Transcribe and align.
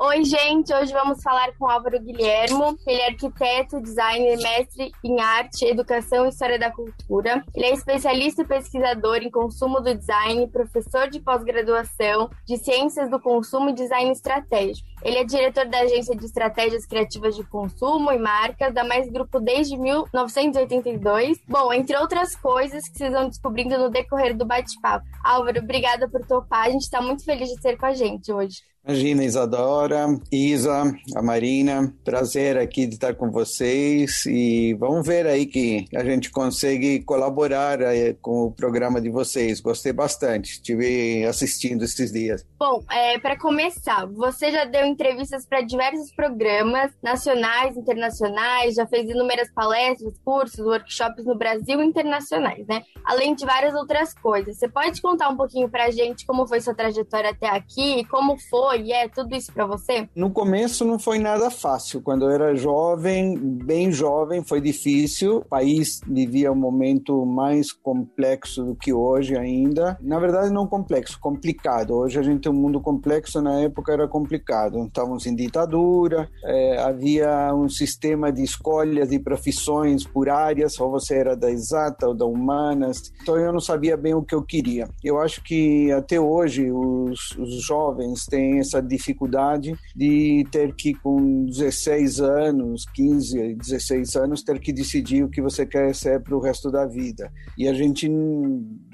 Oi, 0.00 0.24
gente! 0.24 0.72
Hoje 0.72 0.92
vamos 0.92 1.20
falar 1.20 1.52
com 1.58 1.68
Álvaro 1.68 1.98
Guilhermo. 1.98 2.78
Ele 2.86 3.00
é 3.00 3.08
arquiteto, 3.08 3.80
designer, 3.80 4.36
mestre 4.36 4.92
em 5.02 5.20
arte, 5.20 5.64
educação 5.64 6.24
e 6.24 6.28
história 6.28 6.56
da 6.56 6.70
cultura. 6.70 7.44
Ele 7.52 7.66
é 7.66 7.74
especialista 7.74 8.42
e 8.42 8.46
pesquisador 8.46 9.16
em 9.16 9.28
consumo 9.30 9.80
do 9.80 9.92
design, 9.92 10.46
professor 10.46 11.10
de 11.10 11.18
pós-graduação 11.18 12.30
de 12.46 12.56
ciências 12.58 13.10
do 13.10 13.18
consumo 13.18 13.70
e 13.70 13.74
design 13.74 14.12
estratégico. 14.12 14.86
Ele 15.02 15.18
é 15.18 15.24
diretor 15.24 15.66
da 15.66 15.80
agência 15.80 16.14
de 16.14 16.24
estratégias 16.24 16.86
criativas 16.86 17.34
de 17.34 17.42
consumo 17.42 18.12
e 18.12 18.18
marcas 18.18 18.72
da 18.72 18.84
Mais 18.84 19.10
Grupo 19.10 19.40
desde 19.40 19.76
1982. 19.76 21.38
Bom, 21.48 21.72
entre 21.72 21.96
outras 21.96 22.36
coisas 22.36 22.88
que 22.88 22.98
vocês 22.98 23.12
vão 23.12 23.28
descobrindo 23.28 23.76
no 23.76 23.90
decorrer 23.90 24.36
do 24.36 24.46
bate-papo. 24.46 25.04
Álvaro, 25.24 25.58
obrigada 25.58 26.08
por 26.08 26.24
topar. 26.24 26.66
A 26.66 26.70
gente 26.70 26.82
está 26.82 27.02
muito 27.02 27.24
feliz 27.24 27.48
de 27.48 27.60
ter 27.60 27.76
com 27.76 27.86
a 27.86 27.94
gente 27.94 28.32
hoje. 28.32 28.58
Imagina, 28.88 29.22
Isadora, 29.22 30.06
Isa, 30.32 30.82
a 31.14 31.20
Marina, 31.20 31.92
prazer 32.02 32.56
aqui 32.56 32.86
de 32.86 32.94
estar 32.94 33.14
com 33.14 33.30
vocês 33.30 34.24
e 34.24 34.72
vamos 34.80 35.06
ver 35.06 35.26
aí 35.26 35.44
que 35.44 35.84
a 35.94 36.02
gente 36.02 36.30
consegue 36.30 37.02
colaborar 37.04 37.82
aí 37.82 38.14
com 38.14 38.44
o 38.44 38.50
programa 38.50 38.98
de 38.98 39.10
vocês. 39.10 39.60
Gostei 39.60 39.92
bastante, 39.92 40.52
estive 40.52 41.22
assistindo 41.26 41.84
esses 41.84 42.10
dias. 42.10 42.46
Bom, 42.58 42.82
é, 42.90 43.18
para 43.18 43.38
começar, 43.38 44.06
você 44.06 44.50
já 44.50 44.64
deu 44.64 44.86
entrevistas 44.86 45.44
para 45.44 45.60
diversos 45.60 46.10
programas 46.12 46.90
nacionais, 47.02 47.76
internacionais, 47.76 48.74
já 48.74 48.86
fez 48.86 49.10
inúmeras 49.10 49.52
palestras, 49.52 50.14
cursos, 50.24 50.60
workshops 50.60 51.26
no 51.26 51.36
Brasil 51.36 51.82
e 51.82 51.84
internacionais, 51.84 52.66
né? 52.66 52.82
Além 53.04 53.34
de 53.34 53.44
várias 53.44 53.74
outras 53.74 54.14
coisas. 54.14 54.56
Você 54.56 54.66
pode 54.66 55.02
contar 55.02 55.28
um 55.28 55.36
pouquinho 55.36 55.68
para 55.68 55.84
a 55.84 55.90
gente 55.90 56.24
como 56.24 56.48
foi 56.48 56.62
sua 56.62 56.74
trajetória 56.74 57.30
até 57.30 57.50
aqui, 57.50 58.02
como 58.06 58.38
foi 58.48 58.77
e 58.78 58.92
é 58.92 59.08
tudo 59.08 59.34
isso 59.34 59.52
para 59.52 59.66
você? 59.66 60.08
No 60.14 60.30
começo 60.30 60.84
não 60.84 60.98
foi 60.98 61.18
nada 61.18 61.50
fácil. 61.50 62.00
Quando 62.02 62.24
eu 62.24 62.30
era 62.30 62.54
jovem, 62.54 63.36
bem 63.38 63.90
jovem, 63.90 64.42
foi 64.42 64.60
difícil. 64.60 65.38
O 65.38 65.44
país 65.44 66.00
vivia 66.06 66.52
um 66.52 66.56
momento 66.56 67.24
mais 67.26 67.72
complexo 67.72 68.64
do 68.64 68.74
que 68.74 68.92
hoje 68.92 69.36
ainda. 69.36 69.98
Na 70.00 70.18
verdade, 70.18 70.52
não 70.52 70.66
complexo, 70.66 71.18
complicado. 71.20 71.94
Hoje 71.94 72.18
a 72.18 72.22
gente 72.22 72.42
tem 72.42 72.52
um 72.52 72.54
mundo 72.54 72.80
complexo, 72.80 73.40
na 73.40 73.60
época 73.60 73.92
era 73.92 74.06
complicado. 74.06 74.84
Estávamos 74.84 75.26
em 75.26 75.34
ditadura, 75.34 76.28
é, 76.44 76.78
havia 76.80 77.52
um 77.54 77.68
sistema 77.68 78.32
de 78.32 78.42
escolhas 78.42 79.08
de 79.08 79.18
profissões 79.18 80.04
por 80.04 80.28
áreas, 80.28 80.78
ou 80.80 80.90
você 80.90 81.16
era 81.16 81.36
da 81.36 81.50
exata 81.50 82.08
ou 82.08 82.14
da 82.14 82.26
humanas. 82.26 83.12
Então 83.22 83.36
eu 83.36 83.52
não 83.52 83.60
sabia 83.60 83.96
bem 83.96 84.14
o 84.14 84.22
que 84.22 84.34
eu 84.34 84.42
queria. 84.42 84.88
Eu 85.02 85.18
acho 85.18 85.42
que 85.42 85.90
até 85.92 86.20
hoje 86.20 86.70
os, 86.70 87.36
os 87.38 87.62
jovens 87.62 88.24
têm 88.26 88.57
essa 88.58 88.80
dificuldade 88.80 89.74
de 89.94 90.46
ter 90.50 90.74
que, 90.74 90.94
com 90.94 91.46
16 91.46 92.20
anos, 92.20 92.84
15, 92.94 93.54
16 93.54 94.16
anos, 94.16 94.42
ter 94.42 94.58
que 94.58 94.72
decidir 94.72 95.24
o 95.24 95.28
que 95.28 95.40
você 95.40 95.66
quer 95.66 95.94
ser 95.94 96.20
para 96.22 96.36
o 96.36 96.40
resto 96.40 96.70
da 96.70 96.86
vida. 96.86 97.32
E 97.56 97.68
a 97.68 97.72
gente, 97.72 98.08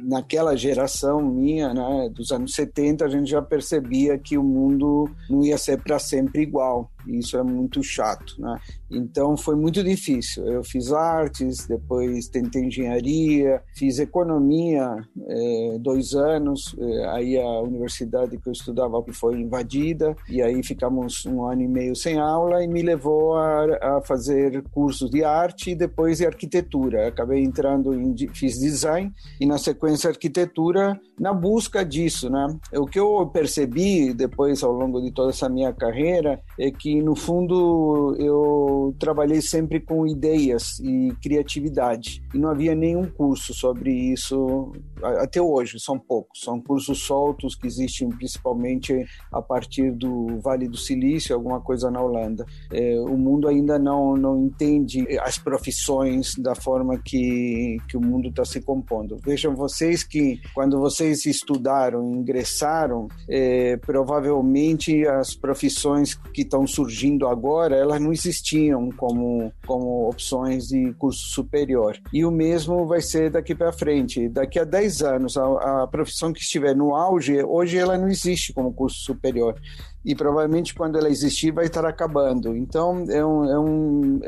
naquela 0.00 0.56
geração 0.56 1.20
minha, 1.22 1.72
né, 1.72 2.08
dos 2.14 2.30
anos 2.30 2.54
70, 2.54 3.04
a 3.04 3.08
gente 3.08 3.30
já 3.30 3.42
percebia 3.42 4.18
que 4.18 4.38
o 4.38 4.42
mundo 4.42 5.08
não 5.28 5.44
ia 5.44 5.58
ser 5.58 5.82
para 5.82 5.98
sempre 5.98 6.42
igual. 6.42 6.90
Isso 7.06 7.36
é 7.36 7.42
muito 7.42 7.82
chato, 7.82 8.34
né? 8.38 8.58
Então 8.90 9.36
foi 9.36 9.56
muito 9.56 9.82
difícil. 9.82 10.46
Eu 10.46 10.62
fiz 10.62 10.92
artes, 10.92 11.66
depois 11.66 12.28
tentei 12.28 12.64
engenharia, 12.64 13.62
fiz 13.76 13.98
economia 13.98 14.96
é, 15.28 15.78
dois 15.80 16.14
anos. 16.14 16.74
É, 16.78 17.06
aí 17.10 17.38
a 17.38 17.60
universidade 17.60 18.38
que 18.38 18.48
eu 18.48 18.52
estudava 18.52 19.02
foi 19.12 19.40
invadida 19.40 20.14
e 20.28 20.40
aí 20.42 20.62
ficamos 20.62 21.26
um 21.26 21.44
ano 21.44 21.62
e 21.62 21.68
meio 21.68 21.96
sem 21.96 22.18
aula 22.18 22.62
e 22.62 22.68
me 22.68 22.82
levou 22.82 23.36
a, 23.36 23.96
a 23.96 24.02
fazer 24.02 24.62
cursos 24.70 25.10
de 25.10 25.24
arte 25.24 25.70
e 25.70 25.74
depois 25.74 26.18
de 26.18 26.26
arquitetura. 26.26 27.08
Acabei 27.08 27.42
entrando 27.42 27.94
em 27.94 28.14
fiz 28.32 28.58
design 28.58 29.12
e 29.40 29.46
na 29.46 29.58
sequência 29.58 30.10
arquitetura 30.10 31.00
na 31.18 31.32
busca 31.32 31.84
disso, 31.84 32.28
né? 32.30 32.46
O 32.74 32.86
que 32.86 32.98
eu 32.98 33.26
percebi 33.32 34.12
depois 34.12 34.62
ao 34.62 34.72
longo 34.72 35.00
de 35.00 35.12
toda 35.12 35.30
essa 35.30 35.48
minha 35.48 35.72
carreira 35.72 36.40
é 36.58 36.70
que 36.70 36.93
e 36.94 37.02
no 37.02 37.16
fundo 37.16 38.14
eu 38.20 38.94
trabalhei 39.00 39.42
sempre 39.42 39.80
com 39.80 40.06
ideias 40.06 40.78
e 40.78 41.12
criatividade. 41.20 42.22
E 42.32 42.38
não 42.38 42.50
havia 42.50 42.72
nenhum 42.72 43.04
curso 43.04 43.52
sobre 43.52 43.90
isso 43.90 44.70
até 45.18 45.40
hoje 45.40 45.78
são 45.78 45.98
poucos 45.98 46.40
são 46.40 46.60
cursos 46.60 47.00
soltos 47.00 47.54
que 47.54 47.66
existem 47.66 48.08
principalmente 48.08 49.04
a 49.32 49.42
partir 49.42 49.90
do 49.92 50.40
Vale 50.40 50.68
do 50.68 50.76
Silício 50.76 51.34
alguma 51.34 51.60
coisa 51.60 51.90
na 51.90 52.00
Holanda 52.00 52.44
é, 52.72 52.98
o 53.00 53.16
mundo 53.16 53.48
ainda 53.48 53.78
não 53.78 54.16
não 54.16 54.46
entende 54.46 55.06
as 55.20 55.38
profissões 55.38 56.34
da 56.36 56.54
forma 56.54 56.98
que 56.98 57.76
que 57.88 57.96
o 57.96 58.00
mundo 58.00 58.28
está 58.28 58.44
se 58.44 58.60
compondo 58.60 59.18
vejam 59.24 59.54
vocês 59.54 60.02
que 60.02 60.40
quando 60.54 60.78
vocês 60.78 61.26
estudaram 61.26 62.14
ingressaram 62.14 63.08
é, 63.28 63.76
provavelmente 63.76 65.06
as 65.06 65.34
profissões 65.34 66.14
que 66.14 66.42
estão 66.42 66.66
surgindo 66.66 67.26
agora, 67.26 67.76
elas 67.76 68.00
não 68.00 68.12
existiam 68.12 68.90
como, 68.90 69.52
como 69.66 70.08
opções 70.08 70.68
de 70.68 70.92
curso 70.94 71.28
superior. 71.28 71.98
E 72.12 72.24
o 72.24 72.30
mesmo 72.30 72.86
vai 72.86 73.00
ser 73.00 73.30
daqui 73.30 73.54
para 73.54 73.72
frente. 73.72 74.28
Daqui 74.28 74.58
a 74.58 74.64
10 74.64 74.93
anos, 75.02 75.36
a, 75.36 75.82
a 75.82 75.86
profissão 75.86 76.32
que 76.32 76.40
estiver 76.40 76.74
no 76.74 76.94
auge, 76.94 77.42
hoje 77.42 77.78
ela 77.78 77.96
não 77.96 78.08
existe 78.08 78.52
como 78.52 78.72
curso 78.72 78.98
superior 79.00 79.60
e 80.04 80.14
provavelmente 80.14 80.74
quando 80.74 80.98
ela 80.98 81.08
existir 81.08 81.50
vai 81.50 81.64
estar 81.64 81.84
acabando. 81.86 82.54
Então 82.54 83.04
é, 83.08 83.24
um, 83.24 83.44
é, 83.50 83.58
um, 83.58 84.20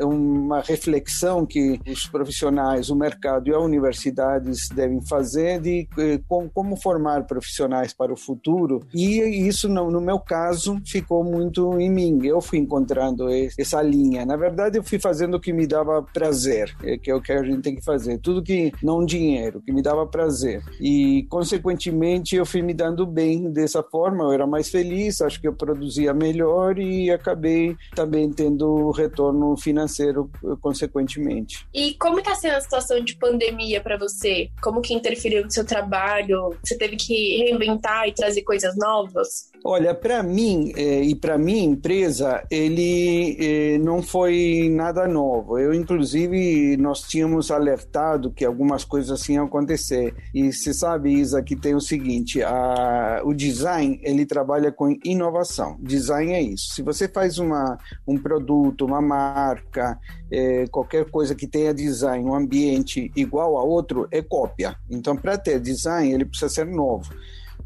uma 0.46 0.60
reflexão 0.60 1.44
que 1.44 1.80
os 1.86 2.06
profissionais, 2.06 2.88
o 2.88 2.96
mercado 2.96 3.48
e 3.48 3.54
as 3.54 3.62
universidades 3.62 4.68
devem 4.68 5.00
fazer 5.02 5.60
de 5.60 5.88
eh, 5.98 6.20
como, 6.28 6.76
formar 6.76 7.26
profissionais 7.26 7.92
para 7.92 8.12
o 8.12 8.16
futuro. 8.16 8.80
E 8.94 9.18
isso, 9.46 9.68
no, 9.68 9.90
no, 9.90 10.00
meu 10.00 10.18
caso, 10.18 10.80
ficou 10.86 11.24
muito 11.24 11.78
em 11.80 11.90
mim. 11.90 12.24
Eu 12.24 12.40
fui 12.40 12.58
encontrando 12.58 13.28
essa 13.58 13.82
linha. 13.82 14.24
Na 14.24 14.36
verdade, 14.36 14.78
eu 14.78 14.84
fui 14.84 14.98
fazendo 14.98 15.36
o 15.36 15.40
que 15.40 15.52
me 15.52 15.66
dava 15.66 16.02
prazer, 16.02 16.74
eh, 16.82 16.96
que 16.96 17.10
é 17.10 17.14
o 17.14 17.20
que 17.20 17.32
a 17.32 17.42
gente 17.42 17.62
tem 17.62 17.74
que 17.74 17.84
fazer. 17.84 18.18
Tudo 18.18 18.42
que 18.42 18.72
não 18.82 19.04
dinheiro, 19.04 19.60
que 19.60 19.72
me 19.72 19.82
dava 19.82 20.06
prazer. 20.06 20.62
E, 20.80 21.26
consequentemente, 21.28 22.36
eu 22.36 22.46
fui 22.46 22.62
me 22.62 22.72
dando 22.72 23.04
bem 23.04 23.50
dessa 23.50 23.82
forma. 23.82 24.24
Eu 24.24 24.32
era 24.32 24.46
mais 24.46 24.68
feliz, 24.68 25.20
acho 25.20 25.40
que 25.40 25.48
eu 25.48 25.52
produzia 25.52 26.14
melhor 26.14 26.78
e 26.78 27.10
acabei 27.10 27.76
também 27.94 28.30
tendo 28.30 28.90
retorno 28.90 29.56
financeiro 29.56 30.30
consequentemente. 30.60 31.66
E 31.72 31.94
como 31.94 32.18
está 32.18 32.34
sendo 32.34 32.56
a 32.56 32.60
situação 32.60 33.00
de 33.00 33.16
pandemia 33.16 33.80
para 33.80 33.96
você? 33.96 34.50
Como 34.62 34.80
que 34.80 34.94
interferiu 34.94 35.44
no 35.44 35.50
seu 35.50 35.64
trabalho? 35.64 36.56
Você 36.62 36.76
teve 36.76 36.96
que 36.96 37.38
reinventar 37.38 38.08
e 38.08 38.12
trazer 38.12 38.42
coisas 38.42 38.76
novas? 38.76 39.50
Olha, 39.64 39.94
para 39.94 40.22
mim 40.22 40.72
eh, 40.76 41.02
e 41.02 41.14
para 41.14 41.36
minha 41.36 41.64
empresa, 41.64 42.42
ele 42.50 43.36
eh, 43.40 43.78
não 43.78 44.00
foi 44.00 44.68
nada 44.70 45.08
novo. 45.08 45.58
Eu, 45.58 45.74
inclusive, 45.74 46.76
nós 46.76 47.02
tínhamos 47.02 47.50
alertado 47.50 48.30
que 48.30 48.44
algumas 48.44 48.84
coisas 48.84 49.28
iam 49.28 49.46
acontecer. 49.46 50.14
E 50.32 50.52
você 50.52 50.72
sabe, 50.72 51.12
Isa, 51.12 51.42
que 51.42 51.56
tem 51.56 51.74
o 51.74 51.80
seguinte: 51.80 52.42
a, 52.42 53.22
o 53.24 53.34
design 53.34 53.98
ele 54.02 54.24
trabalha 54.24 54.70
com 54.70 54.96
inovação. 55.04 55.76
Design 55.80 56.32
é 56.32 56.42
isso. 56.42 56.74
Se 56.74 56.82
você 56.82 57.08
faz 57.08 57.38
uma, 57.38 57.76
um 58.06 58.16
produto, 58.16 58.84
uma 58.84 59.00
marca, 59.00 59.98
eh, 60.30 60.66
qualquer 60.70 61.10
coisa 61.10 61.34
que 61.34 61.46
tenha 61.46 61.74
design, 61.74 62.24
um 62.24 62.34
ambiente 62.34 63.10
igual 63.16 63.58
a 63.58 63.64
outro, 63.64 64.06
é 64.12 64.22
cópia. 64.22 64.76
Então, 64.88 65.16
para 65.16 65.36
ter 65.36 65.58
design, 65.58 66.12
ele 66.12 66.24
precisa 66.24 66.48
ser 66.48 66.66
novo. 66.66 67.10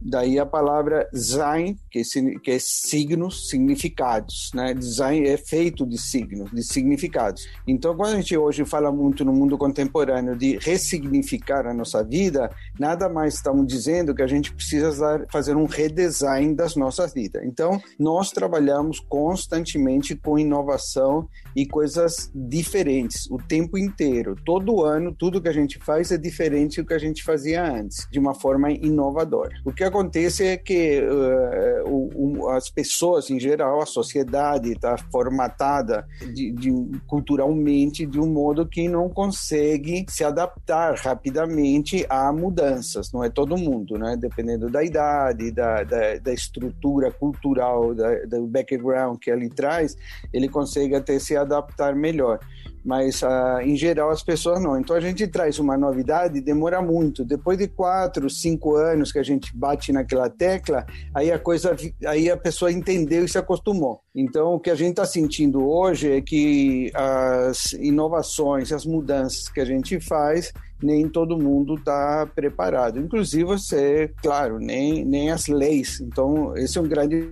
Daí 0.01 0.39
a 0.39 0.47
palavra 0.47 1.09
Sein, 1.13 1.79
que, 1.91 2.03
que 2.43 2.51
é 2.51 2.59
signos, 2.59 3.49
significados. 3.49 4.51
Né? 4.55 4.73
Design 4.75 5.29
é 5.29 5.37
feito 5.37 5.87
de 5.87 5.99
signos, 5.99 6.51
de 6.51 6.63
significados. 6.63 7.47
Então, 7.67 7.97
quando 7.97 8.15
a 8.15 8.17
gente 8.17 8.37
hoje 8.37 8.65
fala 8.65 8.91
muito 8.91 9.25
no 9.25 9.33
mundo 9.33 9.59
contemporâneo 9.59 10.37
de 10.37 10.59
ressignificar 10.59 11.67
a 11.67 11.75
nossa 11.75 12.03
vida, 12.03 12.51
nada 12.79 13.09
mais 13.09 13.35
estamos 13.35 13.67
dizendo 13.67 14.15
que 14.15 14.23
a 14.23 14.27
gente 14.27 14.53
precisa 14.53 15.27
fazer 15.31 15.57
um 15.57 15.67
redesign 15.67 16.55
das 16.55 16.77
nossas 16.77 17.13
vidas. 17.13 17.43
Então, 17.45 17.81
nós 17.99 18.31
trabalhamos 18.31 19.01
constantemente 19.01 20.15
com 20.17 20.39
inovação 20.39 21.29
e 21.55 21.67
coisas 21.67 22.31
diferentes 22.35 23.31
o 23.31 23.37
tempo 23.37 23.77
inteiro. 23.77 24.37
Todo 24.45 24.85
ano, 24.85 25.15
tudo 25.15 25.41
que 25.41 25.49
a 25.49 25.53
gente 25.53 25.79
faz 25.79 26.11
é 26.11 26.17
diferente 26.17 26.81
do 26.81 26.87
que 26.87 26.95
a 26.95 26.99
gente 26.99 27.23
fazia 27.23 27.65
antes, 27.65 28.07
de 28.11 28.19
uma 28.19 28.35
forma 28.35 28.71
inovadora. 28.71 29.55
O 29.65 29.73
que 29.73 29.85
acontece 29.91 30.47
é 30.47 30.57
que 30.57 31.01
uh, 31.01 31.89
o, 31.89 32.39
o, 32.39 32.49
as 32.51 32.71
pessoas, 32.71 33.29
em 33.31 33.39
geral, 33.39 33.83
a 33.83 33.87
sociedade 33.87 34.73
está 34.73 34.97
formatada 34.97 36.07
de, 36.33 36.51
de, 36.53 36.71
culturalmente 37.07 38.07
de 38.07 38.19
um 38.19 38.27
modo 38.27 38.67
que 38.67 38.89
não 38.89 39.09
consegue 39.09 40.07
se 40.09 40.25
adaptar 40.25 40.95
rapidamente 40.95 42.07
a 42.09 42.33
mudanças. 42.33 43.13
Não 43.13 43.23
é 43.23 43.29
todo 43.29 43.59
mundo, 43.59 43.99
né? 43.99 44.17
Dependendo 44.17 44.71
da 44.71 44.83
idade, 44.83 45.51
da, 45.51 45.85
da, 45.85 46.17
da 46.19 46.33
estrutura 46.33 47.11
cultural, 47.11 47.95
da, 47.95 48.25
do 48.25 48.47
background 48.47 49.19
que 49.19 49.31
ele 49.31 49.51
traz, 49.51 49.97
ele 50.33 50.49
consegue 50.49 50.95
até 50.95 51.19
se 51.19 51.37
adaptar 51.37 51.95
melhor 51.95 52.39
mas 52.85 53.23
uh, 53.23 53.61
em 53.63 53.77
geral 53.77 54.11
as 54.11 54.23
pessoas 54.23 54.63
não. 54.63 54.79
Então 54.79 54.97
a 54.97 55.01
gente 55.01 55.27
traz 55.27 55.59
uma 55.59 55.77
novidade 55.77 56.41
demora 56.41 56.81
muito. 56.81 57.25
Depois 57.25 57.59
de 57.59 57.69
quatro, 57.69 58.29
cinco 58.29 58.75
anos 58.75 59.13
que 59.13 59.19
a 59.19 59.23
gente 59.23 59.57
bate 59.57 59.93
naquela 59.93 60.29
tecla, 60.29 60.87
aí 61.15 61.31
a 61.31 61.39
coisa, 61.39 61.77
aí 62.07 62.31
a 62.31 62.37
pessoa 62.37 62.73
entendeu 62.73 63.25
e 63.25 63.29
se 63.29 63.39
acostumou. 63.39 64.01
Então 64.15 64.55
o 64.55 64.61
que 64.61 64.71
a 64.71 64.75
gente 64.75 64.91
está 64.91 65.05
sentindo 65.05 65.69
hoje 65.69 66.11
é 66.11 66.21
que 66.21 66.91
as 66.95 67.73
inovações, 67.73 68.73
as 68.73 68.85
mudanças 68.85 69.49
que 69.49 69.61
a 69.61 69.65
gente 69.65 70.01
faz 70.01 70.53
nem 70.83 71.07
todo 71.09 71.39
mundo 71.39 71.75
está 71.75 72.27
preparado. 72.35 72.99
Inclusive 72.99 73.45
você, 73.45 74.11
claro, 74.23 74.59
nem 74.59 75.05
nem 75.05 75.31
as 75.31 75.47
leis. 75.47 76.01
Então 76.01 76.57
esse 76.57 76.79
é 76.79 76.81
um 76.81 76.89
grande 76.89 77.31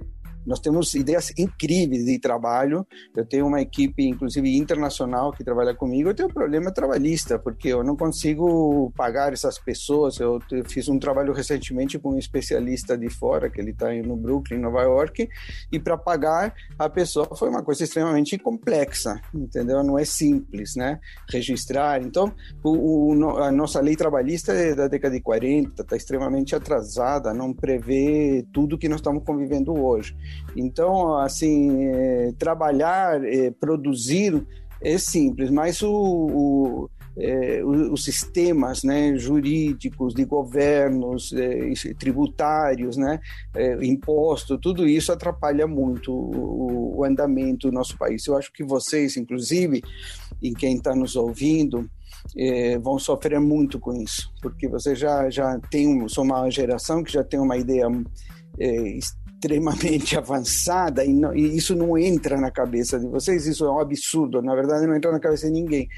nós 0.48 0.60
temos 0.60 0.94
ideias 0.94 1.30
incríveis 1.38 2.06
de 2.06 2.18
trabalho. 2.18 2.86
Eu 3.14 3.26
tenho 3.26 3.46
uma 3.46 3.60
equipe, 3.60 4.02
inclusive 4.08 4.56
internacional, 4.56 5.30
que 5.30 5.44
trabalha 5.44 5.74
comigo. 5.74 6.08
Eu 6.08 6.14
tenho 6.14 6.28
um 6.28 6.32
problema 6.32 6.72
trabalhista, 6.72 7.38
porque 7.38 7.68
eu 7.68 7.84
não 7.84 7.94
consigo 7.94 8.90
pagar 8.96 9.32
essas 9.32 9.58
pessoas. 9.58 10.18
Eu, 10.18 10.40
fiz 10.66 10.88
um 10.88 10.98
trabalho 10.98 11.34
recentemente 11.34 11.98
com 11.98 12.14
um 12.14 12.18
especialista 12.18 12.96
de 12.96 13.10
fora, 13.10 13.50
que 13.50 13.60
ele 13.60 13.72
está 13.72 13.92
no 13.92 14.16
Brooklyn, 14.16 14.58
Nova 14.58 14.82
York, 14.82 15.28
e 15.70 15.78
para 15.78 15.98
pagar 15.98 16.54
a 16.78 16.88
pessoa 16.88 17.28
foi 17.36 17.50
uma 17.50 17.62
coisa 17.62 17.84
extremamente 17.84 18.38
complexa, 18.38 19.20
entendeu? 19.34 19.82
Não 19.82 19.98
é 19.98 20.04
simples, 20.04 20.74
né? 20.76 20.98
Registrar. 21.30 22.00
Então, 22.00 22.32
o, 22.64 23.12
o, 23.14 23.36
a 23.38 23.52
nossa 23.52 23.80
lei 23.80 23.96
trabalhista 23.96 24.52
é 24.52 24.74
da 24.74 24.88
década 24.88 25.14
de 25.14 25.20
40, 25.20 25.82
está 25.82 25.94
extremamente 25.94 26.56
atrasada, 26.56 27.34
não 27.34 27.52
prevê 27.52 28.46
tudo 28.52 28.78
que 28.78 28.88
nós 28.88 29.00
estamos 29.00 29.22
convivendo 29.24 29.78
hoje. 29.78 30.16
Então, 30.56 31.16
assim, 31.18 31.86
é, 31.86 32.32
trabalhar, 32.38 33.22
é, 33.24 33.50
produzir 33.50 34.46
é 34.80 34.96
simples, 34.96 35.50
mas 35.50 35.82
o, 35.82 35.90
o 35.90 36.90
é, 37.18 37.64
os 37.64 38.04
sistemas 38.04 38.84
né, 38.84 39.16
jurídicos, 39.16 40.14
de 40.14 40.24
governos, 40.24 41.32
é, 41.32 41.72
tributários, 41.98 42.96
né, 42.96 43.18
é, 43.54 43.84
imposto, 43.84 44.56
tudo 44.56 44.86
isso 44.86 45.10
atrapalha 45.10 45.66
muito 45.66 46.12
o, 46.12 46.98
o, 46.98 47.04
andamento 47.04 47.68
do 47.68 47.74
nosso 47.74 47.98
país. 47.98 48.24
Eu 48.26 48.36
acho 48.36 48.52
que 48.52 48.62
vocês, 48.62 49.16
inclusive, 49.16 49.82
e 50.40 50.54
quem 50.54 50.76
está 50.76 50.94
nos 50.94 51.16
ouvindo, 51.16 51.90
vão 52.82 52.98
sofrer 52.98 53.40
muito 53.40 53.78
com 53.78 53.92
isso, 53.94 54.30
porque 54.42 54.68
você 54.68 54.94
já 54.94 55.30
já 55.30 55.58
tem 55.70 56.08
são 56.08 56.24
uma 56.24 56.50
geração 56.50 57.02
que 57.02 57.12
já 57.12 57.22
tem 57.22 57.38
uma 57.38 57.56
ideia 57.56 57.86
extremamente 59.38 60.16
avançada 60.18 61.04
e, 61.04 61.12
não, 61.12 61.34
e, 61.34 61.56
isso 61.56 61.74
não 61.74 61.96
entra 61.96 62.40
na 62.40 62.50
cabeça 62.50 62.98
de 62.98 63.06
vocês, 63.06 63.46
isso 63.46 63.64
é 63.64 63.70
um 63.70 63.78
absurdo. 63.78 64.42
Na 64.42 64.54
verdade, 64.54 64.86
não 64.86 64.96
entra 64.96 65.12
na 65.12 65.20
cabeça 65.20 65.46
de 65.46 65.52
ninguém. 65.52 65.88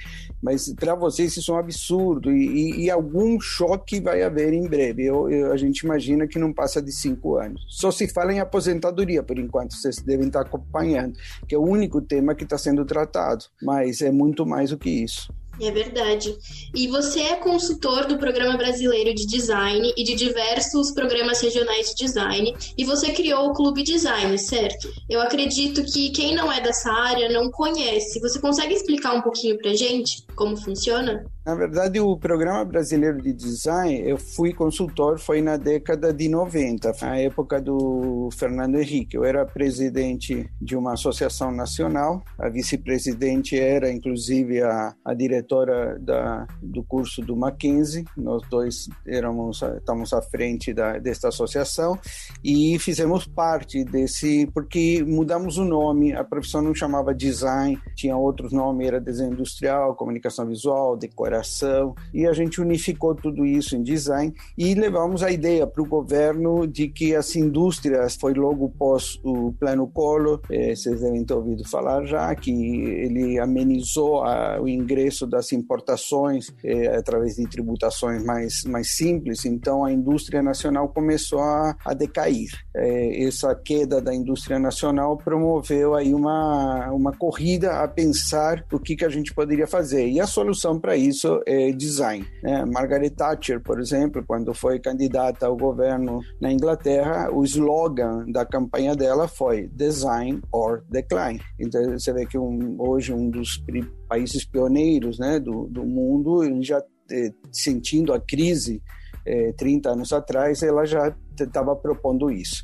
Mas 0.43 0.73
para 0.75 0.95
vocês, 0.95 1.37
isso 1.37 1.51
é 1.51 1.55
um 1.55 1.59
absurdo 1.59 2.31
e, 2.31 2.47
e, 2.47 2.85
e, 2.85 2.91
algum 2.91 3.41
choque 3.41 4.01
vai 4.01 4.23
haver 4.23 4.53
em 4.53 4.69
breve. 4.69 5.05
Eu, 5.05 5.29
eu, 5.31 5.53
a 5.53 5.57
gente 5.57 5.81
imagina 5.81 6.27
que 6.27 6.39
não 6.39 6.53
passa 6.53 6.81
de 6.83 6.93
cinco 6.93 7.37
anos. 7.37 7.65
Só 7.69 7.91
se 7.91 8.07
fala 8.07 8.33
em 8.33 8.41
aposentadoria 8.41 9.23
por 9.23 9.39
enquanto, 9.39 9.75
vocês 9.75 9.97
devem 9.97 10.27
estar 10.27 10.43
acompanhando, 10.43 11.15
que 11.49 11.55
é 11.55 11.59
o 11.59 11.63
único 11.63 12.01
tema 12.01 12.35
que 12.35 12.45
está 12.45 12.59
sendo 12.59 12.85
tratado, 12.85 13.45
mas 13.63 14.03
é 14.03 14.11
muito 14.11 14.45
mais 14.47 14.71
do 14.71 14.79
que 14.79 14.91
isso. 14.91 15.33
É 15.61 15.71
verdade. 15.71 16.35
E 16.75 16.89
você 16.89 17.21
é 17.21 17.37
consultor 17.37 18.07
do 18.07 18.17
Programa 18.17 18.57
Brasileiro 18.57 19.15
de 19.15 19.27
Design 19.27 19.93
e 19.95 20.03
de 20.03 20.15
diversos 20.15 20.91
programas 20.91 21.41
regionais 21.41 21.91
de 21.91 21.97
design, 21.97 22.55
e 22.79 22.85
você 22.85 23.13
criou 23.13 23.51
o 23.51 23.53
Clube 23.53 23.83
Design, 23.83 24.39
certo? 24.39 24.91
Eu 25.09 25.21
acredito 25.21 25.85
que 25.85 26.11
quem 26.11 26.35
não 26.35 26.51
é 26.51 26.61
dessa 26.61 26.91
área 26.91 27.29
não 27.29 27.51
conhece. 27.51 28.21
Você 28.21 28.41
consegue 28.41 28.75
explicar 28.75 29.15
um 29.15 29.21
pouquinho 29.21 29.59
pra 29.59 29.75
gente 29.75 30.25
como 30.41 30.57
funciona? 30.57 31.23
Na 31.45 31.55
verdade, 31.55 32.01
o 32.01 32.17
Programa 32.17 32.65
Brasileiro 32.65 33.21
de 33.21 33.33
Design, 33.33 34.09
eu 34.09 34.17
fui 34.17 34.55
consultor, 34.55 35.19
foi 35.19 35.43
na 35.43 35.59
década 35.59 36.15
de 36.15 36.29
90, 36.31 36.93
na 37.03 37.19
época 37.19 37.61
do 37.61 38.31
Fernando 38.33 38.77
Henrique. 38.77 39.17
Eu 39.17 39.25
era 39.25 39.45
presidente 39.45 40.49
de 40.61 40.77
uma 40.77 40.95
associação 40.95 41.53
nacional, 41.53 42.23
a 42.39 42.49
vice-presidente 42.49 43.59
era, 43.59 43.91
inclusive, 43.91 44.63
a, 44.63 44.95
a 45.05 45.13
diretora 45.13 45.99
da, 45.99 46.47
do 46.63 46.83
curso 46.85 47.21
do 47.21 47.37
Mackenzie. 47.37 48.05
Nós 48.17 48.43
dois 48.49 48.89
éramos, 49.07 49.61
estamos 49.61 50.15
à 50.15 50.23
frente 50.23 50.73
da, 50.73 50.99
desta 50.99 51.29
associação 51.29 51.99
e 52.43 52.79
fizemos 52.79 53.27
parte 53.27 53.85
desse, 53.85 54.47
porque 54.55 55.05
mudamos 55.07 55.59
o 55.59 55.65
nome, 55.65 56.15
a 56.15 56.25
profissão 56.25 56.63
não 56.63 56.75
chamava 56.75 57.15
design, 57.15 57.79
tinha 57.95 58.17
outros 58.17 58.53
nomes, 58.53 58.87
era 58.87 59.01
desenho 59.01 59.33
industrial, 59.33 59.95
comunicação 59.97 60.30
visual, 60.47 60.97
decoração 60.97 61.95
e 62.13 62.27
a 62.27 62.33
gente 62.33 62.61
unificou 62.61 63.15
tudo 63.15 63.45
isso 63.45 63.77
em 63.77 63.83
design 63.83 64.33
e 64.57 64.75
levamos 64.75 65.23
a 65.23 65.31
ideia 65.31 65.67
para 65.67 65.83
o 65.83 65.87
governo 65.87 66.67
de 66.67 66.89
que 66.89 67.15
as 67.15 67.35
indústrias, 67.37 68.17
foi 68.17 68.35
logo 68.35 68.69
pós 68.71 69.19
o 69.25 69.53
plano 69.53 69.87
Collor, 69.87 70.41
eh, 70.51 70.75
vocês 70.75 71.01
devem 71.01 71.25
ter 71.25 71.35
ouvido 71.35 71.69
falar 71.69 72.05
já, 72.05 72.35
que 72.35 72.51
ele 72.51 73.39
amenizou 73.39 74.23
a, 74.25 74.61
o 74.61 74.69
ingresso 74.69 75.27
das 75.27 75.53
importações 75.53 76.53
eh, 76.65 76.97
através 76.97 77.37
de 77.37 77.49
tributações 77.49 78.25
mais, 78.25 78.65
mais 78.65 78.95
simples, 78.95 79.45
então 79.45 79.85
a 79.85 79.93
indústria 79.93 80.43
nacional 80.43 80.89
começou 80.89 81.41
a, 81.41 81.77
a 81.85 81.95
decair. 81.95 82.51
Eh, 82.75 83.25
essa 83.25 83.55
queda 83.55 84.01
da 84.01 84.15
indústria 84.15 84.59
nacional 84.59 85.17
promoveu 85.17 85.95
aí 85.95 86.15
uma, 86.15 86.91
uma 86.91 87.13
corrida 87.13 87.83
a 87.83 87.89
pensar 87.89 88.65
o 88.73 88.79
que, 88.79 88.97
que 88.97 89.05
a 89.05 89.09
gente 89.09 89.35
poderia 89.35 89.67
fazer. 89.67 90.09
E 90.09 90.20
a 90.21 90.27
solução 90.27 90.79
para 90.79 90.97
isso 90.97 91.41
é 91.47 91.73
design. 91.73 92.27
Né? 92.43 92.65
Margaret 92.65 93.11
Thatcher, 93.11 93.61
por 93.61 93.81
exemplo, 93.81 94.25
quando 94.27 94.53
foi 94.55 94.79
candidata 94.79 95.47
ao 95.47 95.57
governo 95.57 96.21
na 96.41 96.53
Inglaterra, 96.53 97.31
o 97.33 97.45
slogan 97.45 98.25
da 98.31 98.45
campanha 98.45 98.95
dela 98.95 99.27
foi 99.27 99.69
Design 99.69 100.41
or 100.53 100.85
Decline. 100.89 101.41
Então 101.59 101.99
você 101.99 102.13
vê 102.13 102.27
que 102.27 102.39
um, 102.39 102.77
hoje 102.79 103.13
um 103.13 103.31
dos 103.31 103.63
países 104.09 104.45
pioneiros 104.45 105.19
né, 105.19 105.39
do, 105.39 105.67
do 105.69 105.85
mundo 105.85 106.43
já 106.63 106.83
é, 107.11 107.33
sentindo 107.53 108.13
a 108.13 108.21
crise 108.21 108.83
é, 109.27 109.53
30 109.53 109.91
anos 109.91 110.13
atrás, 110.13 110.63
ela 110.63 110.85
já 110.85 111.15
estava 111.39 111.75
propondo 111.77 112.31
isso. 112.31 112.63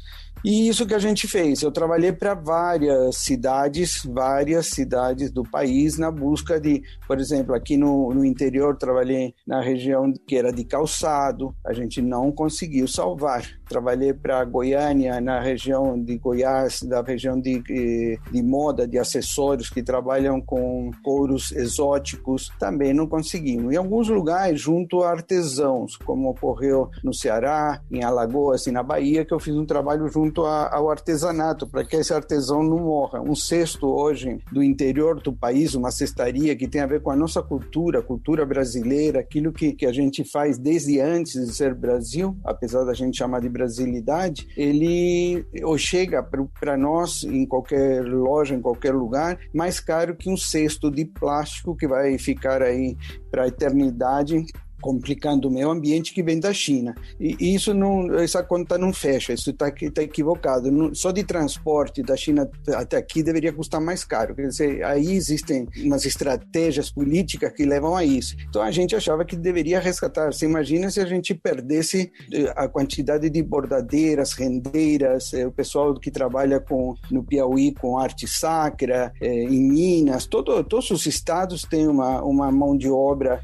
E 0.48 0.68
isso 0.68 0.86
que 0.86 0.94
a 0.94 0.98
gente 1.00 1.26
fez. 1.26 1.60
Eu 1.60 1.72
trabalhei 1.72 2.12
para 2.12 2.32
várias 2.32 3.16
cidades, 3.16 4.02
várias 4.04 4.68
cidades 4.68 5.28
do 5.28 5.42
país, 5.42 5.98
na 5.98 6.08
busca 6.08 6.60
de, 6.60 6.84
por 7.04 7.18
exemplo, 7.18 7.52
aqui 7.52 7.76
no, 7.76 8.14
no 8.14 8.24
interior, 8.24 8.76
trabalhei 8.76 9.34
na 9.44 9.60
região 9.60 10.12
que 10.24 10.36
era 10.36 10.52
de 10.52 10.62
calçado, 10.64 11.52
a 11.66 11.72
gente 11.72 12.00
não 12.00 12.30
conseguiu 12.30 12.86
salvar. 12.86 13.42
Trabalhei 13.68 14.12
para 14.12 14.44
Goiânia, 14.44 15.20
na 15.20 15.40
região 15.40 16.00
de 16.00 16.18
Goiás, 16.18 16.82
da 16.82 17.02
região 17.02 17.40
de, 17.40 17.60
de 17.60 18.42
moda, 18.42 18.86
de 18.86 18.98
acessórios 18.98 19.68
que 19.68 19.82
trabalham 19.82 20.40
com 20.40 20.90
couros 21.02 21.52
exóticos, 21.52 22.52
também 22.58 22.94
não 22.94 23.06
conseguimos. 23.06 23.72
Em 23.72 23.76
alguns 23.76 24.08
lugares, 24.08 24.60
junto 24.60 25.02
a 25.02 25.10
artesãos, 25.10 25.96
como 25.96 26.30
ocorreu 26.30 26.90
no 27.02 27.12
Ceará, 27.12 27.80
em 27.90 28.02
Alagoas 28.02 28.66
e 28.66 28.72
na 28.72 28.82
Bahia, 28.82 29.24
que 29.24 29.34
eu 29.34 29.40
fiz 29.40 29.54
um 29.54 29.66
trabalho 29.66 30.08
junto 30.08 30.44
a, 30.44 30.74
ao 30.74 30.90
artesanato, 30.90 31.66
para 31.66 31.84
que 31.84 31.96
esse 31.96 32.12
artesão 32.12 32.62
não 32.62 32.78
morra. 32.78 33.20
Um 33.20 33.34
cesto 33.34 33.86
hoje 33.88 34.40
do 34.52 34.62
interior 34.62 35.20
do 35.20 35.32
país, 35.32 35.74
uma 35.74 35.90
cestaria 35.90 36.56
que 36.56 36.68
tem 36.68 36.80
a 36.80 36.86
ver 36.86 37.02
com 37.02 37.10
a 37.10 37.16
nossa 37.16 37.42
cultura, 37.42 38.02
cultura 38.02 38.44
brasileira, 38.44 39.20
aquilo 39.20 39.52
que, 39.52 39.72
que 39.72 39.86
a 39.86 39.92
gente 39.92 40.24
faz 40.24 40.58
desde 40.58 41.00
antes 41.00 41.46
de 41.46 41.54
ser 41.54 41.74
Brasil, 41.74 42.36
apesar 42.44 42.84
da 42.84 42.94
gente 42.94 43.18
chamar 43.18 43.40
de 43.40 43.48
brasilidade, 43.56 44.46
ele 44.56 45.44
ou 45.62 45.78
chega 45.78 46.22
para 46.22 46.76
nós 46.76 47.24
em 47.24 47.46
qualquer 47.46 48.04
loja, 48.04 48.54
em 48.54 48.60
qualquer 48.60 48.94
lugar, 48.94 49.38
mais 49.54 49.80
caro 49.80 50.14
que 50.14 50.30
um 50.30 50.36
cesto 50.36 50.90
de 50.90 51.04
plástico 51.04 51.74
que 51.74 51.88
vai 51.88 52.18
ficar 52.18 52.62
aí 52.62 52.96
para 53.30 53.44
a 53.44 53.48
eternidade 53.48 54.44
complicando 54.86 55.48
o 55.48 55.50
meio 55.50 55.68
ambiente 55.68 56.14
que 56.14 56.22
vem 56.22 56.38
da 56.38 56.52
China. 56.52 56.94
E 57.18 57.52
isso 57.56 57.74
não, 57.74 58.14
essa 58.20 58.40
conta 58.40 58.78
não 58.78 58.92
fecha, 58.92 59.32
isso 59.32 59.50
está 59.50 59.68
tá 59.68 60.00
equivocado. 60.00 60.94
Só 60.94 61.10
de 61.10 61.24
transporte 61.24 62.04
da 62.04 62.16
China 62.16 62.48
até 62.68 62.96
aqui 62.96 63.20
deveria 63.20 63.52
custar 63.52 63.80
mais 63.80 64.04
caro. 64.04 64.36
Quer 64.36 64.46
dizer, 64.46 64.84
aí 64.84 65.10
existem 65.10 65.66
umas 65.78 66.06
estratégias 66.06 66.88
políticas 66.88 67.52
que 67.52 67.64
levam 67.64 67.96
a 67.96 68.04
isso. 68.04 68.36
Então 68.48 68.62
a 68.62 68.70
gente 68.70 68.94
achava 68.94 69.24
que 69.24 69.34
deveria 69.34 69.80
resgatar. 69.80 70.32
Você 70.32 70.46
imagina 70.46 70.88
se 70.88 71.00
a 71.00 71.06
gente 71.06 71.34
perdesse 71.34 72.12
eh, 72.32 72.52
a 72.54 72.68
quantidade 72.68 73.28
de 73.28 73.42
bordadeiras, 73.42 74.34
rendeiras, 74.34 75.34
eh, 75.34 75.48
o 75.48 75.50
pessoal 75.50 75.94
que 75.94 76.12
trabalha 76.12 76.60
com 76.60 76.94
no 77.10 77.24
Piauí 77.24 77.74
com 77.74 77.98
arte 77.98 78.28
sacra, 78.28 79.12
eh, 79.20 79.42
em 79.42 79.68
Minas, 79.68 80.26
todo, 80.26 80.62
todos 80.62 80.92
os 80.92 81.06
estados 81.06 81.62
têm 81.62 81.88
uma, 81.88 82.22
uma 82.22 82.52
mão 82.52 82.76
de 82.76 82.88
obra 82.88 83.42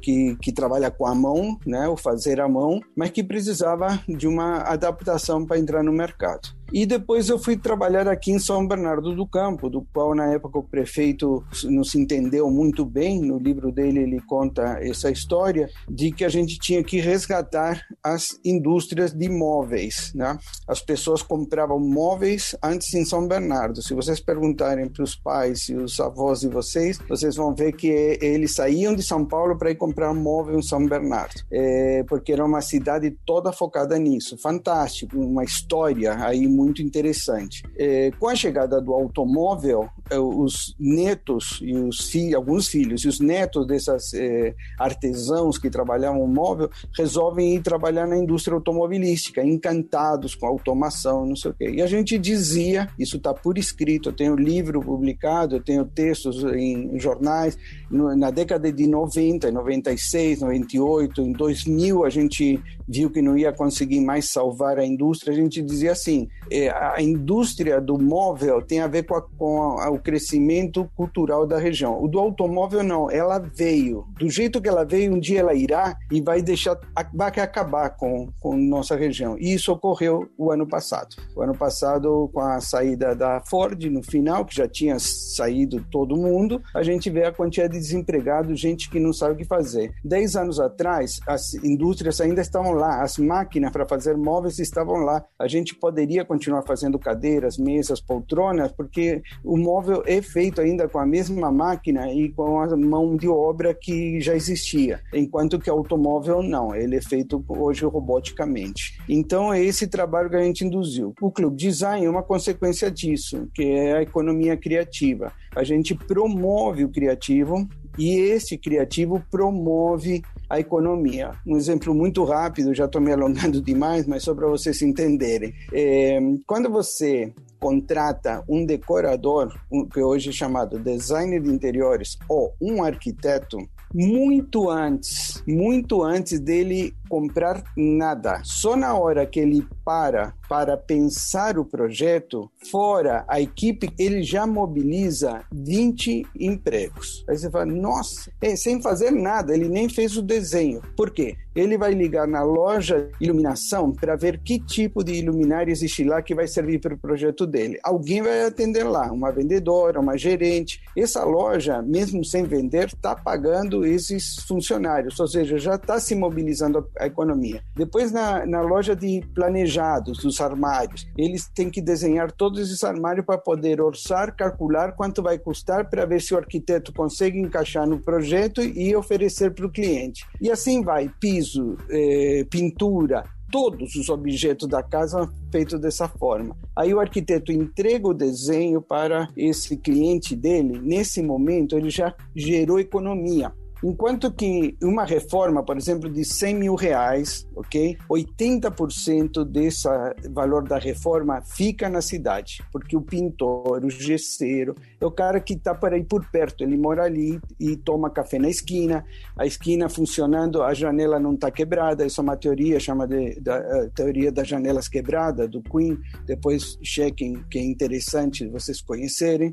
que, 0.00 0.36
que 0.40 0.52
trabalha 0.62 0.92
com 0.92 1.04
a 1.04 1.12
mão, 1.12 1.58
né, 1.66 1.88
o 1.88 1.96
fazer 1.96 2.40
à 2.40 2.48
mão, 2.48 2.80
mas 2.96 3.10
que 3.10 3.24
precisava 3.24 4.00
de 4.06 4.28
uma 4.28 4.58
adaptação 4.58 5.44
para 5.44 5.58
entrar 5.58 5.82
no 5.82 5.92
mercado. 5.92 6.50
E 6.72 6.86
depois 6.86 7.28
eu 7.28 7.38
fui 7.38 7.54
trabalhar 7.54 8.08
aqui 8.08 8.32
em 8.32 8.38
São 8.38 8.66
Bernardo 8.66 9.14
do 9.14 9.26
Campo, 9.26 9.68
do 9.68 9.86
qual 9.92 10.14
na 10.14 10.32
época 10.32 10.58
o 10.58 10.62
prefeito 10.62 11.44
não 11.64 11.84
se 11.84 12.00
entendeu 12.00 12.50
muito 12.50 12.86
bem. 12.86 13.20
No 13.20 13.38
livro 13.38 13.70
dele 13.70 14.00
ele 14.00 14.20
conta 14.22 14.78
essa 14.80 15.10
história 15.10 15.68
de 15.86 16.10
que 16.10 16.24
a 16.24 16.30
gente 16.30 16.58
tinha 16.58 16.82
que 16.82 16.98
resgatar 16.98 17.82
as 18.02 18.40
indústrias 18.42 19.12
de 19.12 19.28
móveis. 19.28 20.12
Né? 20.14 20.38
As 20.66 20.80
pessoas 20.80 21.20
compravam 21.20 21.78
móveis 21.78 22.56
antes 22.62 22.94
em 22.94 23.04
São 23.04 23.28
Bernardo. 23.28 23.82
Se 23.82 23.92
vocês 23.92 24.18
perguntarem 24.18 24.88
para 24.88 25.04
os 25.04 25.14
pais 25.14 25.68
e 25.68 25.74
os 25.74 26.00
avós 26.00 26.40
de 26.40 26.48
vocês, 26.48 26.98
vocês 27.06 27.36
vão 27.36 27.54
ver 27.54 27.72
que 27.72 28.18
eles 28.22 28.54
saíam 28.54 28.94
de 28.94 29.02
São 29.02 29.26
Paulo 29.26 29.58
para 29.58 29.70
ir 29.70 29.76
comprar 29.76 30.14
móvel 30.14 30.58
em 30.58 30.62
São 30.62 30.86
Bernardo, 30.86 31.34
é, 31.52 32.02
porque 32.08 32.32
era 32.32 32.42
uma 32.42 32.62
cidade 32.62 33.14
toda 33.26 33.52
focada 33.52 33.98
nisso. 33.98 34.38
Fantástico, 34.38 35.18
uma 35.18 35.44
história 35.44 36.16
aí 36.24 36.48
muito 36.48 36.61
muito 36.62 36.82
interessante. 36.82 37.62
É, 37.76 38.10
com 38.18 38.28
a 38.28 38.34
chegada 38.34 38.80
do 38.80 38.92
automóvel, 38.92 39.88
é, 40.10 40.18
os 40.18 40.74
netos 40.78 41.58
e 41.62 41.74
os 41.74 42.08
filhos, 42.08 42.34
alguns 42.34 42.68
filhos 42.68 43.04
e 43.04 43.08
os 43.08 43.20
netos 43.20 43.66
desses 43.66 44.14
é, 44.14 44.54
artesãos 44.78 45.58
que 45.58 45.70
trabalhavam 45.70 46.26
móvel 46.26 46.70
resolvem 46.96 47.56
ir 47.56 47.62
trabalhar 47.62 48.06
na 48.06 48.16
indústria 48.16 48.54
automobilística, 48.54 49.44
encantados 49.44 50.34
com 50.34 50.46
a 50.46 50.50
automação, 50.50 51.26
não 51.26 51.36
sei 51.36 51.50
o 51.50 51.54
quê. 51.54 51.70
E 51.70 51.82
a 51.82 51.86
gente 51.86 52.18
dizia, 52.18 52.88
isso 52.98 53.16
está 53.16 53.34
por 53.34 53.58
escrito, 53.58 54.08
eu 54.08 54.12
tenho 54.12 54.36
livro 54.36 54.80
publicado, 54.80 55.56
eu 55.56 55.62
tenho 55.62 55.84
textos 55.84 56.42
em 56.44 56.98
jornais, 56.98 57.58
no, 57.90 58.14
na 58.16 58.30
década 58.30 58.72
de 58.72 58.86
90, 58.86 59.50
96, 59.50 60.40
98, 60.40 61.22
em 61.22 61.32
2000 61.32 62.04
a 62.04 62.10
gente 62.10 62.60
viu 62.88 63.10
que 63.10 63.22
não 63.22 63.36
ia 63.36 63.52
conseguir 63.52 64.00
mais 64.00 64.30
salvar 64.30 64.78
a 64.78 64.84
indústria, 64.84 65.32
a 65.32 65.36
gente 65.36 65.62
dizia 65.62 65.92
assim: 65.92 66.28
é, 66.50 66.70
a 66.70 67.00
indústria 67.00 67.80
do 67.80 67.98
móvel 67.98 68.62
tem 68.62 68.80
a 68.80 68.86
ver 68.86 69.04
com, 69.04 69.14
a, 69.14 69.22
com 69.22 69.60
a, 69.78 69.90
o 69.90 69.98
crescimento 69.98 70.88
cultural 70.96 71.46
da 71.46 71.58
região. 71.58 72.02
O 72.02 72.08
do 72.08 72.18
automóvel 72.18 72.82
não, 72.82 73.10
ela 73.10 73.38
veio. 73.38 74.04
Do 74.18 74.28
jeito 74.28 74.60
que 74.60 74.68
ela 74.68 74.84
veio, 74.84 75.14
um 75.14 75.20
dia 75.20 75.40
ela 75.40 75.54
irá 75.54 75.96
e 76.10 76.20
vai 76.20 76.42
deixar, 76.42 76.78
vai 77.12 77.28
acabar 77.28 77.90
com, 77.90 78.28
com 78.40 78.56
nossa 78.56 78.96
região. 78.96 79.36
E 79.38 79.54
isso 79.54 79.72
ocorreu 79.72 80.28
o 80.36 80.50
ano 80.50 80.66
passado. 80.66 81.16
O 81.36 81.42
ano 81.42 81.56
passado, 81.56 82.30
com 82.32 82.40
a 82.40 82.60
saída 82.60 83.14
da 83.14 83.40
Ford, 83.40 83.82
no 83.84 84.02
final, 84.02 84.44
que 84.44 84.56
já 84.56 84.68
tinha 84.68 84.98
saído 84.98 85.84
todo 85.90 86.16
mundo, 86.16 86.62
a 86.74 86.82
gente 86.82 87.10
vê 87.10 87.24
a 87.24 87.32
quantidade 87.32 87.72
de 87.72 87.78
desempregados, 87.78 88.60
gente 88.60 88.90
que 88.90 89.00
não 89.00 89.12
sabe 89.12 89.34
o 89.34 89.36
que 89.36 89.44
fazer. 89.44 89.92
Dez 90.04 90.36
anos 90.36 90.60
atrás, 90.60 91.20
as 91.26 91.54
indústrias 91.54 92.20
ainda 92.20 92.40
estavam 92.40 92.72
lá, 92.72 93.02
as 93.02 93.18
máquinas 93.18 93.72
para 93.72 93.86
fazer 93.86 94.16
móveis 94.16 94.58
estavam 94.58 94.96
lá. 94.96 95.24
A 95.38 95.48
gente 95.48 95.74
poderia 95.74 96.24
continuar 96.32 96.62
fazendo 96.62 96.98
cadeiras, 96.98 97.58
mesas, 97.58 98.00
poltronas, 98.00 98.72
porque 98.72 99.22
o 99.44 99.58
móvel 99.58 100.02
é 100.06 100.22
feito 100.22 100.62
ainda 100.62 100.88
com 100.88 100.98
a 100.98 101.04
mesma 101.04 101.52
máquina 101.52 102.10
e 102.10 102.30
com 102.30 102.58
a 102.58 102.74
mão 102.74 103.16
de 103.16 103.28
obra 103.28 103.74
que 103.74 104.18
já 104.18 104.34
existia, 104.34 105.00
enquanto 105.12 105.58
que 105.58 105.70
o 105.70 105.74
automóvel 105.74 106.42
não, 106.42 106.74
ele 106.74 106.96
é 106.96 107.02
feito 107.02 107.44
hoje 107.46 107.84
roboticamente. 107.84 108.98
Então 109.06 109.52
é 109.52 109.62
esse 109.62 109.86
trabalho 109.86 110.30
que 110.30 110.36
a 110.36 110.42
gente 110.42 110.64
induziu. 110.64 111.12
O 111.20 111.30
Clube 111.30 111.56
Design 111.56 112.06
é 112.06 112.10
uma 112.10 112.22
consequência 112.22 112.90
disso, 112.90 113.46
que 113.54 113.64
é 113.64 113.98
a 113.98 114.02
economia 114.02 114.56
criativa. 114.56 115.32
A 115.54 115.62
gente 115.62 115.94
promove 115.94 116.84
o 116.84 116.88
criativo 116.88 117.68
e 117.98 118.14
esse 118.14 118.56
criativo 118.56 119.22
promove 119.30 120.22
a 120.52 120.60
economia. 120.60 121.30
Um 121.46 121.56
exemplo 121.56 121.94
muito 121.94 122.22
rápido, 122.24 122.74
já 122.74 122.84
estou 122.84 123.00
me 123.00 123.10
alongando 123.10 123.58
demais, 123.64 124.06
mas 124.06 124.22
só 124.22 124.34
para 124.34 124.46
vocês 124.46 124.82
entenderem. 124.82 125.54
É, 125.72 126.20
quando 126.46 126.68
você 126.68 127.32
contrata 127.58 128.44
um 128.46 128.66
decorador, 128.66 129.58
um, 129.72 129.88
que 129.88 130.00
hoje 130.00 130.28
é 130.28 130.32
chamado 130.32 130.78
designer 130.78 131.40
de 131.40 131.48
interiores, 131.48 132.18
ou 132.28 132.52
um 132.60 132.84
arquiteto, 132.84 133.56
muito 133.94 134.68
antes, 134.68 135.42
muito 135.46 136.02
antes 136.02 136.38
dele 136.38 136.94
comprar 137.12 137.62
nada. 137.76 138.40
Só 138.42 138.74
na 138.74 138.94
hora 138.94 139.26
que 139.26 139.38
ele 139.38 139.66
para 139.84 140.32
para 140.52 140.76
pensar 140.76 141.58
o 141.58 141.64
projeto, 141.64 142.50
fora 142.70 143.24
a 143.26 143.40
equipe, 143.40 143.90
ele 143.98 144.22
já 144.22 144.46
mobiliza 144.46 145.42
20 145.50 146.26
empregos. 146.38 147.24
Aí 147.26 147.38
você 147.38 147.50
fala, 147.50 147.64
nossa, 147.64 148.30
é, 148.38 148.54
sem 148.54 148.82
fazer 148.82 149.10
nada, 149.10 149.54
ele 149.54 149.66
nem 149.66 149.88
fez 149.88 150.14
o 150.14 150.20
desenho. 150.20 150.82
Por 150.94 151.10
quê? 151.10 151.38
Ele 151.56 151.78
vai 151.78 151.94
ligar 151.94 152.26
na 152.28 152.42
loja 152.42 153.08
iluminação 153.18 153.92
para 153.92 154.14
ver 154.14 154.42
que 154.42 154.58
tipo 154.58 155.02
de 155.02 155.14
iluminária 155.14 155.72
existe 155.72 156.04
lá 156.04 156.20
que 156.20 156.34
vai 156.34 156.46
servir 156.46 156.80
para 156.80 156.94
o 156.94 156.98
projeto 156.98 157.46
dele. 157.46 157.78
Alguém 157.82 158.20
vai 158.20 158.44
atender 158.44 158.84
lá, 158.84 159.10
uma 159.10 159.32
vendedora, 159.32 160.00
uma 160.00 160.18
gerente. 160.18 160.82
Essa 160.94 161.24
loja, 161.24 161.80
mesmo 161.80 162.22
sem 162.24 162.44
vender, 162.44 162.88
está 162.88 163.14
pagando 163.14 163.86
esses 163.86 164.36
funcionários, 164.46 165.18
ou 165.18 165.26
seja, 165.26 165.56
já 165.56 165.76
está 165.76 165.98
se 165.98 166.14
mobilizando 166.14 166.86
a 167.02 167.06
economia. 167.06 167.62
Depois, 167.74 168.12
na, 168.12 168.46
na 168.46 168.60
loja 168.60 168.94
de 168.94 169.22
planejados, 169.34 170.18
dos 170.18 170.40
armários, 170.40 171.06
eles 171.16 171.48
têm 171.48 171.70
que 171.70 171.80
desenhar 171.80 172.30
todos 172.32 172.60
esses 172.60 172.82
armários 172.84 173.26
para 173.26 173.38
poder 173.38 173.80
orçar, 173.80 174.34
calcular 174.34 174.92
quanto 174.92 175.22
vai 175.22 175.38
custar 175.38 175.88
para 175.88 176.06
ver 176.06 176.20
se 176.20 176.34
o 176.34 176.38
arquiteto 176.38 176.92
consegue 176.92 177.38
encaixar 177.38 177.86
no 177.86 178.00
projeto 178.00 178.62
e 178.62 178.94
oferecer 178.94 179.52
para 179.52 179.66
o 179.66 179.70
cliente. 179.70 180.24
E 180.40 180.50
assim 180.50 180.82
vai, 180.82 181.10
piso, 181.20 181.76
eh, 181.90 182.46
pintura, 182.50 183.24
todos 183.50 183.94
os 183.96 184.08
objetos 184.08 184.66
da 184.66 184.82
casa 184.82 185.30
feitos 185.52 185.78
dessa 185.78 186.08
forma. 186.08 186.56
Aí 186.74 186.94
o 186.94 186.98
arquiteto 186.98 187.52
entrega 187.52 188.08
o 188.08 188.14
desenho 188.14 188.80
para 188.80 189.28
esse 189.36 189.76
cliente 189.76 190.34
dele, 190.34 190.80
nesse 190.82 191.22
momento 191.22 191.76
ele 191.76 191.90
já 191.90 192.14
gerou 192.34 192.80
economia 192.80 193.52
Enquanto 193.82 194.30
que 194.30 194.76
uma 194.80 195.04
reforma, 195.04 195.64
por 195.64 195.76
exemplo, 195.76 196.08
de 196.08 196.24
100 196.24 196.54
mil 196.54 196.74
reais, 196.74 197.46
ok? 197.56 197.98
80% 198.08 199.44
desse 199.44 199.88
valor 200.30 200.68
da 200.68 200.78
reforma 200.78 201.42
fica 201.42 201.88
na 201.88 202.00
cidade, 202.00 202.62
porque 202.70 202.96
o 202.96 203.02
pintor, 203.02 203.84
o 203.84 203.90
gesseiro, 203.90 204.76
é 205.00 205.04
o 205.04 205.10
cara 205.10 205.40
que 205.40 205.54
está 205.54 205.74
por 205.74 205.92
aí 205.92 206.04
por 206.04 206.24
perto. 206.30 206.62
Ele 206.62 206.76
mora 206.76 207.04
ali 207.04 207.40
e 207.58 207.76
toma 207.76 208.08
café 208.08 208.38
na 208.38 208.48
esquina, 208.48 209.04
a 209.36 209.46
esquina 209.46 209.88
funcionando, 209.88 210.62
a 210.62 210.72
janela 210.74 211.18
não 211.18 211.34
está 211.34 211.50
quebrada. 211.50 212.06
Isso 212.06 212.20
é 212.20 212.24
uma 212.24 212.36
teoria, 212.36 212.78
chama 212.78 213.06
de 213.06 213.40
da, 213.40 213.58
uh, 213.58 213.90
teoria 213.90 214.30
das 214.30 214.46
janelas 214.46 214.88
quebradas, 214.88 215.50
do 215.50 215.60
Queen. 215.60 215.98
Depois 216.24 216.78
chequem, 216.82 217.42
que 217.50 217.58
é 217.58 217.62
interessante 217.62 218.46
vocês 218.46 218.80
conhecerem. 218.80 219.52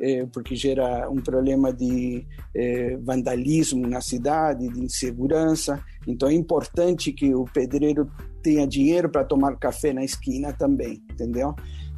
É, 0.00 0.26
porque 0.26 0.54
gera 0.54 1.10
um 1.10 1.16
problema 1.16 1.72
de 1.72 2.24
é, 2.54 2.96
vandalismo 2.98 3.86
na 3.86 4.00
cidade, 4.00 4.68
de 4.68 4.80
insegurança. 4.80 5.82
Então 6.06 6.28
é 6.28 6.34
importante 6.34 7.12
que 7.12 7.34
o 7.34 7.44
pedreiro 7.44 8.10
tenha 8.42 8.66
dinheiro 8.66 9.08
para 9.08 9.24
tomar 9.24 9.56
café 9.56 9.92
na 9.92 10.04
esquina 10.04 10.52
também, 10.52 11.02
entendeu? 11.10 11.54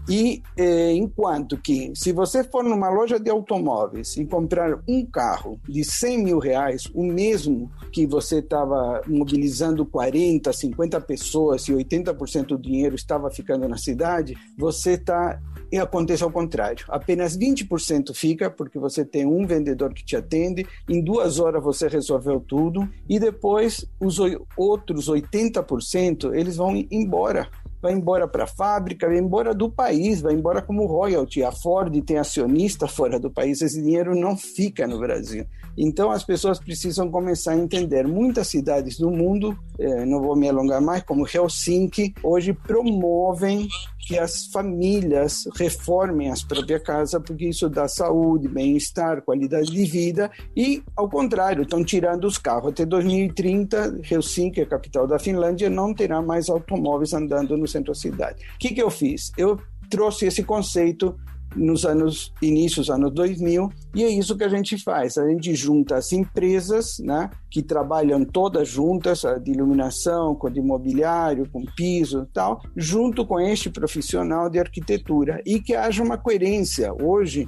E 0.08 0.42
é, 0.56 0.92
enquanto 0.92 1.56
que, 1.56 1.92
se 1.94 2.12
você 2.12 2.42
for 2.42 2.64
numa 2.64 2.88
loja 2.90 3.18
de 3.18 3.30
automóveis 3.30 4.16
e 4.16 4.24
comprar 4.24 4.82
um 4.88 5.06
carro 5.06 5.60
de 5.68 5.84
100 5.84 6.24
mil 6.24 6.38
reais, 6.38 6.90
o 6.94 7.04
mesmo 7.04 7.70
que 7.92 8.06
você 8.06 8.38
estava 8.38 9.02
mobilizando 9.06 9.86
40, 9.86 10.52
50 10.52 11.00
pessoas 11.02 11.68
e 11.68 11.72
80% 11.72 12.46
do 12.46 12.58
dinheiro 12.58 12.94
estava 12.94 13.30
ficando 13.30 13.68
na 13.68 13.76
cidade, 13.76 14.36
você 14.58 14.94
está 14.94 15.40
e 15.70 15.78
acontece 15.78 16.22
ao 16.22 16.30
contrário. 16.30 16.84
Apenas 16.88 17.36
20% 17.36 18.14
fica 18.14 18.50
porque 18.50 18.78
você 18.78 19.04
tem 19.04 19.26
um 19.26 19.46
vendedor 19.46 19.92
que 19.94 20.04
te 20.04 20.16
atende, 20.16 20.66
em 20.88 21.02
duas 21.02 21.38
horas 21.38 21.62
você 21.62 21.88
resolveu 21.88 22.40
tudo 22.40 22.88
e 23.08 23.18
depois 23.18 23.86
os 24.00 24.18
outros 24.56 25.08
80% 25.08 26.34
eles 26.34 26.56
vão 26.56 26.76
embora 26.90 27.48
vai 27.80 27.92
embora 27.92 28.28
para 28.28 28.44
a 28.44 28.46
fábrica, 28.46 29.06
vai 29.06 29.18
embora 29.18 29.54
do 29.54 29.70
país, 29.70 30.20
vai 30.20 30.34
embora 30.34 30.62
como 30.62 30.86
royalty. 30.86 31.42
A 31.42 31.52
Ford 31.52 32.00
tem 32.02 32.18
acionista 32.18 32.86
fora 32.86 33.18
do 33.18 33.30
país, 33.30 33.62
esse 33.62 33.82
dinheiro 33.82 34.14
não 34.14 34.36
fica 34.36 34.86
no 34.86 34.98
Brasil. 34.98 35.46
Então 35.76 36.10
as 36.10 36.24
pessoas 36.24 36.58
precisam 36.58 37.10
começar 37.10 37.52
a 37.52 37.56
entender. 37.56 38.06
Muitas 38.06 38.48
cidades 38.48 38.98
do 38.98 39.10
mundo, 39.10 39.56
eh, 39.78 40.04
não 40.04 40.20
vou 40.20 40.36
me 40.36 40.48
alongar 40.48 40.80
mais, 40.80 41.02
como 41.02 41.26
Helsinki, 41.26 42.14
hoje 42.22 42.52
promovem 42.52 43.68
que 44.10 44.18
as 44.18 44.46
famílias 44.46 45.44
reformem 45.54 46.30
as 46.30 46.42
próprias 46.42 46.82
casas, 46.82 47.22
porque 47.22 47.48
isso 47.48 47.68
dá 47.68 47.86
saúde, 47.86 48.48
bem-estar, 48.48 49.22
qualidade 49.22 49.70
de 49.70 49.84
vida, 49.84 50.30
e 50.56 50.82
ao 50.96 51.08
contrário, 51.08 51.62
estão 51.62 51.84
tirando 51.84 52.24
os 52.24 52.36
carros. 52.36 52.72
Até 52.72 52.84
2030, 52.84 54.00
Helsinki, 54.10 54.62
a 54.62 54.66
capital 54.66 55.06
da 55.06 55.18
Finlândia, 55.18 55.70
não 55.70 55.94
terá 55.94 56.20
mais 56.20 56.48
automóveis 56.48 57.12
andando 57.12 57.56
no 57.56 57.68
centro 57.70 57.92
da 57.92 57.98
cidade. 57.98 58.44
O 58.54 58.58
que, 58.58 58.74
que 58.74 58.82
eu 58.82 58.90
fiz? 58.90 59.32
Eu 59.36 59.60
trouxe 59.88 60.26
esse 60.26 60.42
conceito 60.42 61.18
nos 61.56 61.84
anos 61.84 62.32
inícios 62.40 62.90
anos 62.90 63.12
2000 63.12 63.70
e 63.94 64.04
é 64.04 64.08
isso 64.08 64.36
que 64.36 64.44
a 64.44 64.48
gente 64.48 64.76
faz. 64.82 65.18
A 65.18 65.28
gente 65.28 65.54
junta 65.54 65.96
as 65.96 66.12
empresas 66.12 66.98
né 67.00 67.30
que 67.50 67.62
trabalham 67.62 68.24
todas 68.24 68.68
juntas 68.68 69.22
de 69.42 69.50
iluminação 69.50 70.34
com 70.34 70.50
de 70.50 70.60
imobiliário 70.60 71.48
com 71.50 71.64
piso 71.76 72.26
e 72.28 72.32
tal 72.32 72.60
junto 72.76 73.26
com 73.26 73.40
este 73.40 73.70
profissional 73.70 74.48
de 74.48 74.58
arquitetura. 74.58 75.40
E 75.44 75.60
que 75.60 75.74
haja 75.74 76.02
uma 76.02 76.18
coerência. 76.18 76.92
Hoje 77.02 77.46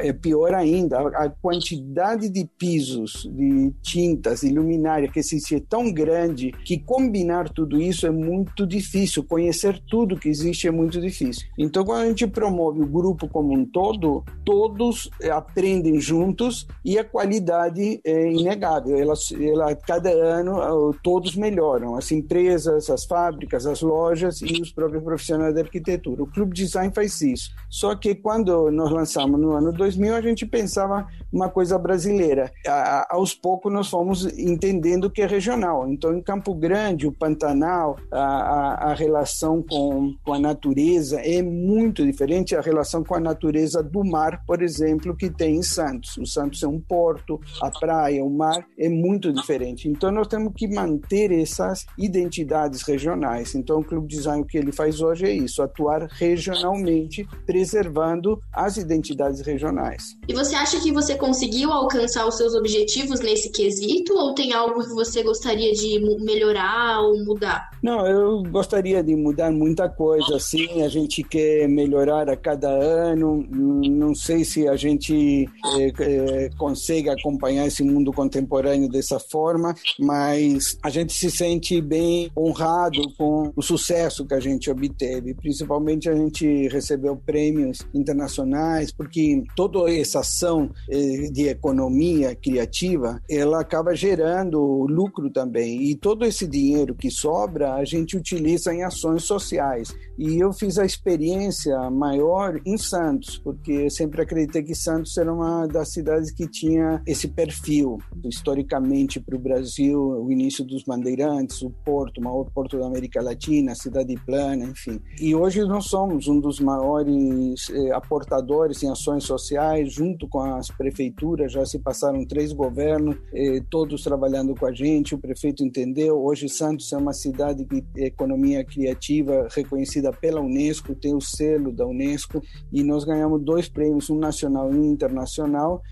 é 0.00 0.12
pior 0.12 0.54
ainda. 0.54 1.00
A 1.00 1.28
quantidade 1.28 2.28
de 2.28 2.44
pisos 2.58 3.28
de 3.32 3.72
tintas 3.82 4.40
de 4.40 4.50
luminária 4.50 5.08
que 5.08 5.18
existe 5.18 5.56
é 5.56 5.60
tão 5.60 5.92
grande 5.92 6.52
que 6.64 6.78
combinar 6.78 7.48
tudo 7.48 7.80
isso 7.80 8.06
é 8.06 8.10
muito 8.10 8.66
difícil. 8.66 9.24
Conhecer 9.24 9.80
tudo 9.88 10.18
que 10.18 10.28
existe 10.28 10.66
é 10.66 10.70
muito 10.70 11.00
difícil. 11.00 11.48
Então 11.58 11.84
quando 11.84 12.02
a 12.02 12.06
gente 12.06 12.26
promove 12.26 12.82
o 12.82 12.86
grupo 12.86 13.28
como 13.28 13.52
um 13.52 13.64
todo, 13.64 14.24
todos 14.44 15.10
eh, 15.20 15.30
aprendem 15.60 16.00
juntos 16.00 16.66
e 16.82 16.98
a 16.98 17.04
qualidade 17.04 18.00
é 18.02 18.32
inegável. 18.32 18.96
Ela, 18.96 19.14
ela 19.38 19.76
cada 19.76 20.10
ano 20.10 20.58
eh, 20.62 20.98
todos 21.02 21.36
melhoram, 21.36 21.96
as 21.96 22.10
empresas, 22.10 22.88
as 22.88 23.04
fábricas, 23.04 23.66
as 23.66 23.82
lojas 23.82 24.40
e 24.40 24.60
os 24.60 24.72
próprios 24.72 25.04
profissionais 25.04 25.54
da 25.54 25.60
arquitetura. 25.60 26.22
O 26.22 26.26
Clube 26.26 26.54
Design 26.54 26.90
faz 26.94 27.20
isso. 27.20 27.50
Só 27.68 27.94
que 27.94 28.14
quando 28.14 28.70
nós 28.70 28.90
lançamos 28.90 29.38
no 29.38 29.52
ano 29.52 29.70
2000, 29.72 30.14
a 30.14 30.22
gente 30.22 30.46
pensava 30.46 31.06
uma 31.30 31.50
coisa 31.50 31.78
brasileira. 31.78 32.50
A, 32.66 33.14
aos 33.14 33.34
poucos 33.34 33.70
nós 33.70 33.88
fomos 33.88 34.24
entendendo 34.38 35.10
que 35.10 35.20
é 35.20 35.26
regional. 35.26 35.88
Então, 35.88 36.16
em 36.16 36.22
Campo 36.22 36.54
Grande, 36.54 37.06
o 37.06 37.12
Pantanal, 37.12 37.96
a, 38.10 38.18
a, 38.18 38.90
a 38.90 38.94
relação 38.94 39.62
com, 39.62 40.14
com 40.24 40.32
a 40.32 40.38
natureza 40.38 41.20
é 41.20 41.42
muito 41.42 42.04
diferente 42.04 42.56
a 42.56 42.60
relação 42.60 43.04
com 43.04 43.14
a 43.14 43.20
natureza 43.20 43.82
do 43.82 44.02
mar, 44.02 44.42
por 44.46 44.62
exemplo, 44.62 45.14
que 45.14 45.28
tem 45.28 45.49
em 45.50 45.62
Santos. 45.62 46.16
O 46.16 46.26
Santos 46.26 46.62
é 46.62 46.68
um 46.68 46.80
porto, 46.80 47.40
a 47.62 47.70
praia, 47.70 48.24
o 48.24 48.30
mar 48.30 48.66
é 48.78 48.88
muito 48.88 49.32
diferente. 49.32 49.88
Então 49.88 50.10
nós 50.10 50.26
temos 50.26 50.52
que 50.56 50.66
manter 50.66 51.30
essas 51.32 51.86
identidades 51.98 52.82
regionais. 52.82 53.54
Então 53.54 53.80
o 53.80 53.84
Clube 53.84 54.08
Design 54.08 54.40
o 54.40 54.44
que 54.44 54.58
ele 54.58 54.72
faz 54.72 55.00
hoje 55.00 55.26
é 55.26 55.32
isso, 55.32 55.62
atuar 55.62 56.06
regionalmente, 56.12 57.26
preservando 57.46 58.40
as 58.52 58.76
identidades 58.76 59.40
regionais. 59.40 60.16
E 60.26 60.34
você 60.34 60.54
acha 60.54 60.80
que 60.80 60.92
você 60.92 61.14
conseguiu 61.14 61.70
alcançar 61.72 62.26
os 62.26 62.36
seus 62.36 62.54
objetivos 62.54 63.20
nesse 63.20 63.50
quesito 63.50 64.14
ou 64.14 64.34
tem 64.34 64.52
algo 64.52 64.82
que 64.82 64.94
você 64.94 65.22
gostaria 65.22 65.72
de 65.72 66.00
melhorar 66.20 67.00
ou 67.00 67.22
mudar? 67.24 67.70
Não, 67.82 68.06
eu 68.06 68.42
gostaria 68.44 69.02
de 69.02 69.14
mudar 69.14 69.50
muita 69.50 69.88
coisa, 69.88 70.38
sim. 70.38 70.82
A 70.82 70.88
gente 70.88 71.22
quer 71.22 71.68
melhorar 71.68 72.28
a 72.28 72.36
cada 72.36 72.68
ano. 72.68 73.46
Não 73.50 74.14
sei 74.14 74.44
se 74.44 74.68
a 74.68 74.76
gente 74.76 75.39
é, 75.78 76.44
é, 76.44 76.50
consegue 76.58 77.08
acompanhar 77.08 77.66
esse 77.66 77.82
mundo 77.82 78.12
contemporâneo 78.12 78.88
dessa 78.88 79.18
forma, 79.18 79.74
mas 79.98 80.78
a 80.82 80.90
gente 80.90 81.12
se 81.12 81.30
sente 81.30 81.80
bem 81.80 82.30
honrado 82.36 83.02
com 83.16 83.52
o 83.54 83.62
sucesso 83.62 84.26
que 84.26 84.34
a 84.34 84.40
gente 84.40 84.70
obteve. 84.70 85.34
Principalmente 85.34 86.08
a 86.08 86.14
gente 86.14 86.68
recebeu 86.68 87.16
prêmios 87.16 87.78
internacionais, 87.94 88.92
porque 88.92 89.42
toda 89.56 89.90
essa 89.90 90.20
ação 90.20 90.70
é, 90.88 91.30
de 91.30 91.48
economia 91.48 92.34
criativa, 92.34 93.20
ela 93.28 93.60
acaba 93.60 93.94
gerando 93.94 94.86
lucro 94.88 95.30
também. 95.30 95.82
E 95.82 95.94
todo 95.94 96.24
esse 96.24 96.46
dinheiro 96.46 96.94
que 96.94 97.10
sobra 97.10 97.74
a 97.74 97.84
gente 97.84 98.16
utiliza 98.16 98.72
em 98.72 98.82
ações 98.82 99.24
sociais. 99.24 99.94
E 100.18 100.38
eu 100.38 100.52
fiz 100.52 100.78
a 100.78 100.84
experiência 100.84 101.90
maior 101.90 102.60
em 102.64 102.76
Santos, 102.76 103.38
porque 103.38 103.88
sempre 103.90 104.22
acreditei 104.22 104.62
que 104.62 104.74
Santos 104.74 105.16
era 105.16 105.29
era 105.30 105.32
uma 105.32 105.66
das 105.66 105.92
cidades 105.92 106.32
que 106.32 106.46
tinha 106.48 107.00
esse 107.06 107.28
perfil 107.28 107.98
historicamente 108.24 109.20
para 109.20 109.36
o 109.36 109.38
Brasil, 109.38 110.00
o 110.00 110.30
início 110.30 110.64
dos 110.64 110.82
bandeirantes, 110.82 111.62
o 111.62 111.70
porto, 111.70 112.18
o 112.18 112.24
maior 112.24 112.44
porto 112.52 112.78
da 112.78 112.86
América 112.86 113.22
Latina, 113.22 113.72
a 113.72 113.74
cidade 113.74 114.14
plana, 114.26 114.64
enfim. 114.64 115.00
E 115.20 115.34
hoje 115.34 115.64
nós 115.64 115.86
somos 115.86 116.26
um 116.26 116.40
dos 116.40 116.58
maiores 116.58 117.70
eh, 117.70 117.92
aportadores 117.92 118.82
em 118.82 118.90
ações 118.90 119.24
sociais, 119.24 119.92
junto 119.92 120.26
com 120.28 120.40
as 120.40 120.68
prefeituras, 120.68 121.52
já 121.52 121.64
se 121.64 121.78
passaram 121.78 122.24
três 122.26 122.52
governos, 122.52 123.16
eh, 123.32 123.62
todos 123.70 124.02
trabalhando 124.02 124.54
com 124.54 124.66
a 124.66 124.72
gente, 124.72 125.14
o 125.14 125.18
prefeito 125.18 125.64
entendeu, 125.64 126.20
hoje 126.20 126.48
Santos 126.48 126.92
é 126.92 126.96
uma 126.96 127.12
cidade 127.12 127.64
que 127.64 127.84
economia 127.96 128.64
criativa 128.64 129.46
reconhecida 129.50 130.10
pela 130.12 130.40
Unesco, 130.40 130.94
tem 130.94 131.14
o 131.14 131.20
selo 131.20 131.72
da 131.72 131.86
Unesco, 131.86 132.42
e 132.72 132.82
nós 132.82 133.04
ganhamos 133.04 133.42
dois 133.42 133.68
prêmios, 133.68 134.10
um 134.10 134.18
nacional 134.18 134.72
e 134.72 134.76
um 134.76 134.84
internacional, 134.84 135.19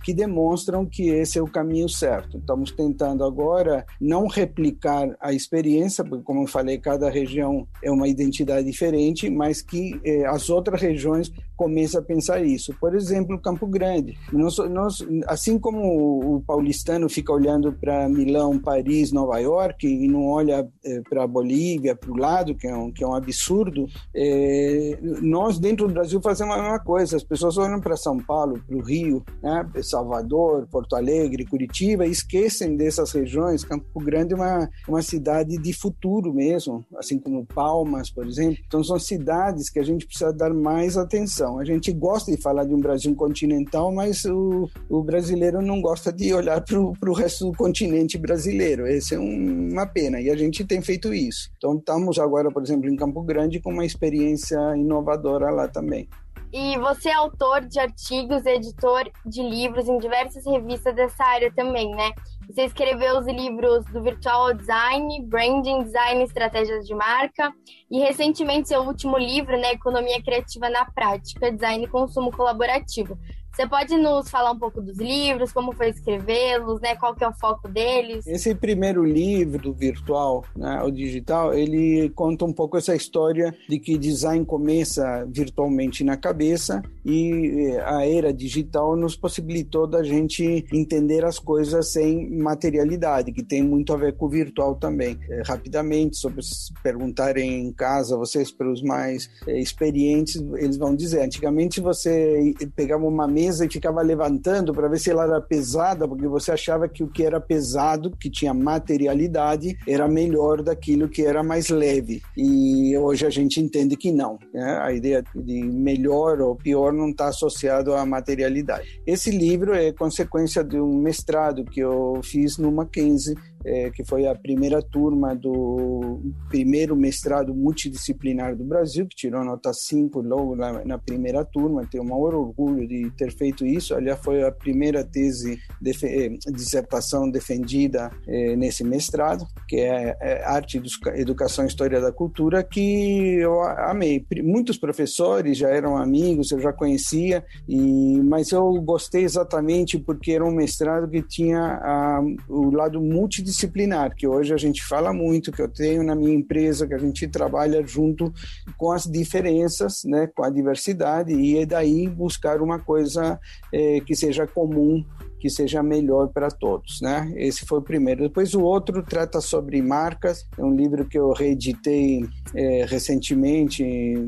que 0.04 0.14
demonstram 0.14 0.86
que 0.86 1.08
esse 1.08 1.38
é 1.38 1.42
o 1.42 1.46
caminho 1.46 1.88
certo. 1.88 2.38
Estamos 2.38 2.70
tentando 2.70 3.24
agora 3.24 3.84
não 4.00 4.26
replicar 4.26 5.16
a 5.20 5.32
experiência, 5.32 6.04
porque, 6.04 6.24
como 6.24 6.42
eu 6.42 6.46
falei, 6.46 6.78
cada 6.78 7.10
região 7.10 7.66
é 7.82 7.90
uma 7.90 8.08
identidade 8.08 8.66
diferente, 8.66 9.30
mas 9.30 9.62
que 9.62 10.00
eh, 10.04 10.26
as 10.26 10.50
outras 10.50 10.80
regiões 10.80 11.32
começam 11.56 12.00
a 12.00 12.04
pensar 12.04 12.42
isso. 12.42 12.72
Por 12.80 12.94
exemplo, 12.94 13.40
Campo 13.40 13.66
Grande. 13.66 14.16
Nós, 14.32 14.58
nós, 14.70 15.04
assim 15.26 15.58
como 15.58 16.36
o 16.36 16.40
paulistano 16.42 17.08
fica 17.08 17.32
olhando 17.32 17.72
para 17.72 18.08
Milão, 18.08 18.58
Paris, 18.58 19.10
Nova 19.10 19.38
York 19.40 19.86
e 19.86 20.06
não 20.06 20.26
olha 20.28 20.66
eh, 20.84 21.02
para 21.08 21.26
Bolívia, 21.26 21.96
para 21.96 22.12
o 22.12 22.16
lado, 22.16 22.54
que 22.54 22.66
é 22.66 22.76
um, 22.76 22.92
que 22.92 23.02
é 23.02 23.06
um 23.06 23.14
absurdo, 23.14 23.86
eh, 24.14 24.98
nós 25.20 25.58
dentro 25.58 25.88
do 25.88 25.94
Brasil 25.94 26.20
fazemos 26.22 26.54
a 26.54 26.62
mesma 26.62 26.80
coisa. 26.80 27.16
As 27.16 27.24
pessoas 27.24 27.58
olham 27.58 27.80
para 27.80 27.96
São 27.96 28.18
Paulo, 28.18 28.62
para 28.64 28.76
o 28.76 28.82
Rio, 28.82 29.17
né, 29.42 29.68
Salvador, 29.82 30.66
Porto 30.70 30.96
Alegre, 30.96 31.46
Curitiba, 31.46 32.06
esquecem 32.06 32.76
dessas 32.76 33.12
regiões. 33.12 33.64
Campo 33.64 34.00
Grande 34.00 34.34
é 34.34 34.36
uma, 34.36 34.68
uma 34.88 35.02
cidade 35.02 35.56
de 35.58 35.72
futuro 35.72 36.32
mesmo, 36.32 36.84
assim 36.96 37.18
como 37.18 37.46
Palmas, 37.46 38.10
por 38.10 38.26
exemplo. 38.26 38.58
Então, 38.66 38.82
são 38.82 38.98
cidades 38.98 39.70
que 39.70 39.78
a 39.78 39.82
gente 39.82 40.06
precisa 40.06 40.32
dar 40.32 40.52
mais 40.52 40.96
atenção. 40.96 41.58
A 41.58 41.64
gente 41.64 41.92
gosta 41.92 42.30
de 42.30 42.40
falar 42.40 42.64
de 42.64 42.74
um 42.74 42.80
Brasil 42.80 43.14
continental, 43.14 43.92
mas 43.92 44.24
o, 44.24 44.68
o 44.88 45.02
brasileiro 45.02 45.60
não 45.62 45.80
gosta 45.80 46.12
de 46.12 46.32
olhar 46.32 46.62
para 46.62 46.78
o 46.78 47.12
resto 47.12 47.46
do 47.46 47.56
continente 47.56 48.18
brasileiro. 48.18 48.86
Essa 48.86 49.14
é 49.14 49.18
um, 49.18 49.70
uma 49.72 49.86
pena, 49.86 50.20
e 50.20 50.30
a 50.30 50.36
gente 50.36 50.64
tem 50.64 50.80
feito 50.82 51.12
isso. 51.12 51.50
Então, 51.56 51.76
estamos 51.76 52.18
agora, 52.18 52.50
por 52.50 52.62
exemplo, 52.62 52.88
em 52.88 52.96
Campo 52.96 53.22
Grande 53.22 53.60
com 53.60 53.72
uma 53.72 53.84
experiência 53.84 54.58
inovadora 54.76 55.50
lá 55.50 55.68
também. 55.68 56.08
E 56.52 56.78
você 56.78 57.10
é 57.10 57.14
autor 57.14 57.66
de 57.66 57.78
artigos, 57.78 58.46
editor 58.46 59.10
de 59.24 59.42
livros 59.42 59.86
em 59.86 59.98
diversas 59.98 60.46
revistas 60.46 60.94
dessa 60.94 61.22
área 61.24 61.52
também, 61.52 61.90
né? 61.90 62.12
Você 62.48 62.62
escreveu 62.64 63.18
os 63.18 63.26
livros 63.26 63.84
do 63.92 64.02
Virtual 64.02 64.54
Design, 64.54 65.22
Branding, 65.26 65.84
Design 65.84 66.22
Estratégias 66.22 66.86
de 66.86 66.94
Marca. 66.94 67.52
E 67.90 67.98
recentemente 68.00 68.68
seu 68.68 68.80
último 68.80 69.18
livro, 69.18 69.58
né, 69.58 69.72
Economia 69.72 70.22
Criativa 70.22 70.70
na 70.70 70.86
Prática, 70.86 71.52
Design 71.52 71.84
e 71.84 71.88
Consumo 71.88 72.30
Colaborativo. 72.30 73.18
Você 73.58 73.66
pode 73.66 73.96
nos 73.96 74.30
falar 74.30 74.52
um 74.52 74.58
pouco 74.58 74.80
dos 74.80 74.98
livros, 74.98 75.50
como 75.50 75.72
foi 75.72 75.88
escrevê-los, 75.88 76.80
né? 76.80 76.94
Qual 76.94 77.12
que 77.12 77.24
é 77.24 77.28
o 77.28 77.32
foco 77.32 77.66
deles? 77.66 78.24
Esse 78.24 78.54
primeiro 78.54 79.04
livro 79.04 79.72
virtual, 79.72 80.44
né, 80.54 80.80
o 80.84 80.92
digital, 80.92 81.52
ele 81.52 82.08
conta 82.10 82.44
um 82.44 82.52
pouco 82.52 82.76
essa 82.76 82.94
história 82.94 83.52
de 83.68 83.80
que 83.80 83.98
design 83.98 84.44
começa 84.44 85.26
virtualmente 85.28 86.04
na 86.04 86.16
cabeça 86.16 86.80
e 87.04 87.72
eh, 87.72 87.82
a 87.84 88.06
era 88.06 88.32
digital 88.32 88.94
nos 88.94 89.16
possibilitou 89.16 89.88
da 89.88 90.04
gente 90.04 90.64
entender 90.72 91.24
as 91.24 91.40
coisas 91.40 91.90
sem 91.90 92.30
materialidade, 92.38 93.32
que 93.32 93.42
tem 93.42 93.62
muito 93.62 93.92
a 93.92 93.96
ver 93.96 94.16
com 94.16 94.26
o 94.26 94.28
virtual 94.28 94.74
também. 94.74 95.18
É, 95.30 95.42
rapidamente, 95.46 96.16
sobre 96.16 96.42
se 96.42 96.72
perguntarem 96.82 97.66
em 97.66 97.72
casa, 97.72 98.16
vocês 98.16 98.50
para 98.50 98.70
os 98.70 98.82
mais 98.82 99.30
é, 99.46 99.58
experientes, 99.58 100.36
eles 100.56 100.76
vão 100.76 100.94
dizer, 100.94 101.22
antigamente 101.22 101.80
você 101.80 102.54
pegava 102.74 103.06
uma 103.06 103.26
mesa 103.26 103.64
e 103.64 103.72
ficava 103.72 104.00
levantando 104.02 104.72
para 104.72 104.88
ver 104.88 104.98
se 104.98 105.10
ela 105.10 105.24
era 105.24 105.40
pesada, 105.40 106.06
porque 106.06 106.26
você 106.26 106.52
achava 106.52 106.88
que 106.88 107.02
o 107.02 107.08
que 107.08 107.24
era 107.24 107.40
pesado, 107.40 108.10
que 108.16 108.30
tinha 108.30 108.54
materialidade, 108.54 109.76
era 109.86 110.08
melhor 110.08 110.62
daquilo 110.62 111.08
que 111.08 111.24
era 111.24 111.42
mais 111.42 111.68
leve. 111.68 112.22
E 112.36 112.96
hoje 112.96 113.26
a 113.26 113.30
gente 113.30 113.60
entende 113.60 113.96
que 113.96 114.12
não. 114.12 114.38
Né? 114.52 114.78
A 114.82 114.92
ideia 114.92 115.24
de 115.34 115.62
melhor 115.62 116.40
ou 116.40 116.54
pior 116.54 116.92
não 116.92 117.10
está 117.10 117.28
associado 117.28 117.94
à 117.94 118.04
materialidade. 118.04 119.00
Esse 119.06 119.30
livro 119.30 119.74
é 119.74 119.92
consequência 119.92 120.62
de 120.62 120.78
um 120.80 120.98
mestrado 121.00 121.64
que 121.64 121.80
eu 121.80 122.20
fiz 122.28 122.58
no 122.58 122.70
Mackenzie 122.70 123.36
é, 123.64 123.90
que 123.90 124.04
foi 124.04 124.26
a 124.26 124.34
primeira 124.34 124.80
turma 124.80 125.34
do 125.34 126.20
primeiro 126.48 126.96
mestrado 126.96 127.54
multidisciplinar 127.54 128.56
do 128.56 128.64
Brasil, 128.64 129.06
que 129.06 129.16
tirou 129.16 129.44
nota 129.44 129.72
5 129.72 130.20
logo 130.20 130.56
na, 130.56 130.84
na 130.84 130.98
primeira 130.98 131.44
turma. 131.44 131.86
Tenho 131.90 132.04
o 132.04 132.06
maior 132.06 132.34
orgulho 132.34 132.86
de 132.86 133.10
ter 133.16 133.32
feito 133.32 133.66
isso. 133.66 133.94
Aliás, 133.94 134.18
foi 134.22 134.42
a 134.44 134.52
primeira 134.52 135.04
tese, 135.04 135.58
eh, 135.84 136.30
dissertação 136.52 137.30
defendida 137.30 138.10
é, 138.26 138.56
nesse 138.56 138.84
mestrado, 138.84 139.46
que 139.66 139.76
é, 139.76 140.16
é 140.20 140.44
Arte, 140.44 140.80
Educação 141.14 141.64
e 141.64 141.68
História 141.68 142.00
da 142.00 142.12
Cultura, 142.12 142.62
que 142.62 143.38
eu 143.40 143.60
amei. 143.62 144.24
Muitos 144.42 144.78
professores 144.78 145.58
já 145.58 145.68
eram 145.68 145.96
amigos, 145.96 146.50
eu 146.50 146.60
já 146.60 146.72
conhecia, 146.72 147.44
e, 147.68 148.20
mas 148.22 148.50
eu 148.50 148.72
gostei 148.82 149.24
exatamente 149.24 149.98
porque 149.98 150.32
era 150.32 150.44
um 150.44 150.52
mestrado 150.52 151.08
que 151.08 151.22
tinha 151.22 151.60
a, 151.60 152.22
o 152.48 152.70
lado 152.70 153.00
multidisciplinar 153.00 153.47
multidisciplinar, 153.48 154.14
que 154.14 154.26
hoje 154.26 154.52
a 154.52 154.56
gente 154.56 154.84
fala 154.84 155.12
muito, 155.12 155.50
que 155.50 155.62
eu 155.62 155.68
tenho 155.68 156.02
na 156.02 156.14
minha 156.14 156.34
empresa, 156.34 156.86
que 156.86 156.94
a 156.94 156.98
gente 156.98 157.26
trabalha 157.26 157.84
junto 157.86 158.32
com 158.76 158.92
as 158.92 159.04
diferenças, 159.04 160.04
né, 160.04 160.28
com 160.34 160.44
a 160.44 160.50
diversidade, 160.50 161.32
e 161.32 161.58
é 161.58 161.66
daí 161.66 162.06
buscar 162.06 162.60
uma 162.60 162.78
coisa 162.78 163.40
é, 163.72 164.00
que 164.00 164.14
seja 164.14 164.46
comum 164.46 165.04
que 165.38 165.48
seja 165.48 165.82
melhor 165.82 166.28
para 166.28 166.48
todos, 166.48 167.00
né? 167.00 167.32
Esse 167.36 167.64
foi 167.66 167.78
o 167.78 167.82
primeiro. 167.82 168.22
Depois 168.22 168.54
o 168.54 168.62
outro 168.62 169.02
trata 169.02 169.40
sobre 169.40 169.80
marcas, 169.82 170.46
é 170.56 170.62
um 170.62 170.74
livro 170.74 171.06
que 171.06 171.18
eu 171.18 171.32
reeditei 171.32 172.24
é, 172.54 172.84
recentemente 172.86 173.84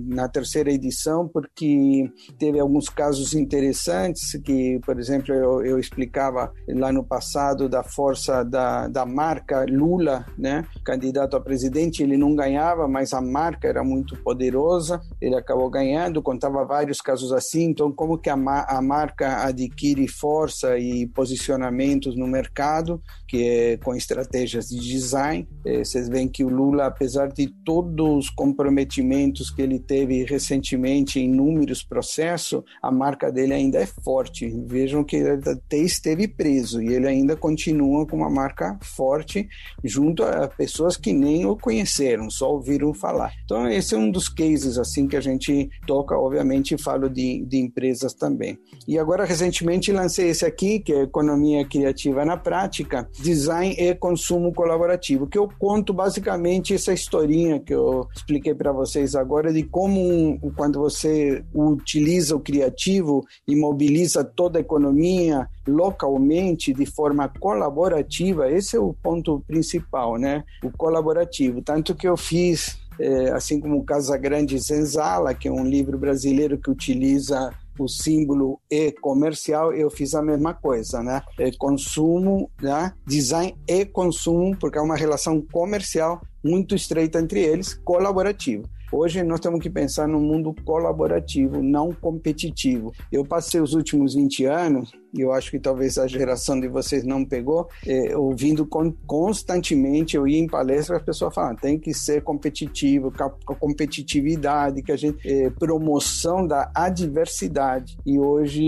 na 0.07 0.29
terceira 0.29 0.71
edição, 0.71 1.29
porque 1.29 2.11
teve 2.39 2.59
alguns 2.59 2.89
casos 2.89 3.35
interessantes 3.35 4.39
que, 4.45 4.79
por 4.85 4.99
exemplo, 4.99 5.35
eu, 5.35 5.65
eu 5.65 5.79
explicava 5.79 6.53
lá 6.69 6.93
no 6.93 7.05
passado 7.05 7.69
da 7.69 7.83
força 7.83 8.45
da, 8.45 8.89
da 8.89 9.05
marca 9.05 9.65
Lula, 9.69 10.25
né? 10.39 10.65
Candidato 10.85 11.37
a 11.37 11.41
presidente, 11.41 12.03
ele 12.03 12.17
não 12.17 12.35
ganhava, 12.35 12.87
mas 12.87 13.13
a 13.13 13.21
marca 13.21 13.69
era 13.69 13.83
muito 13.83 14.17
poderosa, 14.23 15.01
ele 15.21 15.37
acabou 15.37 15.71
ganhando, 15.71 16.23
contava 16.23 16.65
vários 16.65 17.01
casos 17.01 17.33
assim, 17.33 17.65
então 17.65 17.91
como 17.93 18.19
que 18.19 18.31
a, 18.31 18.35
a 18.35 18.83
marca 18.83 19.45
adquire 19.45 20.07
força 20.09 20.79
e 20.79 21.00
posicionamentos 21.07 22.17
no 22.17 22.27
mercado, 22.27 23.03
que 23.27 23.45
é 23.45 23.77
com 23.77 23.95
estratégias 23.95 24.69
de 24.69 24.81
design. 24.81 25.49
É, 25.65 25.85
vocês 25.85 26.09
veem 26.09 26.29
que 26.29 26.45
o 26.45 26.49
Lula, 26.49 26.87
apesar 26.87 27.29
de 27.29 27.49
todos 27.65 28.25
os 28.27 28.31
comprometimentos 28.31 29.51
que 29.51 29.63
ele 29.63 29.79
teve 29.79 30.25
recentemente 30.25 31.19
em 31.19 31.25
inúmeros 31.25 31.83
processos, 31.83 32.63
a 32.83 32.91
marca 32.91 33.31
dele 33.31 33.55
ainda 33.55 33.79
é 33.79 33.87
forte. 33.87 34.49
Vejam 34.67 35.05
que 35.05 35.17
ele 35.17 35.41
até 35.49 35.79
esteve 35.79 36.27
preso 36.27 36.83
e 36.83 36.89
ele 36.93 37.07
ainda 37.07 37.37
continua 37.37 38.07
com 38.07 38.17
uma 38.17 38.31
marca 38.31 38.79
forte 38.83 39.49
junto 39.85 40.23
a 40.23 40.49
pessoas 40.49 40.97
que 40.97 41.13
nem 41.13 41.47
o 41.47 41.57
conheceram, 41.57 42.31
só 42.31 42.53
ouviram 42.53 42.93
falar. 42.93 43.33
Então 43.45 43.69
esse 43.69 43.95
é 43.95 43.99
um 43.99 44.11
dos 44.11 44.29
cases 44.29 44.79
assim 44.79 45.07
que 45.07 45.17
a 45.17 45.21
gente 45.21 45.69
toca, 45.87 46.17
obviamente 46.17 46.77
falo 46.79 47.09
de, 47.09 47.45
de 47.45 47.59
empresas 47.59 48.15
também. 48.15 48.59
E 48.87 48.99
agora 48.99 49.25
recentemente 49.25 49.93
lancei 49.93 50.31
esse 50.31 50.45
aqui, 50.45 50.81
que 50.81 50.90
é 50.93 51.03
Economia 51.03 51.65
Criativa 51.65 52.25
na 52.25 52.37
Prática, 52.37 53.09
Design 53.19 53.75
e 53.79 53.95
Consumo 53.95 54.53
Colaborativo, 54.53 55.27
que 55.27 55.39
eu 55.39 55.49
conto 55.59 55.93
basicamente 55.93 56.75
essa 56.75 56.93
historinha 56.93 57.61
que 57.61 57.75
eu 57.75 58.07
expliquei 58.15 58.55
para 58.55 58.73
vocês 58.73 59.15
agora 59.15 59.53
de 59.53 59.63
como 59.63 60.39
quando 60.57 60.81
você 60.81 61.45
utiliza 61.55 62.37
o 62.37 62.41
criativo 62.41 63.25
e 63.47 63.57
mobiliza 63.57 64.25
toda 64.25 64.59
a 64.59 64.61
economia 64.61 65.49
localmente 65.67 66.73
de 66.73 66.87
forma 66.87 67.29
colaborativa, 67.29 68.51
esse 68.51 68.77
é 68.77 68.81
o 68.81 68.95
ponto 68.95 69.43
principal, 69.47 70.17
né? 70.17 70.45
O 70.65 70.71
colaborativo. 70.71 71.63
Tanto 71.63 71.95
que 71.95 72.09
eu 72.09 72.17
fiz 72.17 72.79
é, 72.99 73.31
assim 73.31 73.61
como 73.61 73.85
Casa 73.85 74.17
Grande 74.17 74.59
Zenzala, 74.59 75.35
que 75.35 75.49
é 75.49 75.53
um 75.53 75.65
livro 75.65 75.97
brasileiro 75.99 76.59
que 76.59 76.71
utiliza 76.71 77.51
o 77.85 77.89
símbolo 77.89 78.61
E 78.71 78.93
comercial, 78.93 79.73
eu 79.73 79.91
fiz 79.91 80.15
a 80.15 80.23
mesma 80.23 80.55
coisa, 80.55 81.03
né? 81.03 81.23
É 81.39 81.51
consumo, 81.53 82.51
né? 82.61 82.93
design 83.07 83.57
e 83.67 83.85
consumo, 83.85 84.57
porque 84.57 84.79
é 84.79 84.83
uma 84.83 84.97
relação 84.97 85.41
comercial 85.53 86.21
muito 86.43 86.75
estreita 86.75 87.21
entre 87.21 87.41
eles, 87.41 87.75
colaborativo. 87.75 88.69
Hoje 88.93 89.23
nós 89.23 89.39
temos 89.39 89.61
que 89.61 89.71
pensar 89.71 90.09
num 90.09 90.21
mundo 90.21 90.55
colaborativo, 90.65 91.63
não 91.63 91.93
competitivo. 91.93 92.93
Eu 93.13 93.25
passei 93.25 93.61
os 93.61 93.73
últimos 93.73 94.15
20 94.15 94.45
anos, 94.47 94.91
e 95.17 95.21
eu 95.21 95.33
acho 95.33 95.51
que 95.51 95.61
talvez 95.61 95.97
a 95.97 96.09
geração 96.09 96.59
de 96.59 96.67
vocês 96.69 97.05
não 97.05 97.25
pegou, 97.25 97.69
é, 97.87 98.17
ouvindo 98.17 98.67
con 98.67 98.93
constantemente, 99.07 100.17
eu 100.17 100.27
ia 100.27 100.39
em 100.39 100.47
palestras, 100.47 100.99
as 100.99 101.05
pessoas 101.05 101.35
falam, 101.35 101.55
tem 101.55 101.79
que 101.79 101.95
ser 101.95 102.23
competitivo, 102.23 103.13
com 103.45 103.55
competitividade, 103.55 104.83
que 104.83 104.91
a 104.91 104.97
gente, 104.97 105.19
é, 105.29 105.51
promoção 105.51 106.45
da 106.45 106.71
adversidade. 106.75 107.97
E 108.05 108.19
hoje 108.19 108.65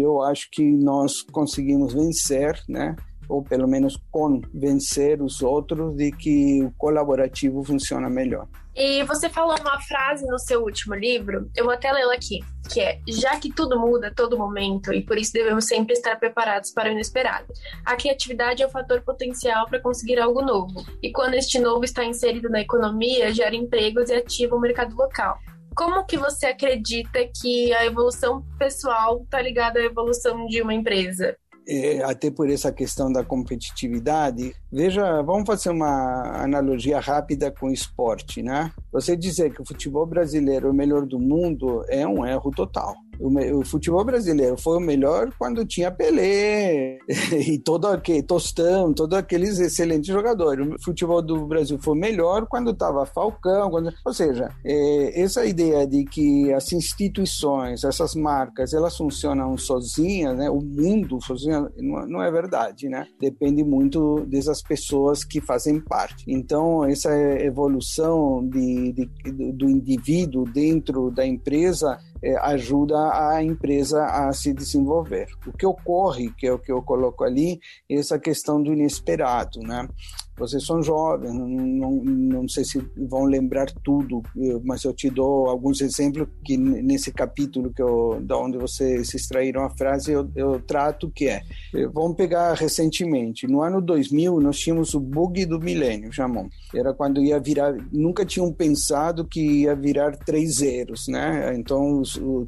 eu 0.00 0.20
acho 0.22 0.48
que 0.50 0.64
nós 0.64 1.22
conseguimos 1.22 1.92
vencer, 1.94 2.60
né? 2.68 2.96
Ou 3.28 3.42
pelo 3.42 3.68
menos 3.68 3.96
convencer 4.10 5.22
os 5.22 5.42
outros 5.42 5.96
de 5.96 6.10
que 6.12 6.62
o 6.62 6.72
colaborativo 6.72 7.62
funciona 7.64 8.08
melhor. 8.08 8.48
E 8.76 9.04
você 9.04 9.28
falou 9.28 9.56
uma 9.60 9.80
frase 9.82 10.26
no 10.26 10.38
seu 10.38 10.62
último 10.62 10.96
livro, 10.96 11.48
eu 11.54 11.64
vou 11.64 11.72
até 11.72 11.92
lê-la 11.92 12.14
aqui, 12.14 12.40
que 12.68 12.80
é: 12.80 12.98
Já 13.08 13.38
que 13.38 13.52
tudo 13.52 13.78
muda 13.78 14.08
a 14.08 14.14
todo 14.14 14.36
momento 14.36 14.92
e 14.92 15.00
por 15.00 15.16
isso 15.16 15.32
devemos 15.32 15.66
sempre 15.66 15.92
estar 15.92 16.16
preparados 16.16 16.72
para 16.72 16.88
o 16.88 16.92
inesperado. 16.92 17.46
A 17.84 17.94
criatividade 17.94 18.62
é 18.62 18.66
o 18.66 18.70
fator 18.70 19.00
potencial 19.02 19.66
para 19.66 19.80
conseguir 19.80 20.18
algo 20.18 20.42
novo, 20.42 20.84
e 21.00 21.12
quando 21.12 21.34
este 21.34 21.60
novo 21.60 21.84
está 21.84 22.04
inserido 22.04 22.48
na 22.48 22.60
economia, 22.60 23.32
gera 23.32 23.54
empregos 23.54 24.10
e 24.10 24.14
ativa 24.14 24.56
o 24.56 24.60
mercado 24.60 24.96
local. 24.96 25.38
Como 25.76 26.04
que 26.04 26.16
você 26.16 26.46
acredita 26.46 27.18
que 27.40 27.72
a 27.74 27.84
evolução 27.84 28.44
pessoal 28.58 29.22
está 29.22 29.42
ligada 29.42 29.80
à 29.80 29.82
evolução 29.82 30.46
de 30.46 30.62
uma 30.62 30.72
empresa? 30.72 31.36
É, 31.66 32.02
até 32.02 32.30
por 32.30 32.50
essa 32.50 32.72
questão 32.72 33.12
da 33.12 33.24
competitividade. 33.24 34.54
Veja, 34.70 35.22
vamos 35.22 35.46
fazer 35.46 35.70
uma 35.70 36.42
analogia 36.42 37.00
rápida 37.00 37.50
com 37.50 37.70
esporte, 37.70 38.42
né? 38.42 38.72
Você 38.92 39.16
dizer 39.16 39.52
que 39.52 39.62
o 39.62 39.66
futebol 39.66 40.06
brasileiro 40.06 40.68
é 40.68 40.70
o 40.70 40.74
melhor 40.74 41.06
do 41.06 41.18
mundo 41.18 41.84
é 41.88 42.06
um 42.06 42.24
erro 42.26 42.50
total. 42.50 42.94
O, 43.18 43.58
o, 43.58 43.64
futebol 43.64 44.04
brasileiro 44.04 44.56
foi 44.58 44.76
o 44.76 44.80
melhor 44.80 45.32
quando 45.38 45.64
tinha 45.64 45.90
Pelé 45.90 46.98
e 47.46 47.58
todo 47.58 47.86
aquele 47.86 48.22
Tostão, 48.22 48.92
todos 48.92 49.16
aqueles 49.18 49.58
excelentes 49.58 50.08
jogadores. 50.08 50.66
O 50.66 50.82
futebol 50.82 51.22
do 51.22 51.46
Brasil 51.46 51.78
foi 51.78 51.96
melhor 51.98 52.46
quando 52.46 52.70
estava 52.70 53.06
Falcão, 53.06 53.70
quando... 53.70 53.92
ou 54.04 54.12
seja, 54.12 54.48
é, 54.64 55.20
essa 55.20 55.44
ideia 55.44 55.86
de 55.86 56.04
que 56.04 56.52
as 56.52 56.72
instituições, 56.72 57.84
essas 57.84 58.14
marcas, 58.14 58.72
elas 58.72 58.96
funcionam 58.96 59.56
sozinhas, 59.56 60.36
né? 60.36 60.50
O 60.50 60.60
mundo 60.60 61.20
sozinho 61.22 61.68
não, 61.78 62.06
não 62.06 62.22
é 62.22 62.30
verdade, 62.30 62.88
né? 62.88 63.06
Depende 63.20 63.62
muito 63.62 64.24
dessas 64.26 64.62
pessoas 64.62 65.24
que 65.24 65.40
fazem 65.40 65.80
parte. 65.80 66.24
Então 66.26 66.84
essa 66.84 67.14
evolução 67.40 68.46
de, 68.48 68.92
de 68.92 69.52
do 69.52 69.68
indivíduo 69.68 70.44
dentro 70.44 71.10
da 71.10 71.26
empresa 71.26 71.98
é, 72.24 72.36
ajuda 72.38 72.96
a 73.12 73.42
empresa 73.42 74.02
a 74.06 74.32
se 74.32 74.54
desenvolver. 74.54 75.28
O 75.46 75.52
que 75.52 75.66
ocorre, 75.66 76.32
que 76.32 76.46
é 76.46 76.52
o 76.52 76.58
que 76.58 76.72
eu 76.72 76.82
coloco 76.82 77.22
ali, 77.22 77.60
é 77.88 77.96
essa 77.96 78.18
questão 78.18 78.62
do 78.62 78.72
inesperado, 78.72 79.60
né? 79.60 79.86
Vocês 80.36 80.64
são 80.64 80.82
jovens, 80.82 81.32
não, 81.32 81.48
não, 81.48 82.04
não 82.04 82.48
sei 82.48 82.64
se 82.64 82.78
vão 83.08 83.24
lembrar 83.24 83.66
tudo, 83.84 84.22
mas 84.64 84.82
eu 84.84 84.92
te 84.92 85.08
dou 85.08 85.48
alguns 85.48 85.80
exemplos 85.80 86.26
que 86.44 86.56
nesse 86.56 87.12
capítulo 87.12 87.72
que 87.72 87.82
eu, 87.82 88.20
da 88.20 88.36
onde 88.36 88.58
vocês 88.58 89.14
extraíram 89.14 89.64
a 89.64 89.70
frase 89.70 90.12
eu, 90.12 90.28
eu 90.34 90.60
trato 90.60 91.10
que 91.10 91.28
é. 91.28 91.42
Eh, 91.74 91.86
vamos 91.86 92.16
pegar 92.16 92.54
recentemente, 92.54 93.46
no 93.46 93.62
ano 93.62 93.80
2000 93.80 94.40
nós 94.40 94.58
tínhamos 94.58 94.94
o 94.94 95.00
bug 95.00 95.44
do 95.46 95.60
milênio, 95.60 96.12
Jamon. 96.12 96.48
Era 96.74 96.92
quando 96.92 97.22
ia 97.22 97.38
virar, 97.38 97.74
nunca 97.92 98.24
tinham 98.24 98.52
pensado 98.52 99.24
que 99.24 99.40
ia 99.40 99.74
virar 99.74 100.16
três 100.16 100.56
zeros, 100.56 101.06
né? 101.08 101.54
Então 101.56 102.02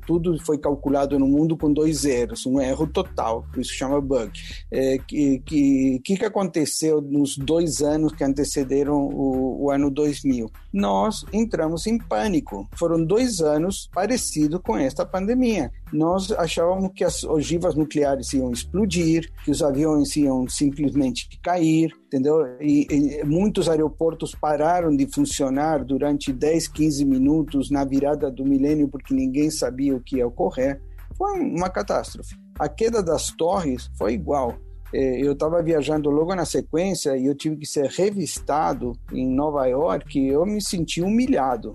tudo 0.07 0.39
foi 0.45 0.59
calculado 0.59 1.19
no 1.19 1.27
mundo 1.27 1.57
com 1.57 1.73
dois 1.73 1.99
zeros, 1.99 2.47
um 2.47 2.61
erro 2.61 2.87
total, 2.87 3.47
isso 3.57 3.73
chama 3.73 4.01
bug. 4.01 4.31
É, 4.71 4.99
que 4.99 5.39
que 5.41 6.01
que 6.01 6.25
aconteceu 6.25 7.01
nos 7.01 7.37
dois 7.37 7.76
anos 7.83 8.13
que 8.13 8.25
antecederam 8.25 8.97
o, 8.97 9.65
o, 9.65 9.71
ano 9.71 9.91
2000. 9.91 10.51
Nós 10.73 11.25
entramos 11.33 11.87
em 11.87 11.99
pânico. 11.99 12.69
Foram 12.77 13.05
dois 13.05 13.41
anos 13.41 13.89
parecidos 13.93 14.61
com 14.63 14.77
esta 14.77 15.05
pandemia. 15.05 15.71
Nós 15.93 16.33
achávamos 16.33 16.91
que 16.95 17.05
as 17.05 17.25
ogivas 17.25 17.75
nucleares 17.75 18.33
iam 18.33 18.51
explodir, 18.51 19.31
que 19.45 19.51
os 19.51 19.63
aviões 19.63 20.17
iam 20.17 20.49
simplesmente 20.49 21.29
cair, 21.43 21.93
entendeu? 22.07 22.45
E, 22.61 22.87
e 22.91 23.25
muitos 23.25 23.69
aeroportos 23.69 24.35
pararam 24.35 24.95
de 24.95 25.07
funcionar 25.07 25.85
durante 25.85 26.33
10, 26.33 26.69
15 26.69 27.05
minutos 27.05 27.71
na 27.71 27.85
virada 27.85 28.31
do 28.31 28.45
milênio 28.45 28.89
porque 28.89 29.15
ninguém 29.15 29.51
sabia 29.51 29.95
o 29.95 30.01
que 30.01 30.17
ia 30.17 30.27
ocorrer. 30.27 30.81
Foi 31.17 31.41
uma 31.41 31.71
catástrofe. 31.71 32.37
A 32.59 32.69
queda 32.69 33.03
das 33.03 33.31
torres 33.31 33.91
foi 33.97 34.15
igual. 34.15 34.55
É, 34.93 35.21
eu 35.21 35.33
estava 35.33 35.63
viajando 35.63 36.11
logo 36.11 36.35
na 36.35 36.45
sequência 36.45 37.17
e 37.17 37.27
eu 37.27 37.35
tive 37.35 37.57
que 37.57 37.67
ser 37.67 37.87
revistado 37.87 38.93
em 39.13 39.29
Nova 39.29 39.67
York 39.67 40.27
eu 40.27 40.47
me 40.47 40.63
senti 40.63 41.03
humilhado. 41.03 41.73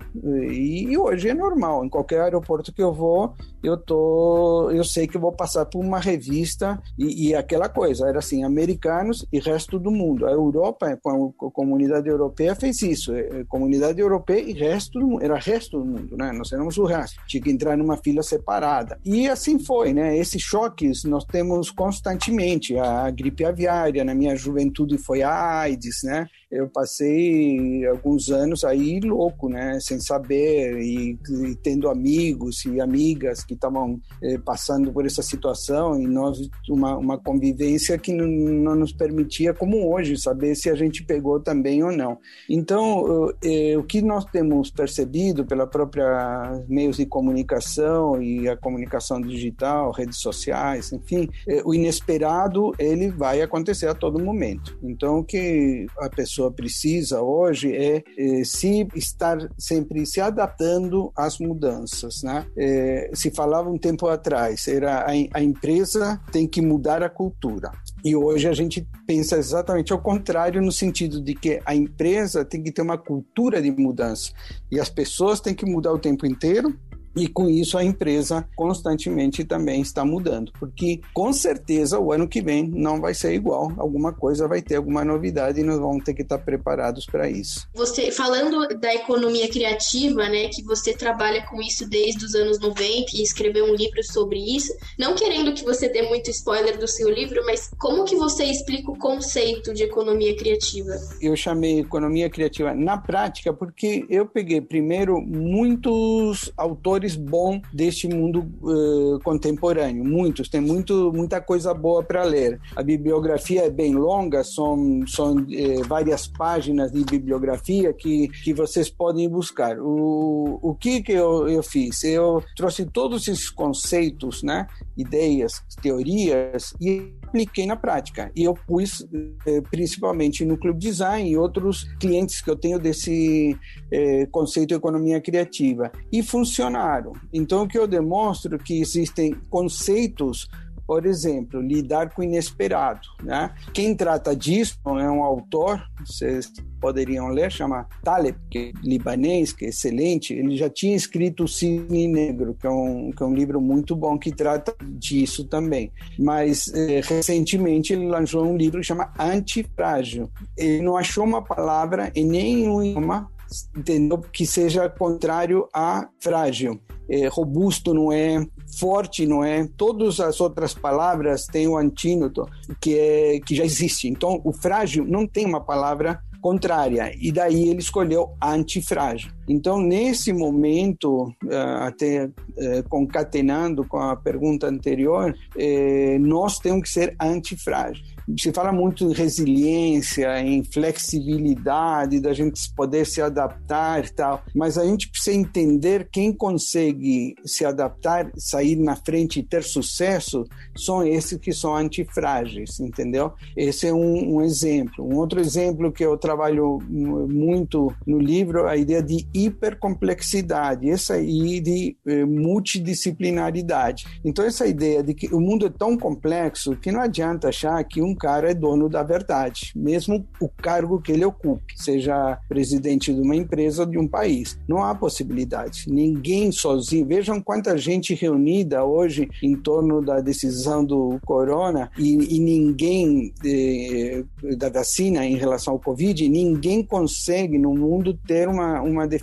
E, 0.50 0.96
hoje 0.96 1.28
é 1.28 1.34
normal, 1.34 1.84
em 1.84 1.88
qualquer 1.88 2.20
aeroporto 2.22 2.72
que 2.72 2.82
eu 2.82 2.92
vou, 2.92 3.34
eu 3.62 3.76
tô, 3.76 4.70
eu 4.70 4.84
sei 4.84 5.06
que 5.06 5.18
vou 5.18 5.32
passar 5.32 5.66
por 5.66 5.78
uma 5.78 5.98
revista 5.98 6.82
e, 6.98 7.28
e 7.28 7.34
aquela 7.34 7.68
coisa, 7.68 8.08
era 8.08 8.18
assim, 8.18 8.44
americanos 8.44 9.26
e 9.32 9.38
resto 9.38 9.78
do 9.78 9.90
mundo. 9.90 10.26
A 10.26 10.30
Europa, 10.30 10.86
a 10.86 11.50
comunidade 11.50 12.08
europeia 12.08 12.54
fez 12.54 12.82
isso, 12.82 13.12
é, 13.14 13.20
é, 13.20 13.44
comunidade 13.44 14.00
europeia 14.00 14.40
e 14.40 14.52
resto 14.52 14.98
do 14.98 15.06
mundo, 15.06 15.22
era 15.22 15.38
resto 15.38 15.78
do 15.78 15.84
mundo, 15.84 16.16
né? 16.16 16.32
Nós 16.32 16.52
éramos 16.52 16.76
o 16.78 16.84
resto, 16.84 17.20
tinha 17.26 17.42
que 17.42 17.50
entrar 17.50 17.76
numa 17.76 17.96
fila 17.96 18.22
separada. 18.22 18.98
E 19.04 19.28
assim 19.28 19.58
foi, 19.58 19.92
né? 19.92 20.16
Esses 20.16 20.42
choques 20.42 21.04
nós 21.04 21.24
temos 21.24 21.70
constantemente. 21.70 22.76
A, 22.76 23.06
a 23.06 23.10
gripe 23.10 23.44
aviária, 23.44 24.04
na 24.04 24.14
minha 24.14 24.34
juventude 24.34 24.98
foi 24.98 25.22
a 25.22 25.60
AIDS, 25.60 26.02
né? 26.02 26.26
Eu 26.52 26.68
passei 26.68 27.86
alguns 27.86 28.30
anos 28.30 28.62
aí 28.62 29.00
louco, 29.00 29.48
né, 29.48 29.78
sem 29.80 29.98
saber 29.98 30.78
e, 30.80 31.18
e 31.48 31.54
tendo 31.62 31.88
amigos 31.88 32.64
e 32.66 32.80
amigas 32.80 33.42
que 33.42 33.54
estavam 33.54 33.98
eh, 34.22 34.38
passando 34.38 34.92
por 34.92 35.06
essa 35.06 35.22
situação 35.22 36.00
e 36.00 36.06
nós 36.06 36.38
uma, 36.68 36.96
uma 36.96 37.18
convivência 37.18 37.96
que 37.96 38.12
não, 38.12 38.74
nos 38.76 38.92
permitia, 38.92 39.54
como 39.54 39.92
hoje, 39.92 40.20
saber 40.20 40.54
se 40.54 40.68
a 40.68 40.74
gente 40.74 41.04
pegou 41.04 41.40
também 41.40 41.82
ou 41.82 41.90
não. 41.90 42.18
Então, 42.48 43.32
eh, 43.42 43.76
o 43.78 43.82
que 43.82 44.02
nós 44.02 44.24
temos 44.26 44.70
percebido 44.70 45.44
pela 45.44 45.66
própria 45.66 46.62
meios 46.68 46.96
de 46.96 47.06
comunicação 47.06 48.22
e 48.22 48.48
a 48.48 48.56
comunicação 48.56 49.20
digital, 49.20 49.90
redes 49.92 50.18
sociais, 50.18 50.92
enfim, 50.92 51.28
eh, 51.48 51.62
o 51.64 51.74
inesperado 51.74 52.72
ele 52.78 53.08
vai 53.08 53.40
acontecer 53.40 53.86
a 53.86 53.94
todo 53.94 54.22
momento. 54.22 54.76
Então, 54.82 55.22
que 55.22 55.86
a 55.98 56.10
pessoa 56.10 56.41
pessoa 56.42 56.50
precisa 56.50 57.22
hoje 57.22 57.74
é, 57.74 58.02
é 58.18 58.44
se 58.44 58.86
estar 58.94 59.38
sempre 59.58 60.04
se 60.06 60.20
adaptando 60.20 61.12
às 61.16 61.38
mudanças, 61.38 62.22
né? 62.22 62.46
É, 62.56 63.10
se 63.14 63.30
falava 63.30 63.70
um 63.70 63.78
tempo 63.78 64.08
atrás, 64.08 64.66
era 64.66 65.00
a, 65.00 65.10
a 65.34 65.42
empresa 65.42 66.20
tem 66.32 66.48
que 66.48 66.60
mudar 66.60 67.02
a 67.02 67.08
cultura. 67.08 67.70
E 68.04 68.16
hoje 68.16 68.48
a 68.48 68.52
gente 68.52 68.86
pensa 69.06 69.36
exatamente 69.36 69.92
ao 69.92 70.00
contrário, 70.00 70.60
no 70.60 70.72
sentido 70.72 71.20
de 71.20 71.34
que 71.34 71.60
a 71.64 71.74
empresa 71.74 72.44
tem 72.44 72.62
que 72.62 72.72
ter 72.72 72.82
uma 72.82 72.98
cultura 72.98 73.60
de 73.62 73.70
mudança 73.70 74.32
e 74.70 74.80
as 74.80 74.88
pessoas 74.88 75.40
têm 75.40 75.54
que 75.54 75.66
mudar 75.66 75.92
o 75.92 75.98
tempo 75.98 76.26
inteiro 76.26 76.74
e 77.14 77.28
com 77.28 77.48
isso 77.48 77.76
a 77.76 77.84
empresa 77.84 78.46
constantemente 78.56 79.44
também 79.44 79.80
está 79.80 80.04
mudando, 80.04 80.52
porque 80.58 81.00
com 81.12 81.32
certeza 81.32 81.98
o 81.98 82.12
ano 82.12 82.28
que 82.28 82.40
vem 82.40 82.68
não 82.68 83.00
vai 83.00 83.14
ser 83.14 83.34
igual, 83.34 83.72
alguma 83.76 84.12
coisa 84.12 84.48
vai 84.48 84.62
ter 84.62 84.76
alguma 84.76 85.04
novidade 85.04 85.60
e 85.60 85.64
nós 85.64 85.78
vamos 85.78 86.04
ter 86.04 86.14
que 86.14 86.22
estar 86.22 86.38
preparados 86.38 87.06
para 87.06 87.28
isso. 87.28 87.68
Você 87.74 88.10
falando 88.10 88.68
da 88.78 88.94
economia 88.94 89.48
criativa, 89.48 90.28
né, 90.28 90.48
que 90.48 90.62
você 90.62 90.94
trabalha 90.94 91.44
com 91.46 91.60
isso 91.60 91.88
desde 91.88 92.24
os 92.24 92.34
anos 92.34 92.58
90 92.58 92.82
e 93.14 93.22
escreveu 93.22 93.66
um 93.66 93.74
livro 93.74 94.02
sobre 94.04 94.38
isso, 94.38 94.72
não 94.98 95.14
querendo 95.14 95.52
que 95.52 95.64
você 95.64 95.88
dê 95.88 96.02
muito 96.02 96.30
spoiler 96.30 96.78
do 96.78 96.88
seu 96.88 97.10
livro, 97.10 97.42
mas 97.44 97.70
como 97.78 98.04
que 98.04 98.16
você 98.16 98.44
explica 98.44 98.90
o 98.90 98.98
conceito 98.98 99.72
de 99.74 99.82
economia 99.84 100.36
criativa? 100.36 100.92
Eu 101.20 101.36
chamei 101.36 101.80
economia 101.80 102.30
criativa 102.30 102.74
na 102.74 102.96
prática 102.96 103.52
porque 103.52 104.06
eu 104.08 104.26
peguei 104.26 104.60
primeiro 104.60 105.20
muitos 105.20 106.52
autores 106.56 107.01
autores 107.02 107.16
bons 107.16 107.60
deste 107.72 108.08
mundo 108.08 108.48
uh, 108.62 109.18
contemporâneo, 109.22 110.04
muitos, 110.04 110.48
tem 110.48 110.60
muito, 110.60 111.12
muita 111.12 111.40
coisa 111.40 111.74
boa 111.74 112.02
para 112.02 112.22
ler. 112.22 112.60
A 112.76 112.82
bibliografia 112.82 113.66
é 113.66 113.70
bem 113.70 113.94
longa, 113.94 114.44
são, 114.44 115.04
são 115.06 115.34
uh, 115.34 115.84
várias 115.86 116.26
páginas 116.26 116.92
de 116.92 117.04
bibliografia 117.04 117.92
que, 117.92 118.28
que 118.28 118.54
vocês 118.54 118.88
podem 118.88 119.28
buscar. 119.28 119.78
O, 119.78 120.58
o 120.62 120.74
que, 120.74 121.02
que 121.02 121.12
eu, 121.12 121.48
eu 121.48 121.62
fiz? 121.62 122.04
Eu 122.04 122.42
trouxe 122.56 122.86
todos 122.86 123.26
esses 123.26 123.50
conceitos, 123.50 124.42
né, 124.42 124.66
ideias, 124.96 125.62
teorias 125.82 126.74
e 126.80 127.12
apliquei 127.32 127.66
na 127.66 127.76
prática. 127.76 128.30
E 128.36 128.44
eu 128.44 128.54
pus 128.54 129.06
eh, 129.46 129.62
principalmente 129.70 130.44
no 130.44 130.58
Clube 130.58 130.78
Design 130.78 131.30
e 131.30 131.36
outros 131.36 131.84
clientes 131.98 132.42
que 132.42 132.50
eu 132.50 132.56
tenho 132.56 132.78
desse 132.78 133.58
eh, 133.90 134.26
conceito 134.30 134.68
de 134.68 134.74
economia 134.74 135.20
criativa. 135.20 135.90
E 136.12 136.22
funcionaram. 136.22 137.14
Então, 137.32 137.62
o 137.62 137.68
que 137.68 137.78
eu 137.78 137.86
demonstro 137.86 138.54
é 138.54 138.58
que 138.58 138.80
existem 138.80 139.34
conceitos 139.48 140.48
por 140.86 141.06
exemplo, 141.06 141.60
lidar 141.60 142.10
com 142.10 142.22
o 142.22 142.24
inesperado. 142.24 143.00
Né? 143.22 143.50
Quem 143.72 143.94
trata 143.94 144.34
disso 144.34 144.78
é 144.86 145.10
um 145.10 145.22
autor, 145.22 145.82
vocês 146.04 146.50
poderiam 146.80 147.28
ler, 147.28 147.50
chama 147.50 147.86
Taleb, 148.02 148.36
que 148.50 148.58
é 148.58 148.72
libanês, 148.82 149.52
que 149.52 149.66
é 149.66 149.68
excelente. 149.68 150.34
Ele 150.34 150.56
já 150.56 150.68
tinha 150.68 150.96
escrito 150.96 151.44
O 151.44 151.48
Cisne 151.48 152.08
Negro, 152.08 152.56
que 152.58 152.66
é 152.66 152.70
um, 152.70 153.12
que 153.12 153.22
é 153.22 153.26
um 153.26 153.34
livro 153.34 153.60
muito 153.60 153.94
bom 153.94 154.18
que 154.18 154.32
trata 154.32 154.74
disso 154.82 155.44
também. 155.44 155.92
Mas, 156.18 156.68
eh, 156.74 157.00
recentemente, 157.04 157.92
ele 157.92 158.06
lançou 158.08 158.44
um 158.44 158.56
livro 158.56 158.80
que 158.80 158.86
chama 158.86 159.12
Antifrágil. 159.18 160.28
Ele 160.56 160.82
não 160.82 160.96
achou 160.96 161.24
uma 161.24 161.42
palavra 161.42 162.10
em 162.16 162.24
nenhuma 162.24 163.30
entendeu? 163.76 164.18
que 164.32 164.46
seja 164.46 164.88
contrário 164.88 165.68
a 165.72 166.08
frágil. 166.20 166.80
É, 167.08 167.26
robusto 167.28 167.92
não 167.92 168.12
é, 168.12 168.44
forte 168.78 169.26
não 169.26 169.44
é. 169.44 169.68
Todas 169.76 170.20
as 170.20 170.40
outras 170.40 170.72
palavras 170.72 171.46
têm 171.46 171.68
o 171.68 171.76
antídoto 171.76 172.46
que, 172.80 172.96
é, 172.98 173.40
que 173.40 173.54
já 173.54 173.64
existe. 173.64 174.08
Então, 174.08 174.40
o 174.44 174.52
frágil 174.52 175.04
não 175.04 175.26
tem 175.26 175.44
uma 175.44 175.60
palavra 175.60 176.20
contrária, 176.42 177.14
e 177.16 177.30
daí 177.30 177.68
ele 177.68 177.78
escolheu 177.78 178.34
antifrágil. 178.42 179.30
Então, 179.48 179.80
nesse 179.80 180.32
momento, 180.32 181.32
eh, 181.48 181.76
até 181.80 182.30
eh, 182.56 182.82
concatenando 182.88 183.84
com 183.84 183.98
a 183.98 184.14
pergunta 184.14 184.68
anterior, 184.68 185.34
eh, 185.56 186.16
nós 186.20 186.58
temos 186.58 186.82
que 186.82 186.88
ser 186.90 187.16
antifrágil 187.20 188.04
se 188.38 188.52
fala 188.52 188.72
muito 188.72 189.04
em 189.04 189.12
resiliência, 189.12 190.40
em 190.40 190.62
flexibilidade, 190.64 192.20
da 192.20 192.32
gente 192.32 192.60
poder 192.74 193.06
se 193.06 193.20
adaptar 193.20 194.04
e 194.04 194.10
tal, 194.10 194.42
mas 194.54 194.78
a 194.78 194.84
gente 194.84 195.08
precisa 195.08 195.36
entender 195.36 196.08
quem 196.10 196.32
consegue 196.32 197.34
se 197.44 197.64
adaptar, 197.64 198.30
sair 198.36 198.76
na 198.76 198.96
frente 198.96 199.40
e 199.40 199.42
ter 199.42 199.62
sucesso, 199.62 200.44
são 200.76 201.06
esses 201.06 201.38
que 201.38 201.52
são 201.52 201.74
antifrágeis, 201.74 202.78
entendeu? 202.80 203.32
Esse 203.56 203.88
é 203.88 203.92
um, 203.92 204.36
um 204.36 204.42
exemplo. 204.42 205.04
Um 205.04 205.16
outro 205.16 205.40
exemplo 205.40 205.92
que 205.92 206.04
eu 206.04 206.16
trabalho 206.16 206.78
muito 206.88 207.92
no 208.06 208.18
livro, 208.18 208.66
a 208.66 208.76
ideia 208.76 209.02
de 209.02 209.26
hipercomplexidade, 209.34 210.90
essa 210.90 211.14
aí 211.14 211.60
de 211.60 211.96
eh, 212.06 212.24
multidisciplinaridade. 212.24 214.06
Então, 214.24 214.44
essa 214.44 214.66
ideia 214.66 215.02
de 215.02 215.14
que 215.14 215.34
o 215.34 215.40
mundo 215.40 215.66
é 215.66 215.70
tão 215.70 215.96
complexo 215.96 216.76
que 216.76 216.92
não 216.92 217.00
adianta 217.00 217.48
achar 217.48 217.82
que 217.84 218.02
um 218.02 218.14
cara 218.14 218.50
é 218.50 218.54
dono 218.54 218.88
da 218.88 219.02
verdade, 219.02 219.72
mesmo 219.74 220.26
o 220.40 220.48
cargo 220.48 221.00
que 221.00 221.12
ele 221.12 221.24
ocupe, 221.24 221.74
seja 221.76 222.38
presidente 222.48 223.12
de 223.12 223.20
uma 223.20 223.36
empresa 223.36 223.82
ou 223.82 223.88
de 223.88 223.98
um 223.98 224.06
país. 224.06 224.58
Não 224.68 224.82
há 224.82 224.94
possibilidade. 224.94 225.84
Ninguém 225.88 226.52
sozinho. 226.52 227.06
Vejam 227.06 227.40
quanta 227.40 227.76
gente 227.76 228.14
reunida 228.14 228.84
hoje 228.84 229.28
em 229.42 229.56
torno 229.56 230.02
da 230.04 230.20
decisão 230.20 230.84
do 230.84 231.18
corona 231.24 231.90
e, 231.98 232.36
e 232.36 232.38
ninguém 232.38 233.32
eh, 233.44 234.24
da 234.56 234.68
vacina 234.68 235.24
em 235.24 235.36
relação 235.36 235.74
ao 235.74 235.80
Covid, 235.80 236.28
ninguém 236.28 236.84
consegue 236.84 237.58
no 237.58 237.74
mundo 237.74 238.18
ter 238.26 238.48
uma, 238.48 238.80
uma 238.82 239.06
definição 239.06 239.21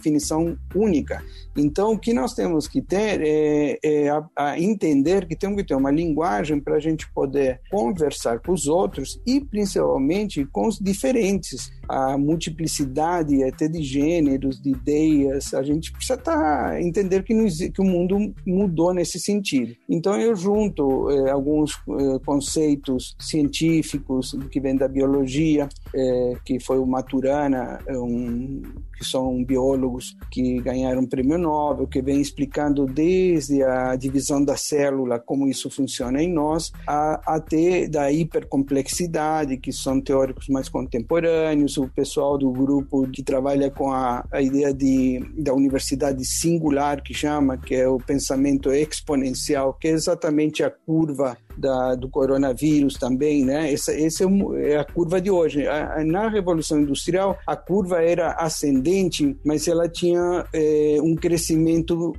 única. 0.73 1.23
Então, 1.55 1.91
o 1.93 1.99
que 1.99 2.13
nós 2.13 2.33
temos 2.33 2.67
que 2.67 2.81
ter 2.81 3.21
é, 3.21 3.79
é 3.83 4.09
a, 4.09 4.23
a 4.35 4.59
entender 4.59 5.27
que 5.27 5.35
temos 5.35 5.57
que 5.57 5.67
ter 5.67 5.75
uma 5.75 5.91
linguagem 5.91 6.59
para 6.59 6.75
a 6.75 6.79
gente 6.79 7.11
poder 7.13 7.59
conversar 7.69 8.39
com 8.39 8.53
os 8.53 8.67
outros 8.67 9.19
e, 9.25 9.41
principalmente, 9.41 10.45
com 10.45 10.67
os 10.67 10.79
diferentes 10.79 11.71
a 11.89 12.17
multiplicidade 12.17 13.43
até 13.43 13.67
de 13.67 13.81
gêneros, 13.81 14.61
de 14.61 14.69
ideias, 14.69 15.53
a 15.55 15.63
gente 15.63 15.91
precisa 15.91 16.17
tá, 16.17 16.79
entender 16.79 17.23
que, 17.23 17.33
não, 17.33 17.47
que 17.47 17.81
o 17.81 17.85
mundo 17.85 18.31
mudou 18.45 18.93
nesse 18.93 19.19
sentido. 19.19 19.75
Então 19.89 20.15
eu 20.19 20.35
junto 20.35 21.09
eh, 21.09 21.31
alguns 21.31 21.71
eh, 21.71 22.19
conceitos 22.23 23.15
científicos 23.19 24.37
que 24.51 24.59
vêm 24.59 24.75
da 24.75 24.87
biologia, 24.87 25.67
eh, 25.95 26.33
que 26.45 26.59
foi 26.59 26.77
o 26.77 26.85
Maturana, 26.85 27.79
um, 27.89 28.61
que 28.95 29.03
são 29.03 29.43
biólogos 29.43 30.15
que 30.29 30.59
ganharam 30.61 31.01
o 31.01 31.07
prêmio 31.07 31.39
Nobel, 31.39 31.87
que 31.87 32.01
vem 32.01 32.21
explicando 32.21 32.85
desde 32.85 33.63
a 33.63 33.95
divisão 33.95 34.43
da 34.43 34.55
célula, 34.55 35.17
como 35.19 35.47
isso 35.47 35.69
funciona 35.71 36.21
em 36.21 36.31
nós, 36.31 36.71
até 36.85 37.87
da 37.87 38.11
hipercomplexidade, 38.11 39.57
que 39.57 39.71
são 39.71 40.01
teóricos 40.01 40.49
mais 40.49 40.69
contemporâneos, 40.69 41.78
o 41.79 41.89
pessoal 41.89 42.37
do 42.37 42.51
grupo 42.51 43.07
que 43.09 43.23
trabalha 43.23 43.69
com 43.69 43.91
a, 43.91 44.25
a 44.31 44.41
ideia 44.41 44.73
de, 44.73 45.19
da 45.37 45.53
universidade 45.53 46.25
singular, 46.25 47.01
que 47.01 47.13
chama, 47.13 47.57
que 47.57 47.75
é 47.75 47.87
o 47.87 47.97
pensamento 47.97 48.71
exponencial, 48.71 49.73
que 49.73 49.87
é 49.87 49.91
exatamente 49.91 50.63
a 50.63 50.69
curva 50.69 51.37
da, 51.59 51.95
do 51.95 52.09
coronavírus 52.09 52.95
também, 52.95 53.45
né? 53.45 53.71
Essa, 53.71 53.91
essa 53.91 54.23
é, 54.23 54.71
é 54.71 54.77
a 54.77 54.85
curva 54.85 55.19
de 55.19 55.29
hoje. 55.29 55.65
Na 56.05 56.29
Revolução 56.29 56.79
Industrial, 56.79 57.37
a 57.45 57.55
curva 57.55 58.01
era 58.01 58.33
ascendente, 58.33 59.35
mas 59.45 59.67
ela 59.67 59.87
tinha 59.89 60.45
é, 60.53 60.97
um 61.01 61.15
crescimento 61.15 62.13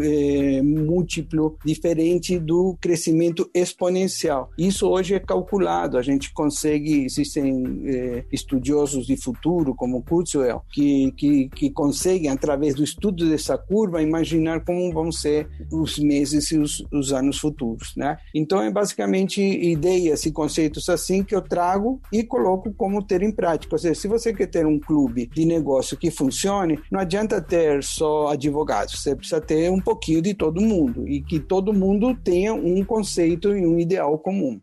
é, 0.00 0.62
múltiplo, 0.62 1.56
diferente 1.64 2.38
do 2.38 2.76
crescimento 2.80 3.48
exponencial. 3.54 4.50
Isso 4.58 4.88
hoje 4.88 5.14
é 5.14 5.20
calculado, 5.20 5.98
a 5.98 6.02
gente 6.02 6.32
consegue, 6.32 7.04
existem 7.04 7.82
é, 7.84 8.24
estudiosos 8.32 9.06
de 9.06 9.16
futuro, 9.16 9.74
como 9.74 10.02
Kurzweil, 10.02 10.62
que, 10.72 11.12
que, 11.12 11.48
que 11.48 11.70
conseguem, 11.70 12.30
através 12.30 12.74
do 12.74 12.82
estudo 12.82 13.28
dessa 13.28 13.58
curva, 13.58 14.02
imaginar 14.02 14.64
como 14.64 14.92
vão 14.92 15.12
ser 15.12 15.48
os 15.70 15.98
meses 15.98 16.50
e 16.50 16.58
os, 16.58 16.84
os 16.92 17.12
anos 17.12 17.38
futuros, 17.38 17.92
né? 17.96 18.16
Então, 18.34 18.62
é 18.62 18.70
basicamente 18.78 19.42
ideias 19.42 20.24
e 20.24 20.30
conceitos 20.30 20.88
assim 20.88 21.24
que 21.24 21.34
eu 21.34 21.42
trago 21.42 22.00
e 22.12 22.22
coloco 22.22 22.72
como 22.72 23.02
ter 23.02 23.22
em 23.22 23.32
prática. 23.32 23.74
Ou 23.74 23.78
seja, 23.78 24.00
se 24.00 24.06
você 24.06 24.32
quer 24.32 24.46
ter 24.46 24.64
um 24.64 24.78
clube 24.78 25.26
de 25.26 25.44
negócio 25.44 25.96
que 25.96 26.12
funcione, 26.12 26.78
não 26.88 27.00
adianta 27.00 27.40
ter 27.40 27.82
só 27.82 28.28
advogados, 28.28 29.02
você 29.02 29.16
precisa 29.16 29.40
ter 29.40 29.68
um 29.68 29.80
pouquinho 29.80 30.22
de 30.22 30.32
todo 30.32 30.60
mundo 30.60 31.08
e 31.08 31.20
que 31.20 31.40
todo 31.40 31.72
mundo 31.72 32.14
tenha 32.22 32.54
um 32.54 32.84
conceito 32.84 33.56
e 33.56 33.66
um 33.66 33.80
ideal 33.80 34.16
comum. 34.16 34.60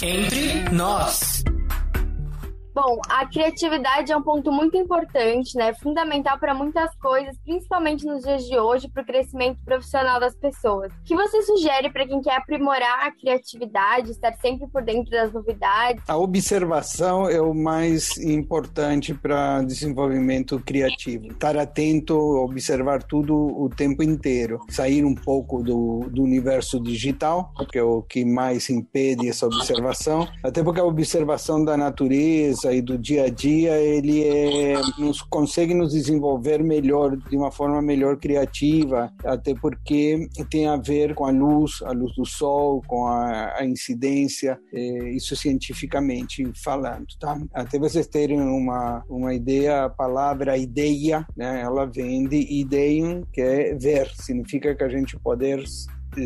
Entre 0.00 0.70
nós. 0.72 1.42
Bom, 2.74 3.00
a 3.08 3.26
criatividade 3.26 4.12
é 4.12 4.16
um 4.16 4.22
ponto 4.22 4.52
muito 4.52 4.76
importante, 4.76 5.56
né? 5.56 5.74
Fundamental 5.74 6.38
para 6.38 6.54
muitas 6.54 6.94
coisas, 6.96 7.36
principalmente 7.44 8.06
nos 8.06 8.22
dias 8.22 8.44
de 8.44 8.58
hoje, 8.58 8.88
para 8.88 9.02
o 9.02 9.06
crescimento 9.06 9.58
profissional 9.64 10.20
das 10.20 10.36
pessoas. 10.36 10.92
O 10.92 11.04
que 11.04 11.16
você 11.16 11.42
sugere 11.42 11.90
para 11.90 12.06
quem 12.06 12.20
quer 12.20 12.36
aprimorar 12.36 13.06
a 13.06 13.10
criatividade, 13.10 14.10
estar 14.10 14.34
sempre 14.40 14.68
por 14.68 14.82
dentro 14.82 15.10
das 15.10 15.32
novidades? 15.32 16.02
A 16.06 16.16
observação 16.16 17.28
é 17.28 17.40
o 17.40 17.52
mais 17.52 18.16
importante 18.18 19.14
para 19.14 19.62
desenvolvimento 19.62 20.60
criativo. 20.60 21.26
Estar 21.26 21.56
atento, 21.56 22.16
observar 22.16 23.02
tudo 23.02 23.34
o 23.34 23.68
tempo 23.68 24.02
inteiro. 24.02 24.60
Sair 24.68 25.04
um 25.04 25.14
pouco 25.14 25.62
do, 25.62 26.08
do 26.10 26.22
universo 26.22 26.80
digital, 26.80 27.52
que 27.70 27.78
é 27.78 27.82
o 27.82 28.02
que 28.02 28.24
mais 28.24 28.70
impede 28.70 29.28
essa 29.28 29.46
observação. 29.46 30.28
Até 30.44 30.62
porque 30.62 30.80
a 30.80 30.84
observação 30.84 31.64
da 31.64 31.76
natureza, 31.76 32.59
aí 32.68 32.80
do 32.80 32.98
dia 32.98 33.24
a 33.24 33.28
dia, 33.28 33.76
ele 33.78 34.24
é, 34.24 34.74
nos 34.98 35.22
consegue 35.22 35.74
nos 35.74 35.92
desenvolver 35.92 36.62
melhor, 36.62 37.16
de 37.16 37.36
uma 37.36 37.50
forma 37.50 37.80
melhor 37.80 38.16
criativa, 38.16 39.12
até 39.24 39.54
porque 39.54 40.28
tem 40.50 40.66
a 40.66 40.76
ver 40.76 41.14
com 41.14 41.26
a 41.26 41.30
luz, 41.30 41.82
a 41.82 41.92
luz 41.92 42.14
do 42.14 42.24
sol, 42.24 42.82
com 42.86 43.06
a, 43.06 43.58
a 43.58 43.64
incidência, 43.64 44.58
é, 44.72 45.10
isso 45.10 45.34
cientificamente 45.36 46.50
falando, 46.62 47.06
tá? 47.18 47.40
Até 47.52 47.78
vocês 47.78 48.06
terem 48.06 48.40
uma, 48.40 49.04
uma 49.08 49.34
ideia, 49.34 49.84
a 49.84 49.90
palavra 49.90 50.56
ideia, 50.56 51.26
né, 51.36 51.60
ela 51.62 51.86
vem 51.86 52.26
de 52.26 52.40
ideiam, 52.52 53.22
que 53.32 53.40
é 53.40 53.74
ver, 53.74 54.10
significa 54.14 54.74
que 54.74 54.84
a 54.84 54.88
gente 54.88 55.18
poder 55.18 55.62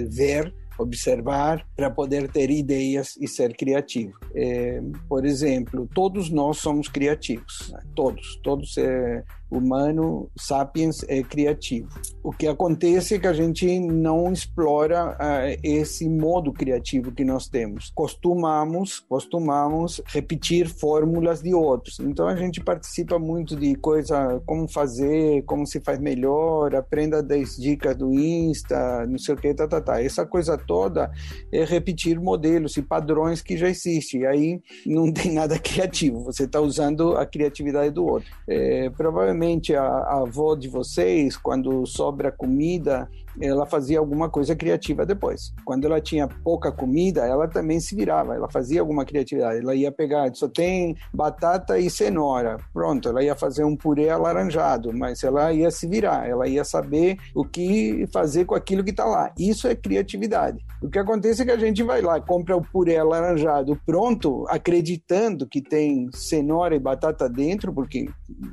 ver 0.09 0.53
observar 0.79 1.67
para 1.77 1.91
poder 1.91 2.31
ter 2.31 2.51
ideias 2.51 3.17
e 3.21 3.29
ser 3.29 3.57
criativo. 3.57 4.13
É, 4.35 4.81
por 5.09 5.25
exemplo, 5.25 5.89
todos 5.95 6.31
nós 6.31 6.59
somos 6.59 6.89
criativos, 6.89 7.71
né? 7.71 7.81
todos, 7.95 8.41
todos 8.43 8.77
é, 8.79 9.23
humano, 9.51 10.29
sapiens, 10.37 11.05
é 11.09 11.23
criativo. 11.23 11.89
O 12.23 12.33
que 12.33 12.47
acontece 12.47 13.15
é 13.15 13.19
que 13.19 13.27
a 13.27 13.33
gente 13.33 13.79
não 13.79 14.33
explora 14.33 15.11
uh, 15.13 15.61
esse 15.63 16.09
modo 16.09 16.53
criativo 16.53 17.13
que 17.13 17.25
nós 17.25 17.49
temos. 17.49 17.93
Costumamos, 17.95 19.01
costumamos 19.01 20.01
repetir 20.07 20.69
fórmulas 20.69 21.43
de 21.43 21.55
outros. 21.55 22.01
Então 22.01 22.27
a 22.27 22.35
gente 22.35 22.61
participa 22.61 23.19
muito 23.19 23.57
de 23.57 23.75
coisa, 23.77 24.41
como 24.47 24.69
fazer, 24.69 25.43
como 25.45 25.67
se 25.67 25.81
faz 25.81 25.99
melhor, 25.99 26.75
aprenda 26.75 27.23
10 27.23 27.57
dicas 27.57 27.97
do 27.97 28.13
Insta, 28.13 29.07
não 29.07 29.19
sei 29.19 29.35
o 29.35 29.39
que, 29.39 29.55
tá, 29.55 29.69
tá, 29.69 29.81
tá. 29.81 30.03
Essa 30.03 30.27
coisa 30.27 30.57
toda 30.57 31.11
é 31.53 31.65
repetir 31.65 32.19
modelos 32.19 32.77
e 32.77 32.83
padrões 32.83 33.43
que 33.43 33.57
já 33.57 33.69
existem. 33.69 34.23
E 34.23 34.27
aí 34.27 34.61
não 34.87 35.13
tem 35.13 35.33
nada 35.33 35.59
criativo. 35.61 36.25
Você 36.25 36.45
está 36.45 36.61
usando 36.61 37.17
a 37.17 37.27
criatividade 37.27 37.91
do 37.91 38.07
outro. 38.07 38.29
É, 38.49 38.91
provavelmente 38.91 39.34
a, 39.75 39.83
a 39.83 40.21
avó 40.23 40.55
de 40.55 40.69
vocês, 40.69 41.37
quando 41.37 41.85
sobra 41.87 42.31
comida, 42.31 43.09
ela 43.41 43.67
fazia 43.67 43.99
alguma 43.99 44.29
coisa 44.29 44.55
criativa 44.55 45.05
depois. 45.05 45.53
Quando 45.65 45.87
ela 45.87 46.01
tinha 46.01 46.29
pouca 46.29 46.71
comida, 46.71 47.27
ela 47.27 47.49
também 47.49 47.81
se 47.81 47.95
virava, 47.95 48.35
ela 48.35 48.51
fazia 48.51 48.81
alguma 48.81 49.05
criatividade. 49.05 49.61
Ela 49.61 49.75
ia 49.75 49.91
pegar, 49.91 50.33
só 50.35 50.49
tem 50.49 50.97
batata 51.13 51.79
e 51.79 51.91
cenoura. 51.91 52.57
Pronto, 52.73 53.09
ela 53.09 53.23
ia 53.23 53.35
fazer 53.35 53.65
um 53.65 53.77
purê 53.77 54.09
alaranjado, 54.09 54.93
mas 54.93 55.23
ela 55.23 55.53
ia 55.53 55.71
se 55.71 55.87
virar, 55.87 56.29
ela 56.29 56.47
ia 56.47 56.65
saber 56.65 57.17
o 57.35 57.45
que 57.45 58.07
fazer 58.13 58.45
com 58.45 58.55
aquilo 58.55 58.85
que 58.85 58.91
está 58.91 59.05
lá. 59.05 59.33
Isso 59.39 59.67
é 59.67 59.75
criatividade. 59.75 60.65
O 60.83 60.89
que 60.89 60.99
acontece 60.99 61.43
é 61.43 61.45
que 61.45 61.51
a 61.51 61.59
gente 61.59 61.83
vai 61.83 62.01
lá, 62.01 62.21
compra 62.21 62.57
o 62.57 62.63
purê 62.63 62.97
alaranjado 62.97 63.79
pronto, 63.87 64.47
acreditando 64.49 65.47
que 65.47 65.61
tem 65.61 66.09
cenoura 66.13 66.75
e 66.75 66.79
batata 66.79 67.29
dentro, 67.29 67.73
porque 67.73 68.09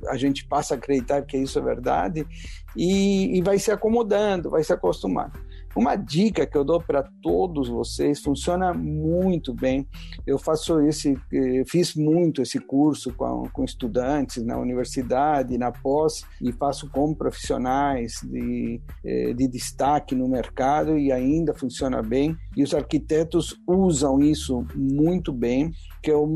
a 0.07 0.17
gente 0.17 0.47
passa 0.47 0.73
a 0.73 0.77
acreditar 0.77 1.21
que 1.23 1.38
isso 1.38 1.59
é 1.59 1.61
verdade, 1.61 2.25
e, 2.76 3.38
e 3.38 3.41
vai 3.41 3.59
se 3.59 3.72
acomodando, 3.72 4.49
vai 4.49 4.63
se 4.63 4.74
acostumando. 4.74 5.34
Uma 5.76 5.95
dica 5.95 6.45
que 6.45 6.57
eu 6.57 6.65
dou 6.65 6.82
para 6.82 7.03
todos 7.22 7.69
vocês, 7.69 8.19
funciona 8.19 8.74
muito 8.74 9.53
bem. 9.53 9.88
Eu 10.28 10.38
faço 10.38 10.82
esse, 10.82 11.17
eh, 11.32 11.63
fiz 11.65 11.95
muito 11.95 12.41
esse 12.41 12.59
curso 12.59 13.13
com, 13.13 13.43
com 13.53 13.63
estudantes 13.63 14.43
na 14.43 14.57
universidade, 14.57 15.57
na 15.57 15.72
pós, 15.72 16.26
e 16.41 16.51
faço 16.51 16.89
com 16.89 17.13
profissionais 17.15 18.19
de, 18.24 18.82
eh, 19.05 19.34
de 19.34 19.47
destaque 19.47 20.13
no 20.13 20.28
mercado 20.28 20.97
e 20.97 21.09
ainda 21.09 21.53
funciona 21.53 22.01
bem. 22.01 22.36
E 22.55 22.63
os 22.63 22.74
arquitetos 22.74 23.55
usam 23.65 24.19
isso 24.19 24.65
muito 24.76 25.32
bem, 25.32 25.72
que 26.03 26.11
é 26.11 26.15
o 26.15 26.28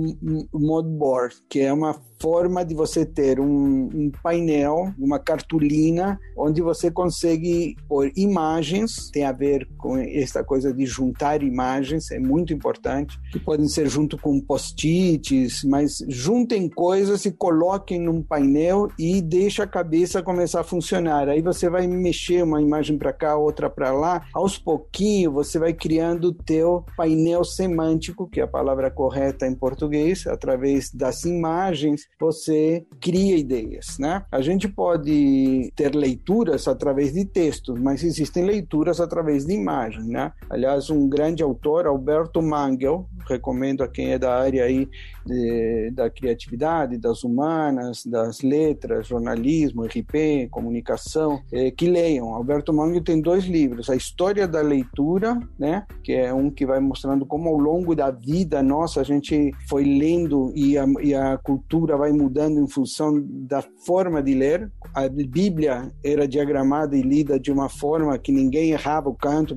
moodboard, 0.54 1.36
que 1.50 1.60
é 1.60 1.74
uma 1.74 1.94
forma 2.26 2.66
de 2.66 2.74
você 2.74 3.06
ter 3.06 3.40
um, 3.40 3.88
um, 3.94 4.12
painel, 4.24 4.92
uma 4.98 5.20
cartolina, 5.20 6.20
onde 6.36 6.60
você 6.60 6.90
consegue 6.90 7.76
pôr 7.88 8.12
imagens, 8.16 9.12
tem 9.12 9.26
a 9.26 9.32
ver 9.32 9.68
com 9.78 9.96
esta 9.96 10.44
coisa 10.44 10.74
de 10.74 10.88
juntar 10.88 11.44
imagens, 11.44 12.10
é 12.10 12.18
muito 12.18 12.52
importante, 12.52 13.16
que 13.32 13.38
podem 13.38 13.68
ser 13.68 13.88
junto 13.88 14.18
com 14.18 14.42
post-its, 14.42 15.64
mas 15.66 16.00
juntem 16.08 16.68
coisas 16.68 17.26
e 17.26 17.32
coloquem 17.32 18.00
num 18.00 18.24
painel 18.24 18.88
e 18.98 19.22
deixa 19.22 19.62
a 19.62 19.68
cabeça 19.68 20.24
começar 20.24 20.62
a 20.62 20.64
funcionar. 20.64 21.30
Aí 21.30 21.44
você 21.44 21.70
vai 21.70 21.86
mexer 21.86 22.44
uma 22.44 22.60
imagem 22.60 22.98
para 22.98 23.14
cá, 23.14 23.38
outra 23.38 23.70
para 23.70 23.92
lá, 23.92 24.26
aos 24.34 24.58
pouquinhos 24.58 25.32
você 25.32 25.60
vai 25.60 25.74
criando 25.74 26.30
o 26.30 26.34
teu 26.34 26.84
painel 26.98 27.44
semântico, 27.44 28.28
que 28.28 28.40
é 28.40 28.44
a 28.46 28.48
palavra 28.48 28.90
correta 28.90 29.46
em 29.46 29.54
português, 29.54 30.26
através 30.26 30.90
das 30.92 31.24
imagens 31.24 32.15
você 32.20 32.86
cria 33.02 33.38
ideias, 33.38 33.98
né? 34.00 34.24
A 34.32 34.42
gente 34.42 34.68
pode 34.68 35.72
ter 35.76 35.94
leituras 35.96 36.68
através 36.68 37.14
de 37.14 37.26
textos, 37.26 37.80
mas 37.80 38.04
existem 38.04 38.46
leituras 38.46 39.00
através 39.00 39.46
de 39.46 39.54
imagens, 39.54 40.08
né? 40.08 40.32
Aliás, 40.50 40.90
um 40.90 41.08
grande 41.10 41.44
autor, 41.44 41.86
Alberto 41.88 42.42
Mangel, 42.42 43.08
recomendo 43.28 43.84
a 43.84 43.88
quem 43.88 44.12
é 44.12 44.20
da 44.20 44.36
área 44.36 44.64
aí 44.64 44.88
de, 45.26 45.92
da 45.92 46.10
criatividade, 46.10 46.98
das 46.98 47.24
humanas, 47.24 48.06
das 48.06 48.42
letras, 48.42 49.08
jornalismo, 49.08 49.84
RP, 49.84 50.48
comunicação, 50.50 51.42
é, 51.52 51.72
que 51.72 51.88
leiam. 51.88 52.34
Alberto 52.34 52.74
Mangel 52.74 53.04
tem 53.04 53.20
dois 53.20 53.46
livros, 53.46 53.90
A 53.90 53.96
História 53.96 54.48
da 54.48 54.62
Leitura, 54.62 55.40
né? 55.58 55.86
Que 56.04 56.14
é 56.14 56.34
um 56.34 56.50
que 56.50 56.66
vai 56.66 56.80
mostrando 56.80 57.26
como 57.26 57.50
ao 57.50 57.58
longo 57.58 57.96
da 57.96 58.12
vida 58.12 58.62
nossa 58.62 59.02
a 59.02 59.04
gente 59.04 59.52
foi 59.68 59.84
lendo 59.84 60.54
e 60.56 60.78
a, 60.78 60.86
e 61.02 61.14
a 61.14 61.38
cultura 61.38 61.95
vai 61.96 62.12
mudando 62.12 62.60
em 62.60 62.68
função 62.68 63.14
da 63.24 63.64
forma 63.86 64.22
de 64.22 64.34
ler. 64.34 64.72
A 64.94 65.08
Bíblia 65.08 65.92
era 66.04 66.28
diagramada 66.28 66.96
e 66.96 67.02
lida 67.02 67.40
de 67.40 67.52
uma 67.52 67.70
forma 67.70 68.18
que 68.18 68.32
ninguém 68.32 68.72
errava 68.72 69.10
o 69.10 69.16
canto, 69.16 69.56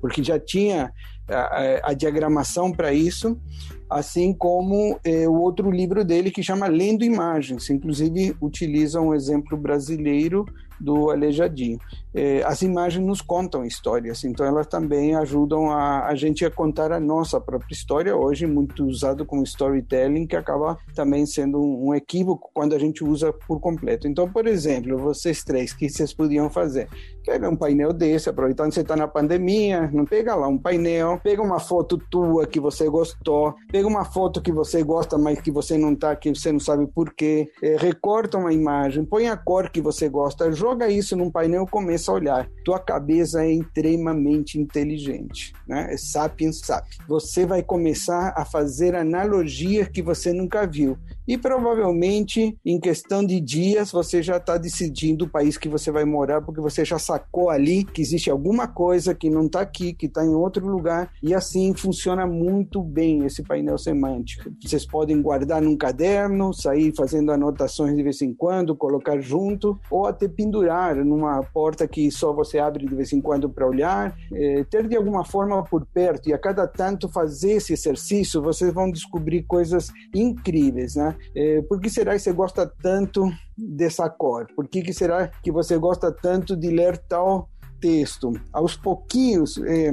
porque 0.00 0.22
já 0.22 0.38
tinha 0.38 0.92
a, 1.28 1.90
a 1.90 1.94
diagramação 1.94 2.72
para 2.72 2.92
isso, 2.92 3.38
assim 3.88 4.32
como 4.32 4.98
é, 5.04 5.28
o 5.28 5.34
outro 5.34 5.70
livro 5.70 6.04
dele 6.04 6.30
que 6.30 6.42
chama 6.42 6.66
Lendo 6.66 7.04
Imagens, 7.04 7.70
inclusive 7.70 8.34
utiliza 8.40 9.00
um 9.00 9.14
exemplo 9.14 9.56
brasileiro 9.56 10.44
do 10.80 11.10
Aleijadinho. 11.10 11.78
É, 12.14 12.42
as 12.44 12.62
imagens 12.62 13.04
nos 13.04 13.22
contam 13.22 13.64
histórias, 13.64 14.22
então 14.24 14.44
elas 14.44 14.66
também 14.66 15.14
ajudam 15.14 15.70
a, 15.70 16.06
a 16.06 16.14
gente 16.14 16.44
a 16.44 16.50
contar 16.50 16.92
a 16.92 17.00
nossa 17.00 17.40
própria 17.40 17.72
história, 17.72 18.14
hoje 18.14 18.46
muito 18.46 18.84
usado 18.84 19.24
como 19.24 19.42
storytelling, 19.42 20.26
que 20.26 20.36
acaba 20.36 20.78
também 20.94 21.24
sendo 21.24 21.60
um, 21.60 21.88
um 21.88 21.94
equívoco 21.94 22.50
quando 22.52 22.74
a 22.74 22.78
gente 22.78 23.02
usa 23.02 23.32
por 23.32 23.60
completo. 23.60 24.06
Então, 24.06 24.30
por 24.30 24.46
exemplo, 24.46 24.98
vocês 24.98 25.42
três, 25.42 25.72
que 25.72 25.88
vocês 25.88 26.12
podiam 26.12 26.50
fazer? 26.50 26.88
Pega 27.24 27.48
um 27.48 27.56
painel 27.56 27.92
desse, 27.92 28.28
aproveitando 28.28 28.68
que 28.68 28.74
você 28.74 28.80
está 28.80 28.96
na 28.96 29.08
pandemia, 29.08 29.88
não 29.92 30.04
pega 30.04 30.34
lá 30.34 30.48
um 30.48 30.58
painel, 30.58 31.20
pega 31.22 31.40
uma 31.40 31.60
foto 31.60 31.96
tua 32.10 32.46
que 32.46 32.58
você 32.58 32.88
gostou, 32.88 33.54
pega 33.70 33.86
uma 33.86 34.04
foto 34.04 34.42
que 34.42 34.52
você 34.52 34.82
gosta, 34.82 35.16
mas 35.16 35.40
que 35.40 35.50
você 35.50 35.78
não 35.78 35.92
está, 35.92 36.16
que 36.16 36.30
você 36.34 36.50
não 36.52 36.60
sabe 36.60 36.86
por 36.86 37.14
quê, 37.14 37.50
é, 37.62 37.76
recorta 37.76 38.36
uma 38.36 38.52
imagem, 38.52 39.04
põe 39.04 39.28
a 39.28 39.36
cor 39.36 39.70
que 39.70 39.80
você 39.80 40.08
gosta, 40.08 40.52
joga 40.52 40.88
isso 40.88 41.16
num 41.16 41.30
painel 41.30 41.66
começa 41.66 42.01
começa 42.02 42.10
a 42.10 42.14
olhar. 42.14 42.50
Tua 42.64 42.78
cabeça 42.78 43.44
é 43.44 43.52
extremamente 43.52 44.58
inteligente, 44.58 45.52
né? 45.66 45.92
É 45.92 45.96
sapiens 45.96 46.60
sapiens. 46.60 46.98
Você 47.06 47.46
vai 47.46 47.62
começar 47.62 48.34
a 48.36 48.44
fazer 48.44 48.94
analogias 48.94 49.88
que 49.88 50.02
você 50.02 50.32
nunca 50.32 50.66
viu. 50.66 50.98
E 51.26 51.38
provavelmente, 51.38 52.56
em 52.64 52.80
questão 52.80 53.24
de 53.24 53.40
dias, 53.40 53.92
você 53.92 54.22
já 54.22 54.38
está 54.38 54.58
decidindo 54.58 55.24
o 55.24 55.28
país 55.28 55.56
que 55.56 55.68
você 55.68 55.90
vai 55.90 56.04
morar, 56.04 56.42
porque 56.42 56.60
você 56.60 56.84
já 56.84 56.98
sacou 56.98 57.48
ali 57.48 57.84
que 57.84 58.02
existe 58.02 58.30
alguma 58.30 58.66
coisa 58.66 59.14
que 59.14 59.30
não 59.30 59.46
está 59.46 59.60
aqui, 59.60 59.92
que 59.92 60.06
está 60.06 60.24
em 60.24 60.34
outro 60.34 60.66
lugar. 60.66 61.12
E 61.22 61.34
assim 61.34 61.72
funciona 61.74 62.26
muito 62.26 62.82
bem 62.82 63.24
esse 63.24 63.42
painel 63.42 63.78
semântico. 63.78 64.50
Vocês 64.60 64.84
podem 64.84 65.20
guardar 65.22 65.62
num 65.62 65.76
caderno, 65.76 66.52
sair 66.52 66.92
fazendo 66.96 67.30
anotações 67.30 67.96
de 67.96 68.02
vez 68.02 68.20
em 68.22 68.34
quando, 68.34 68.74
colocar 68.74 69.20
junto, 69.20 69.78
ou 69.90 70.06
até 70.06 70.26
pendurar 70.26 70.96
numa 70.96 71.42
porta 71.42 71.86
que 71.86 72.10
só 72.10 72.32
você 72.32 72.58
abre 72.58 72.86
de 72.86 72.94
vez 72.94 73.12
em 73.12 73.20
quando 73.20 73.48
para 73.48 73.66
olhar. 73.66 74.16
É, 74.32 74.64
ter 74.64 74.88
de 74.88 74.96
alguma 74.96 75.24
forma 75.24 75.62
por 75.62 75.86
perto 75.86 76.28
e 76.28 76.32
a 76.32 76.38
cada 76.38 76.66
tanto 76.66 77.08
fazer 77.08 77.52
esse 77.52 77.72
exercício, 77.72 78.42
vocês 78.42 78.72
vão 78.72 78.90
descobrir 78.90 79.42
coisas 79.44 79.90
incríveis, 80.14 80.96
né? 80.96 81.11
É, 81.34 81.62
por 81.62 81.80
que 81.80 81.90
será 81.90 82.12
que 82.12 82.18
você 82.18 82.32
gosta 82.32 82.70
tanto 82.82 83.30
dessa 83.56 84.08
cor? 84.08 84.46
Por 84.54 84.68
que, 84.68 84.82
que 84.82 84.92
será 84.92 85.28
que 85.28 85.50
você 85.50 85.76
gosta 85.78 86.12
tanto 86.12 86.56
de 86.56 86.70
ler 86.70 86.98
tal 86.98 87.48
texto? 87.80 88.32
Aos 88.52 88.76
pouquinhos, 88.76 89.58
é, 89.58 89.92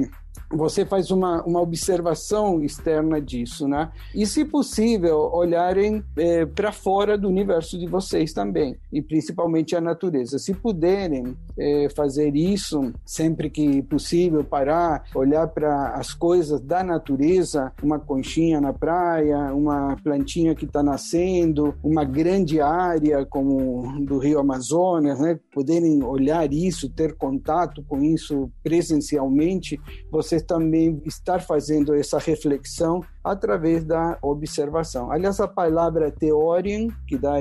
você 0.52 0.84
faz 0.84 1.10
uma, 1.10 1.42
uma 1.44 1.60
observação 1.60 2.62
externa 2.62 3.20
disso, 3.20 3.68
né? 3.68 3.90
E, 4.14 4.26
se 4.26 4.44
possível, 4.44 5.30
olharem 5.32 6.02
é, 6.16 6.44
para 6.44 6.72
fora 6.72 7.16
do 7.16 7.28
universo 7.28 7.78
de 7.78 7.86
vocês 7.86 8.32
também, 8.32 8.76
e 8.92 9.00
principalmente 9.00 9.76
a 9.76 9.80
natureza. 9.80 10.38
Se 10.38 10.52
puderem 10.52 11.36
é, 11.56 11.88
fazer 11.94 12.34
isso 12.34 12.92
sempre 13.06 13.48
que 13.48 13.82
possível, 13.82 14.42
parar, 14.42 15.04
olhar 15.14 15.46
para 15.46 15.94
as 15.94 16.12
coisas 16.12 16.60
da 16.60 16.82
natureza, 16.82 17.72
uma 17.82 17.98
conchinha 17.98 18.60
na 18.60 18.72
praia, 18.72 19.54
uma 19.54 19.96
plantinha 20.02 20.54
que 20.54 20.64
está 20.64 20.82
nascendo, 20.82 21.74
uma 21.82 22.04
grande 22.04 22.60
área 22.60 23.24
como 23.24 24.04
do 24.04 24.18
Rio 24.18 24.40
Amazonas, 24.40 25.20
né? 25.20 25.38
Poderem 25.52 26.02
olhar 26.02 26.52
isso, 26.52 26.90
ter 26.90 27.16
contato 27.16 27.84
com 27.86 28.02
isso 28.02 28.50
presencialmente, 28.62 29.80
você 30.10 30.39
também 30.40 31.00
estar 31.04 31.40
fazendo 31.40 31.94
essa 31.94 32.18
reflexão 32.18 33.02
através 33.22 33.84
da 33.84 34.18
observação. 34.22 35.10
Aliás, 35.10 35.40
a 35.40 35.48
palavra 35.48 36.10
teorian, 36.10 36.88
que 37.06 37.18
dá 37.18 37.34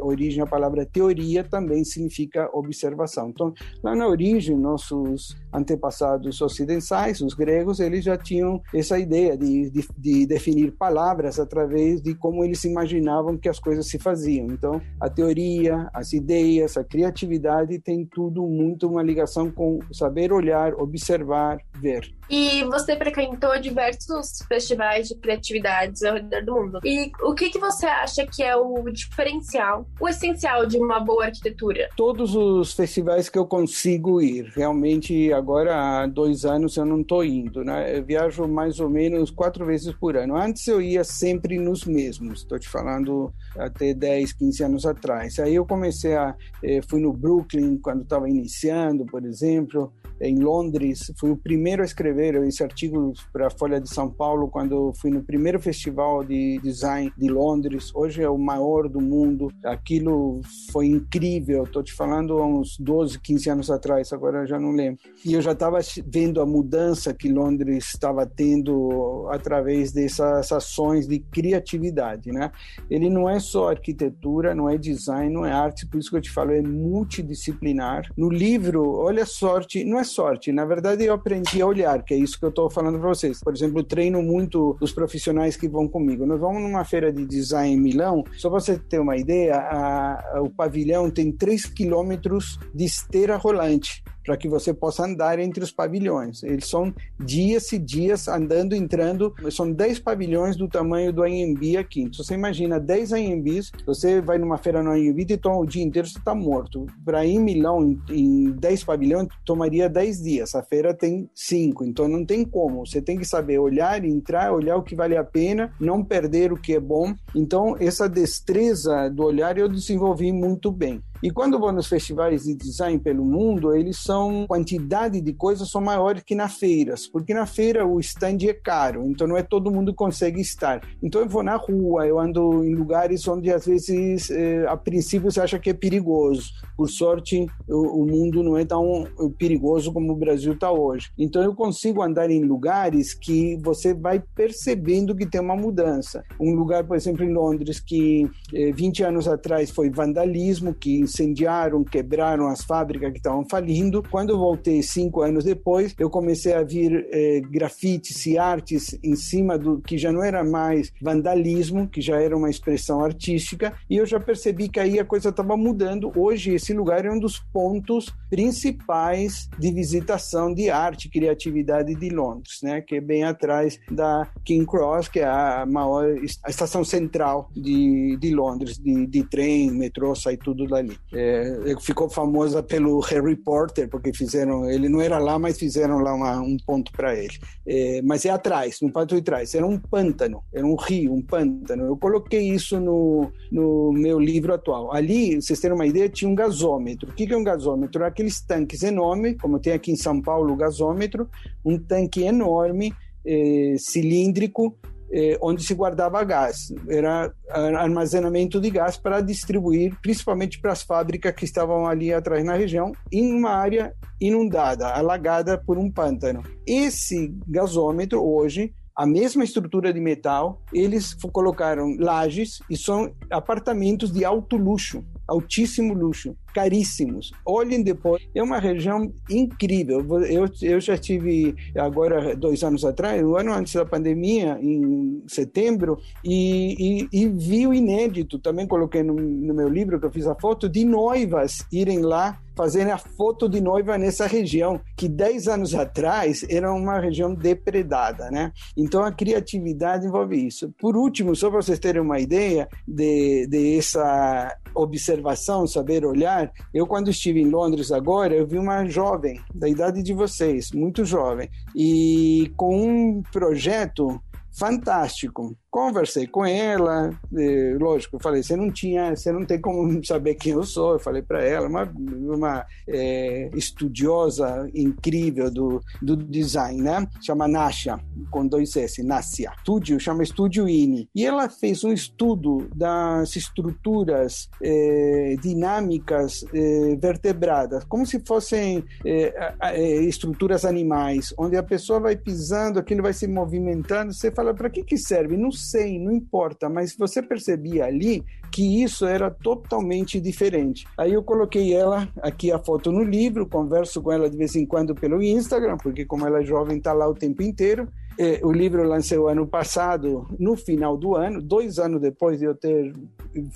origem 0.00 0.42
à 0.42 0.46
palavra 0.46 0.86
teoria, 0.86 1.42
também 1.42 1.84
significa 1.84 2.50
observação. 2.52 3.30
Então, 3.30 3.52
lá 3.82 3.94
na 3.94 4.06
origem, 4.06 4.56
nossos 4.56 5.36
antepassados 5.52 6.40
ocidentais, 6.40 7.20
os 7.20 7.34
gregos, 7.34 7.80
eles 7.80 8.04
já 8.04 8.16
tinham 8.16 8.60
essa 8.74 8.98
ideia 8.98 9.36
de, 9.36 9.70
de, 9.70 9.88
de 9.96 10.26
definir 10.26 10.72
palavras 10.72 11.38
através 11.38 12.00
de 12.00 12.14
como 12.14 12.44
eles 12.44 12.64
imaginavam 12.64 13.36
que 13.36 13.48
as 13.48 13.58
coisas 13.58 13.88
se 13.88 13.98
faziam. 13.98 14.46
Então, 14.46 14.80
a 15.00 15.08
teoria, 15.08 15.88
as 15.92 16.12
ideias, 16.12 16.76
a 16.76 16.84
criatividade 16.84 17.78
tem 17.78 18.06
tudo 18.06 18.42
muito 18.46 18.88
uma 18.88 19.02
ligação 19.02 19.50
com 19.50 19.78
saber 19.92 20.32
olhar, 20.32 20.74
observar, 20.74 21.58
ver. 21.74 22.12
E 22.30 22.64
você 22.64 22.96
frequentou 22.96 23.58
diversos 23.60 24.38
festivais 24.48 25.08
de 25.08 25.16
criatividades 25.16 26.02
ao 26.02 26.14
redor 26.14 26.44
do 26.44 26.54
mundo. 26.54 26.80
E 26.84 27.10
o 27.22 27.34
que, 27.34 27.50
que 27.50 27.58
você 27.58 27.86
acha 27.86 28.26
que 28.26 28.42
é 28.42 28.56
o 28.56 28.82
diferencial, 28.90 29.86
o 30.00 30.08
essencial 30.08 30.64
de 30.64 30.78
uma 30.78 30.98
boa 30.98 31.26
arquitetura? 31.26 31.90
Todos 31.96 32.34
os 32.34 32.72
festivais 32.72 33.28
que 33.28 33.38
eu 33.38 33.46
consigo 33.46 34.20
ir. 34.20 34.50
Realmente, 34.54 35.32
agora 35.42 36.02
há 36.02 36.06
dois 36.06 36.44
anos 36.44 36.76
eu 36.76 36.84
não 36.84 37.00
estou 37.00 37.24
indo. 37.24 37.64
Né? 37.64 37.98
Eu 37.98 38.04
viajo 38.04 38.46
mais 38.46 38.78
ou 38.78 38.88
menos 38.88 39.30
quatro 39.30 39.66
vezes 39.66 39.92
por 39.92 40.16
ano. 40.16 40.36
Antes 40.36 40.66
eu 40.68 40.80
ia 40.80 41.02
sempre 41.02 41.58
nos 41.58 41.84
mesmos. 41.84 42.40
Estou 42.40 42.58
te 42.58 42.68
falando 42.68 43.32
até 43.56 43.92
10, 43.92 44.32
15 44.32 44.64
anos 44.64 44.86
atrás. 44.86 45.38
Aí 45.38 45.54
eu 45.54 45.66
comecei 45.66 46.14
a... 46.14 46.34
Eh, 46.62 46.80
fui 46.88 47.00
no 47.00 47.12
Brooklyn 47.12 47.76
quando 47.78 48.02
estava 48.02 48.28
iniciando, 48.28 49.04
por 49.04 49.24
exemplo 49.24 49.92
em 50.22 50.38
Londres. 50.38 51.12
Fui 51.18 51.30
o 51.30 51.36
primeiro 51.36 51.82
a 51.82 51.84
escrever 51.84 52.34
esse 52.46 52.62
artigo 52.62 53.12
para 53.32 53.48
a 53.48 53.50
Folha 53.50 53.80
de 53.80 53.92
São 53.92 54.08
Paulo 54.08 54.48
quando 54.48 54.92
fui 54.94 55.10
no 55.10 55.22
primeiro 55.22 55.60
festival 55.60 56.24
de 56.24 56.60
design 56.62 57.12
de 57.18 57.28
Londres. 57.28 57.90
Hoje 57.94 58.22
é 58.22 58.30
o 58.30 58.38
maior 58.38 58.88
do 58.88 59.00
mundo. 59.00 59.52
Aquilo 59.64 60.40
foi 60.70 60.86
incrível. 60.86 61.64
Estou 61.64 61.82
te 61.82 61.92
falando 61.92 62.38
há 62.38 62.46
uns 62.46 62.78
12, 62.78 63.18
15 63.20 63.50
anos 63.50 63.70
atrás, 63.70 64.12
agora 64.12 64.46
já 64.46 64.58
não 64.58 64.70
lembro. 64.70 65.00
E 65.24 65.34
eu 65.34 65.42
já 65.42 65.52
estava 65.52 65.80
vendo 66.06 66.40
a 66.40 66.46
mudança 66.46 67.12
que 67.12 67.28
Londres 67.28 67.86
estava 67.86 68.24
tendo 68.24 69.28
através 69.30 69.92
dessas 69.92 70.52
ações 70.52 71.08
de 71.08 71.18
criatividade, 71.18 72.30
né? 72.30 72.52
Ele 72.88 73.10
não 73.10 73.28
é 73.28 73.40
só 73.40 73.70
arquitetura, 73.70 74.54
não 74.54 74.68
é 74.68 74.78
design, 74.78 75.32
não 75.32 75.44
é 75.44 75.52
arte, 75.52 75.86
por 75.86 75.98
isso 75.98 76.10
que 76.10 76.16
eu 76.16 76.20
te 76.20 76.30
falo, 76.30 76.52
é 76.52 76.62
multidisciplinar. 76.62 78.08
No 78.16 78.28
livro, 78.28 78.92
olha 78.92 79.24
a 79.24 79.26
sorte, 79.26 79.84
não 79.84 79.98
é 79.98 80.04
sorte. 80.12 80.52
Na 80.52 80.64
verdade, 80.64 81.04
eu 81.04 81.14
aprendi 81.14 81.60
a 81.62 81.66
olhar, 81.66 82.02
que 82.02 82.14
é 82.14 82.16
isso 82.16 82.38
que 82.38 82.44
eu 82.44 82.50
estou 82.50 82.70
falando 82.70 82.98
para 82.98 83.08
vocês. 83.08 83.40
Por 83.40 83.54
exemplo, 83.54 83.82
treino 83.82 84.22
muito 84.22 84.76
os 84.80 84.92
profissionais 84.92 85.56
que 85.56 85.68
vão 85.68 85.88
comigo. 85.88 86.26
Nós 86.26 86.40
vamos 86.40 86.62
numa 86.62 86.84
feira 86.84 87.12
de 87.12 87.24
design 87.26 87.74
em 87.74 87.80
Milão, 87.80 88.24
só 88.36 88.50
para 88.50 88.60
você 88.60 88.78
ter 88.78 89.00
uma 89.00 89.16
ideia, 89.16 89.56
a, 89.56 90.36
a, 90.36 90.42
o 90.42 90.50
pavilhão 90.50 91.10
tem 91.10 91.32
3 91.32 91.66
quilômetros 91.66 92.58
de 92.74 92.84
esteira 92.84 93.36
rolante 93.36 94.02
para 94.24 94.36
que 94.36 94.48
você 94.48 94.72
possa 94.72 95.04
andar 95.04 95.38
entre 95.38 95.62
os 95.62 95.70
pavilhões. 95.70 96.42
Eles 96.42 96.66
são 96.66 96.94
dias 97.18 97.72
e 97.72 97.78
dias 97.78 98.28
andando, 98.28 98.74
entrando. 98.74 99.34
São 99.50 99.70
10 99.70 99.98
pavilhões 100.00 100.56
do 100.56 100.68
tamanho 100.68 101.12
do 101.12 101.22
AMB 101.22 101.76
aqui. 101.78 102.02
Então, 102.02 102.24
você 102.24 102.34
imagina 102.34 102.80
10 102.80 103.12
AMBs, 103.12 103.72
você 103.86 104.20
vai 104.20 104.38
numa 104.38 104.58
feira 104.58 104.82
no 104.82 104.90
AMB 104.90 105.20
e 105.20 105.36
toma 105.36 105.58
o 105.58 105.66
dia 105.66 105.82
inteiro, 105.82 106.08
você 106.08 106.18
está 106.18 106.34
morto. 106.34 106.86
Para 107.04 107.24
ir 107.24 107.32
em 107.32 107.40
Milão, 107.40 107.98
em, 108.10 108.50
10 108.52 108.84
pavilhões, 108.84 109.28
tomaria 109.44 109.88
10 109.88 110.22
dias. 110.22 110.54
A 110.54 110.62
feira 110.62 110.94
tem 110.94 111.28
5, 111.34 111.84
então 111.84 112.08
não 112.08 112.24
tem 112.24 112.44
como. 112.44 112.86
Você 112.86 113.00
tem 113.00 113.18
que 113.18 113.24
saber 113.24 113.58
olhar, 113.58 114.04
entrar, 114.04 114.52
olhar 114.52 114.76
o 114.76 114.82
que 114.82 114.94
vale 114.94 115.16
a 115.16 115.24
pena, 115.24 115.72
não 115.80 116.04
perder 116.04 116.52
o 116.52 116.56
que 116.56 116.74
é 116.74 116.80
bom. 116.80 117.14
Então, 117.34 117.76
essa 117.78 118.08
destreza 118.08 119.08
do 119.08 119.24
olhar 119.24 119.56
eu 119.58 119.68
desenvolvi 119.68 120.32
muito 120.32 120.70
bem. 120.70 121.02
E 121.22 121.30
quando 121.30 121.58
vou 121.58 121.70
nos 121.70 121.86
festivais 121.86 122.42
de 122.42 122.54
design 122.54 122.98
pelo 122.98 123.24
mundo, 123.24 123.74
eles 123.74 123.98
são 123.98 124.44
quantidade 124.48 125.20
de 125.20 125.32
coisas 125.32 125.70
são 125.70 125.80
maiores 125.80 126.24
que 126.24 126.34
nas 126.34 126.54
feiras, 126.54 127.06
porque 127.06 127.32
na 127.32 127.46
feira 127.46 127.86
o 127.86 128.00
stand 128.00 128.38
é 128.42 128.52
caro, 128.52 129.06
então 129.08 129.28
não 129.28 129.36
é 129.36 129.42
todo 129.42 129.70
mundo 129.70 129.94
consegue 129.94 130.40
estar. 130.40 130.80
Então 131.00 131.20
eu 131.20 131.28
vou 131.28 131.42
na 131.44 131.54
rua, 131.54 132.06
eu 132.06 132.18
ando 132.18 132.64
em 132.64 132.74
lugares 132.74 133.26
onde 133.28 133.52
às 133.52 133.66
vezes 133.66 134.30
eh, 134.30 134.64
a 134.68 134.76
princípio 134.76 135.30
você 135.30 135.40
acha 135.40 135.58
que 135.60 135.70
é 135.70 135.74
perigoso. 135.74 136.50
Por 136.76 136.88
sorte, 136.88 137.46
o, 137.68 138.02
o 138.02 138.06
mundo 138.06 138.42
não 138.42 138.56
é 138.56 138.64
tão 138.64 139.06
eh, 139.06 139.28
perigoso 139.38 139.92
como 139.92 140.12
o 140.12 140.16
Brasil 140.16 140.54
está 140.54 140.72
hoje. 140.72 141.10
Então 141.16 141.42
eu 141.42 141.54
consigo 141.54 142.02
andar 142.02 142.30
em 142.30 142.42
lugares 142.42 143.14
que 143.14 143.56
você 143.62 143.94
vai 143.94 144.20
percebendo 144.34 145.14
que 145.14 145.26
tem 145.26 145.40
uma 145.40 145.56
mudança. 145.56 146.24
Um 146.40 146.54
lugar, 146.54 146.84
por 146.84 146.96
exemplo, 146.96 147.24
em 147.24 147.32
Londres 147.32 147.78
que 147.78 148.28
eh, 148.52 148.72
20 148.72 149.04
anos 149.04 149.28
atrás 149.28 149.70
foi 149.70 149.88
vandalismo, 149.88 150.74
que 150.74 151.06
incendiaram, 151.12 151.84
quebraram 151.84 152.48
as 152.48 152.64
fábricas 152.64 153.12
que 153.12 153.18
estavam 153.18 153.44
falindo. 153.48 154.02
Quando 154.10 154.38
voltei 154.38 154.82
cinco 154.82 155.20
anos 155.20 155.44
depois, 155.44 155.94
eu 155.98 156.08
comecei 156.08 156.54
a 156.54 156.62
vir 156.62 157.06
eh, 157.12 157.40
grafites 157.40 158.24
e 158.26 158.38
artes 158.38 158.98
em 159.02 159.14
cima 159.14 159.58
do 159.58 159.80
que 159.80 159.98
já 159.98 160.10
não 160.10 160.24
era 160.24 160.42
mais 160.42 160.90
vandalismo, 161.00 161.86
que 161.88 162.00
já 162.00 162.20
era 162.20 162.36
uma 162.36 162.50
expressão 162.50 163.04
artística, 163.04 163.74
e 163.88 163.96
eu 163.96 164.06
já 164.06 164.18
percebi 164.18 164.68
que 164.68 164.80
aí 164.80 164.98
a 164.98 165.04
coisa 165.04 165.28
estava 165.28 165.56
mudando. 165.56 166.10
Hoje 166.16 166.54
esse 166.54 166.72
lugar 166.72 167.04
é 167.04 167.10
um 167.10 167.18
dos 167.18 167.38
pontos 167.52 168.06
principais 168.30 169.48
de 169.58 169.70
visitação 169.70 170.54
de 170.54 170.70
arte 170.70 171.06
e 171.06 171.10
criatividade 171.10 171.94
de 171.94 172.08
Londres, 172.08 172.60
né? 172.62 172.80
Que 172.80 172.96
é 172.96 173.00
bem 173.00 173.24
atrás 173.24 173.78
da 173.90 174.28
King 174.44 174.64
Cross, 174.64 175.08
que 175.08 175.20
é 175.20 175.24
a 175.24 175.66
maior 175.66 176.16
a 176.44 176.50
estação 176.50 176.84
central 176.84 177.50
de, 177.54 178.16
de 178.16 178.34
Londres, 178.34 178.78
de, 178.78 179.06
de 179.06 179.22
trem, 179.24 179.70
metrô, 179.70 180.14
sai 180.14 180.36
tudo 180.36 180.66
dali. 180.66 180.96
É, 181.14 181.74
ficou 181.80 182.08
famosa 182.08 182.62
pelo 182.62 182.98
Harry 183.00 183.36
Potter, 183.36 183.88
porque 183.88 184.14
fizeram, 184.14 184.68
ele 184.70 184.88
não 184.88 185.00
era 185.00 185.18
lá, 185.18 185.38
mas 185.38 185.58
fizeram 185.58 185.98
lá 185.98 186.14
uma, 186.14 186.40
um 186.40 186.56
ponto 186.66 186.90
para 186.92 187.14
ele. 187.14 187.38
É, 187.66 188.00
mas 188.02 188.24
é 188.24 188.30
atrás, 188.30 188.80
no 188.80 188.90
ponto 188.90 189.14
de 189.14 189.22
trás. 189.22 189.54
Era 189.54 189.66
um 189.66 189.78
pântano, 189.78 190.42
era 190.52 190.66
um 190.66 190.74
rio, 190.74 191.12
um 191.12 191.22
pântano. 191.22 191.84
Eu 191.84 191.96
coloquei 191.96 192.48
isso 192.48 192.80
no, 192.80 193.30
no 193.50 193.92
meu 193.92 194.18
livro 194.18 194.54
atual. 194.54 194.92
Ali, 194.94 195.40
vocês 195.40 195.60
terem 195.60 195.74
uma 195.74 195.86
ideia, 195.86 196.08
tinha 196.08 196.30
um 196.30 196.34
gasômetro. 196.34 197.10
O 197.10 197.14
que 197.14 197.30
é 197.30 197.36
um 197.36 197.44
gasômetro? 197.44 198.04
Aqueles 198.04 198.40
tanques 198.40 198.82
enormes, 198.82 199.36
como 199.40 199.58
tem 199.58 199.74
aqui 199.74 199.92
em 199.92 199.96
São 199.96 200.20
Paulo 200.20 200.52
o 200.52 200.56
gasômetro, 200.56 201.28
um 201.64 201.78
tanque 201.78 202.22
enorme, 202.22 202.92
é, 203.24 203.76
cilíndrico, 203.78 204.76
eh, 205.12 205.36
onde 205.40 205.62
se 205.62 205.74
guardava 205.74 206.24
gás. 206.24 206.72
Era 206.88 207.32
armazenamento 207.50 208.60
de 208.60 208.70
gás 208.70 208.96
para 208.96 209.20
distribuir, 209.20 209.94
principalmente 210.00 210.60
para 210.60 210.72
as 210.72 210.82
fábricas 210.82 211.34
que 211.34 211.44
estavam 211.44 211.86
ali 211.86 212.12
atrás 212.12 212.44
na 212.44 212.54
região, 212.54 212.92
em 213.12 213.32
uma 213.32 213.50
área 213.50 213.94
inundada, 214.20 214.88
alagada 214.88 215.58
por 215.58 215.76
um 215.76 215.90
pântano. 215.90 216.42
Esse 216.66 217.34
gasômetro, 217.46 218.24
hoje, 218.24 218.72
a 218.96 219.06
mesma 219.06 219.42
estrutura 219.42 219.92
de 219.92 220.00
metal, 220.00 220.62
eles 220.72 221.14
colocaram 221.32 221.96
lajes 221.98 222.60
e 222.68 222.76
são 222.76 223.12
apartamentos 223.30 224.12
de 224.12 224.24
alto 224.24 224.56
luxo, 224.56 225.04
altíssimo 225.26 225.94
luxo 225.94 226.36
caríssimos. 226.54 227.32
Olhem 227.46 227.82
depois, 227.82 228.22
é 228.34 228.42
uma 228.42 228.58
região 228.58 229.12
incrível. 229.30 230.00
Eu, 230.24 230.48
eu 230.60 230.80
já 230.80 230.96
tive 230.96 231.54
agora 231.76 232.36
dois 232.36 232.62
anos 232.62 232.84
atrás, 232.84 233.22
um 233.22 233.36
ano 233.36 233.52
antes 233.52 233.72
da 233.72 233.84
pandemia, 233.84 234.58
em 234.60 235.22
setembro, 235.26 235.98
e, 236.24 237.08
e, 237.12 237.22
e 237.22 237.28
vi 237.28 237.66
o 237.66 237.72
inédito. 237.72 238.38
Também 238.38 238.66
coloquei 238.66 239.02
no, 239.02 239.14
no 239.14 239.54
meu 239.54 239.68
livro 239.68 239.98
que 239.98 240.06
eu 240.06 240.12
fiz 240.12 240.26
a 240.26 240.34
foto 240.34 240.68
de 240.68 240.84
noivas 240.84 241.64
irem 241.72 242.00
lá 242.00 242.38
fazerem 242.56 242.92
a 242.92 242.98
foto 242.98 243.48
de 243.48 243.60
noiva 243.60 243.96
nessa 243.98 244.26
região, 244.26 244.80
que 244.96 245.08
10 245.08 245.48
anos 245.48 245.74
atrás 245.74 246.44
era 246.48 246.72
uma 246.72 246.98
região 247.00 247.34
depredada, 247.34 248.30
né? 248.30 248.52
Então 248.76 249.02
a 249.02 249.12
criatividade 249.12 250.06
envolve 250.06 250.36
isso. 250.36 250.72
Por 250.78 250.96
último, 250.96 251.34
só 251.34 251.50
para 251.50 251.62
vocês 251.62 251.78
terem 251.78 252.00
uma 252.00 252.20
ideia 252.20 252.68
de, 252.86 253.46
de 253.46 253.78
essa 253.78 254.56
observação, 254.74 255.66
saber 255.66 256.04
olhar, 256.04 256.50
eu 256.72 256.86
quando 256.86 257.10
estive 257.10 257.40
em 257.40 257.50
Londres 257.50 257.92
agora, 257.92 258.34
eu 258.34 258.46
vi 258.46 258.58
uma 258.58 258.84
jovem, 258.86 259.40
da 259.54 259.68
idade 259.68 260.02
de 260.02 260.12
vocês, 260.12 260.70
muito 260.72 261.04
jovem, 261.04 261.48
e 261.74 262.52
com 262.56 262.76
um 262.76 263.22
projeto 263.22 264.20
fantástico. 264.50 265.56
Conversei 265.72 266.26
com 266.26 266.44
ela, 266.44 267.18
e, 267.32 267.78
lógico, 267.80 268.16
eu 268.16 268.20
falei, 268.20 268.42
você 268.42 268.54
não 268.54 268.70
tinha, 268.70 269.16
você 269.16 269.32
não 269.32 269.42
tem 269.42 269.58
como 269.58 269.88
saber 270.04 270.34
quem 270.34 270.52
eu 270.52 270.64
sou. 270.64 270.92
Eu 270.92 270.98
falei 270.98 271.22
para 271.22 271.42
ela, 271.42 271.66
uma, 271.66 271.90
uma 271.94 272.66
é, 272.86 273.48
estudiosa 273.54 274.68
incrível 274.74 275.50
do, 275.50 275.80
do 276.02 276.14
design, 276.14 276.82
né? 276.82 277.08
Chama 277.22 277.48
Nasha, 277.48 277.98
com 278.30 278.46
dois 278.46 278.76
S, 278.76 279.02
Nassia. 279.02 279.50
Estúdio, 279.56 279.98
chama 279.98 280.22
Estúdio 280.22 280.68
INI. 280.68 281.08
E 281.14 281.24
ela 281.24 281.48
fez 281.48 281.82
um 281.84 281.92
estudo 281.92 282.68
das 282.74 283.34
estruturas 283.34 284.50
é, 284.62 285.36
dinâmicas 285.40 286.44
é, 286.52 286.96
vertebradas, 286.96 287.82
como 287.84 288.04
se 288.04 288.20
fossem 288.20 288.84
é, 289.06 289.54
é, 289.62 290.02
estruturas 290.02 290.66
animais, 290.66 291.32
onde 291.38 291.56
a 291.56 291.62
pessoa 291.62 291.98
vai 291.98 292.14
pisando, 292.14 292.78
aquilo 292.78 293.02
vai 293.02 293.14
se 293.14 293.26
movimentando. 293.26 294.12
Você 294.12 294.30
fala, 294.30 294.52
para 294.52 294.68
que 294.68 294.84
que 294.84 294.98
serve? 294.98 295.34
Não 295.34 295.50
sei, 295.62 295.98
não 295.98 296.12
importa, 296.12 296.68
mas 296.68 296.94
você 296.96 297.22
percebia 297.22 297.86
ali 297.86 298.24
que 298.50 298.82
isso 298.82 299.06
era 299.06 299.30
totalmente 299.30 300.20
diferente. 300.20 300.86
Aí 300.98 301.14
eu 301.14 301.22
coloquei 301.22 301.72
ela 301.72 302.06
aqui 302.20 302.52
a 302.52 302.58
foto 302.58 302.92
no 302.92 303.02
livro, 303.02 303.48
converso 303.48 304.02
com 304.02 304.12
ela 304.12 304.28
de 304.28 304.36
vez 304.36 304.54
em 304.54 304.66
quando 304.66 304.94
pelo 304.94 305.22
Instagram, 305.22 305.78
porque 305.78 306.04
como 306.04 306.26
ela 306.26 306.40
é 306.40 306.44
jovem, 306.44 306.76
está 306.76 306.92
lá 306.92 307.08
o 307.08 307.14
tempo 307.14 307.42
inteiro. 307.42 307.88
É, 308.18 308.40
o 308.42 308.52
livro 308.52 308.86
lancei 308.86 309.16
o 309.16 309.26
ano 309.26 309.46
passado, 309.46 310.26
no 310.38 310.54
final 310.54 310.98
do 310.98 311.16
ano, 311.16 311.40
dois 311.40 311.78
anos 311.78 311.98
depois 311.98 312.38
de 312.38 312.44
eu 312.44 312.54
ter 312.54 312.94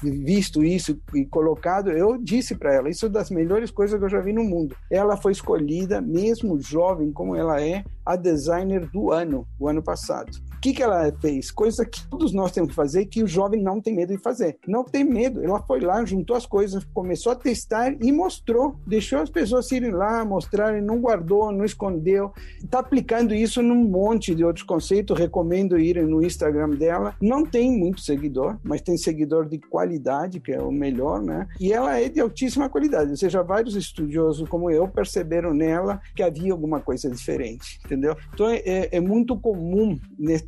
visto 0.02 0.64
isso 0.64 0.98
e 1.14 1.26
colocado, 1.26 1.90
eu 1.90 2.16
disse 2.16 2.54
para 2.54 2.72
ela: 2.72 2.88
Isso 2.88 3.07
é 3.07 3.09
das 3.11 3.30
melhores 3.30 3.70
coisas 3.70 3.98
que 3.98 4.04
eu 4.04 4.09
já 4.09 4.20
vi 4.20 4.32
no 4.32 4.44
mundo. 4.44 4.74
Ela 4.90 5.16
foi 5.16 5.32
escolhida, 5.32 6.00
mesmo 6.00 6.59
jovem 6.59 7.12
como 7.12 7.36
ela 7.36 7.61
é, 7.61 7.84
a 8.04 8.16
designer 8.16 8.88
do 8.88 9.12
ano, 9.12 9.46
o 9.59 9.68
ano 9.68 9.82
passado. 9.82 10.30
Que, 10.66 10.72
que 10.72 10.82
ela 10.82 11.12
fez? 11.20 11.52
Coisa 11.52 11.86
que 11.86 12.04
todos 12.08 12.32
nós 12.32 12.50
temos 12.50 12.70
que 12.70 12.74
fazer 12.74 13.06
que 13.06 13.22
o 13.22 13.26
jovem 13.28 13.62
não 13.62 13.80
tem 13.80 13.94
medo 13.94 14.16
de 14.16 14.20
fazer. 14.20 14.58
Não 14.66 14.82
tem 14.82 15.04
medo. 15.04 15.40
Ela 15.44 15.62
foi 15.62 15.78
lá, 15.78 16.04
juntou 16.04 16.36
as 16.36 16.44
coisas, 16.44 16.84
começou 16.92 17.30
a 17.30 17.36
testar 17.36 17.94
e 18.02 18.10
mostrou. 18.10 18.74
Deixou 18.84 19.20
as 19.20 19.30
pessoas 19.30 19.70
irem 19.70 19.92
lá, 19.92 20.24
mostrarem, 20.24 20.82
não 20.82 21.00
guardou, 21.00 21.52
não 21.52 21.64
escondeu. 21.64 22.32
Está 22.60 22.80
aplicando 22.80 23.32
isso 23.32 23.62
num 23.62 23.84
monte 23.84 24.34
de 24.34 24.44
outros 24.44 24.64
conceitos. 24.64 25.16
Recomendo 25.16 25.78
irem 25.78 26.04
no 26.04 26.20
Instagram 26.20 26.70
dela. 26.70 27.14
Não 27.22 27.46
tem 27.46 27.70
muito 27.70 28.00
seguidor, 28.00 28.58
mas 28.64 28.82
tem 28.82 28.96
seguidor 28.96 29.48
de 29.48 29.60
qualidade, 29.60 30.40
que 30.40 30.50
é 30.50 30.60
o 30.60 30.72
melhor, 30.72 31.22
né? 31.22 31.46
E 31.60 31.72
ela 31.72 31.96
é 31.96 32.08
de 32.08 32.18
altíssima 32.18 32.68
qualidade. 32.68 33.12
Ou 33.12 33.16
seja, 33.16 33.40
vários 33.40 33.76
estudiosos 33.76 34.48
como 34.48 34.68
eu 34.68 34.88
perceberam 34.88 35.54
nela 35.54 36.00
que 36.12 36.24
havia 36.24 36.52
alguma 36.52 36.80
coisa 36.80 37.08
diferente, 37.08 37.78
entendeu? 37.84 38.16
Então 38.34 38.48
é, 38.48 38.88
é 38.90 39.00
muito 39.00 39.38
comum 39.38 39.96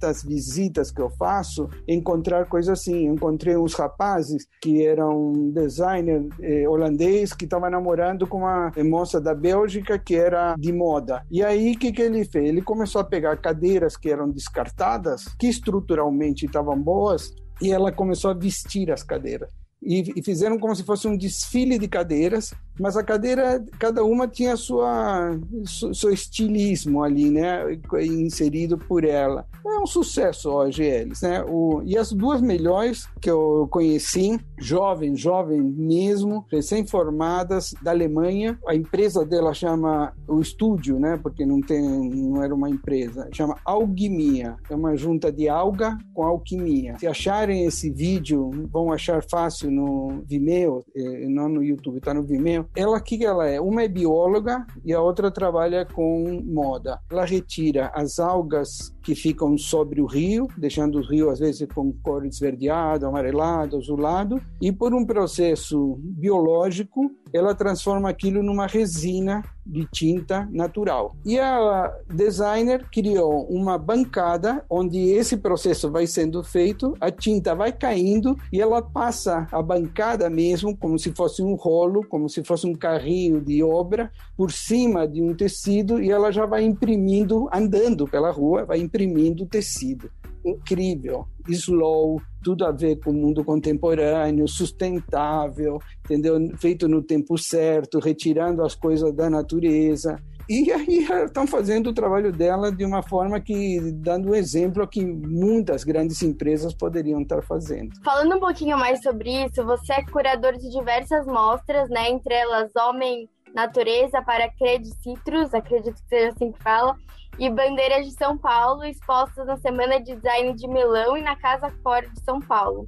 nestas 0.09 0.23
visitas 0.23 0.91
que 0.91 1.01
eu 1.01 1.11
faço 1.11 1.69
encontrar 1.87 2.47
coisas 2.47 2.81
assim. 2.81 3.07
encontrei 3.07 3.57
uns 3.57 3.75
rapazes 3.75 4.47
que 4.63 4.85
eram 4.85 5.33
um 5.33 5.51
designer 5.51 6.27
eh, 6.41 6.69
holandês 6.69 7.33
que 7.33 7.45
estava 7.45 7.69
namorando 7.71 8.27
com 8.27 8.39
uma 8.39 8.73
moça 8.85 9.21
da 9.21 9.35
Bélgica 9.35 9.99
que 9.99 10.15
era 10.15 10.55
de 10.57 10.73
moda. 10.73 11.25
E 11.31 11.43
aí 11.43 11.73
o 11.73 11.79
que, 11.79 11.93
que 11.93 12.03
ele 12.03 12.25
fez? 12.25 12.49
Ele 12.49 12.63
começou 12.63 13.01
a 13.01 13.05
pegar 13.05 13.37
cadeiras 13.37 13.97
que 13.97 14.11
eram 14.11 14.31
descartadas, 14.31 15.25
que 15.39 15.47
estruturalmente 15.47 16.47
estavam 16.47 16.81
boas, 16.81 17.35
e 17.61 17.73
ela 17.73 17.93
começou 17.93 18.31
a 18.31 18.35
vestir 18.35 18.91
as 18.91 19.03
cadeiras. 19.03 19.51
E, 19.83 20.13
e, 20.17 20.23
fizeram 20.23 20.59
como 20.59 20.75
se 20.75 20.83
fosse 20.83 21.07
um 21.07 21.17
desfile 21.17 21.79
de 21.79 21.87
cadeiras, 21.87 22.53
mas 22.79 22.97
a 22.97 23.03
cadeira, 23.03 23.65
cada 23.79 24.05
uma 24.05 24.29
tinha 24.29 24.57
sua 24.57 25.39
seu, 25.65 26.11
estilismo 26.11 27.03
ali, 27.03 27.31
né, 27.31 27.79
inserido 28.03 28.79
por 28.79 29.05
ela. 29.05 29.47
É 29.67 29.81
um 29.81 29.87
sucesso 29.87 30.51
hoje 30.51 30.83
eles, 30.83 31.21
né? 31.21 31.45
O, 31.47 31.83
e 31.85 31.97
as 31.97 32.11
duas 32.13 32.41
melhores 32.41 33.07
que 33.21 33.31
eu 33.31 33.69
conheci, 33.71 34.39
jovem, 34.59 35.15
jovem 35.15 35.61
mesmo, 35.61 36.47
recém-formadas 36.51 37.75
da 37.83 37.91
Alemanha. 37.91 38.59
A 38.67 38.75
empresa 38.75 39.25
dela 39.25 39.53
chama 39.53 40.13
o 40.27 40.41
estúdio, 40.41 40.99
né? 40.99 41.19
Porque 41.23 41.45
não 41.45 41.61
tem, 41.61 41.83
não 41.83 42.43
era 42.43 42.55
uma 42.55 42.69
empresa. 42.69 43.29
Chama 43.33 43.57
Alquimia. 43.65 44.57
É 44.71 44.75
uma 44.75 44.97
junta 44.97 45.31
de 45.31 45.49
alga 45.49 45.97
com 46.15 46.23
alquimia. 46.25 46.97
Se 46.99 47.07
acharem 47.07 47.65
esse 47.65 47.91
vídeo, 47.91 48.51
vão 48.73 48.93
achar 48.93 49.23
fácil 49.23 49.71
no 49.71 50.23
Vimeo, 50.27 50.85
eh, 50.95 51.29
não 51.29 51.49
no 51.49 51.63
YouTube, 51.63 51.99
está 51.99 52.15
no 52.15 52.23
Vimeo. 52.23 52.67
Ela 52.77 53.01
que 53.01 53.25
ela 53.25 53.49
é, 53.49 53.61
uma 53.61 53.83
é 53.83 53.89
bióloga 53.89 54.67
e 54.85 54.93
a 54.93 55.01
outra 55.01 55.31
trabalha 55.31 55.85
com 55.85 56.43
moda. 56.45 57.01
Ela 57.11 57.25
retira 57.25 57.91
as 57.95 58.19
algas 58.19 58.95
que 59.03 59.15
ficam 59.15 59.57
sobre 59.57 60.01
o 60.01 60.07
rio, 60.07 60.49
deixando 60.57 60.99
o 60.99 61.03
rio 61.03 61.31
às 61.31 61.39
vezes 61.39 61.67
com 61.75 61.93
cor 62.03 62.27
esverdeado, 62.27 63.07
amarelado, 63.07 63.77
azulado, 63.77 64.41
e 64.61 64.71
por 64.71 64.95
um 64.95 65.05
processo 65.05 65.99
biológico 66.01 67.11
ela 67.33 67.55
transforma 67.55 68.09
aquilo 68.09 68.43
numa 68.43 68.67
resina 68.67 69.43
de 69.65 69.87
tinta 69.93 70.49
natural. 70.51 71.15
E 71.25 71.39
a 71.39 71.93
designer 72.13 72.87
criou 72.91 73.47
uma 73.51 73.77
bancada 73.77 74.65
onde 74.69 74.99
esse 75.11 75.37
processo 75.37 75.91
vai 75.91 76.07
sendo 76.07 76.43
feito, 76.43 76.95
a 77.01 77.11
tinta 77.11 77.55
vai 77.55 77.73
caindo 77.73 78.37
e 78.53 78.61
ela 78.61 78.81
passa 78.81 79.47
a 79.53 79.61
bancada 79.61 80.31
mesmo 80.31 80.77
como 80.77 80.99
se 80.99 81.13
fosse 81.13 81.43
um 81.43 81.55
rolo, 81.55 82.07
como 82.09 82.29
se 82.29 82.43
fosse 82.43 82.67
um 82.67 82.75
carrinho 82.75 83.41
de 83.41 83.63
obra 83.63 84.11
por 84.37 84.51
cima 84.51 85.07
de 85.07 85.21
um 85.23 85.35
tecido 85.35 86.03
e 86.03 86.11
ela 86.11 86.33
já 86.33 86.47
vai 86.47 86.65
imprimindo 86.65 87.49
andando 87.53 88.07
pela 88.07 88.31
rua, 88.31 88.65
vai 88.65 88.79
imprimindo 88.79 89.45
tecido 89.45 90.11
incrível, 90.45 91.27
slow, 91.49 92.21
tudo 92.49 92.65
a 92.65 92.73
ver 92.73 92.99
com 93.01 93.11
o 93.11 93.13
mundo 93.13 93.45
contemporâneo, 93.45 94.49
sustentável, 94.49 95.79
entendeu? 96.03 96.39
Feito 96.57 96.89
no 96.89 97.03
tempo 97.03 97.37
certo, 97.37 97.99
retirando 97.99 98.65
as 98.65 98.75
coisas 98.75 99.13
da 99.13 99.29
natureza. 99.29 100.17
E 100.49 100.73
aí 100.73 101.05
estão 101.27 101.47
fazendo 101.47 101.91
o 101.91 101.93
trabalho 101.93 102.33
dela 102.33 102.73
de 102.73 102.87
uma 102.87 103.03
forma 103.03 103.39
que, 103.39 103.79
dando 103.97 104.31
um 104.31 104.35
exemplo 104.35 104.89
que 104.89 105.05
muitas 105.05 105.85
grandes 105.85 106.23
empresas 106.23 106.73
poderiam 106.73 107.21
estar 107.21 107.43
fazendo. 107.43 107.91
Falando 108.03 108.37
um 108.37 108.41
pouquinho 108.41 108.79
mais 108.79 109.03
sobre 109.03 109.45
isso, 109.45 109.63
você 109.63 109.93
é 109.93 110.05
curador 110.07 110.57
de 110.57 110.71
diversas 110.71 111.27
mostras, 111.27 111.91
né? 111.91 112.09
Entre 112.09 112.33
elas 112.33 112.73
Homem, 112.75 113.29
Natureza 113.55 114.23
para 114.23 114.51
Credit 114.53 114.97
Citrus, 115.03 115.53
acredito 115.53 115.97
que 115.97 116.09
seja 116.09 116.29
assim 116.31 116.51
que 116.51 116.63
fala, 116.63 116.97
e 117.39 117.49
bandeiras 117.49 118.07
de 118.07 118.13
São 118.13 118.37
Paulo 118.37 118.85
expostas 118.85 119.47
na 119.47 119.57
Semana 119.57 120.01
de 120.01 120.17
Design 120.17 120.55
de 120.55 120.67
Milão 120.67 121.17
e 121.17 121.23
na 121.23 121.37
Casa 121.37 121.71
Fora 121.83 122.09
de 122.09 122.21
São 122.21 122.41
Paulo. 122.41 122.87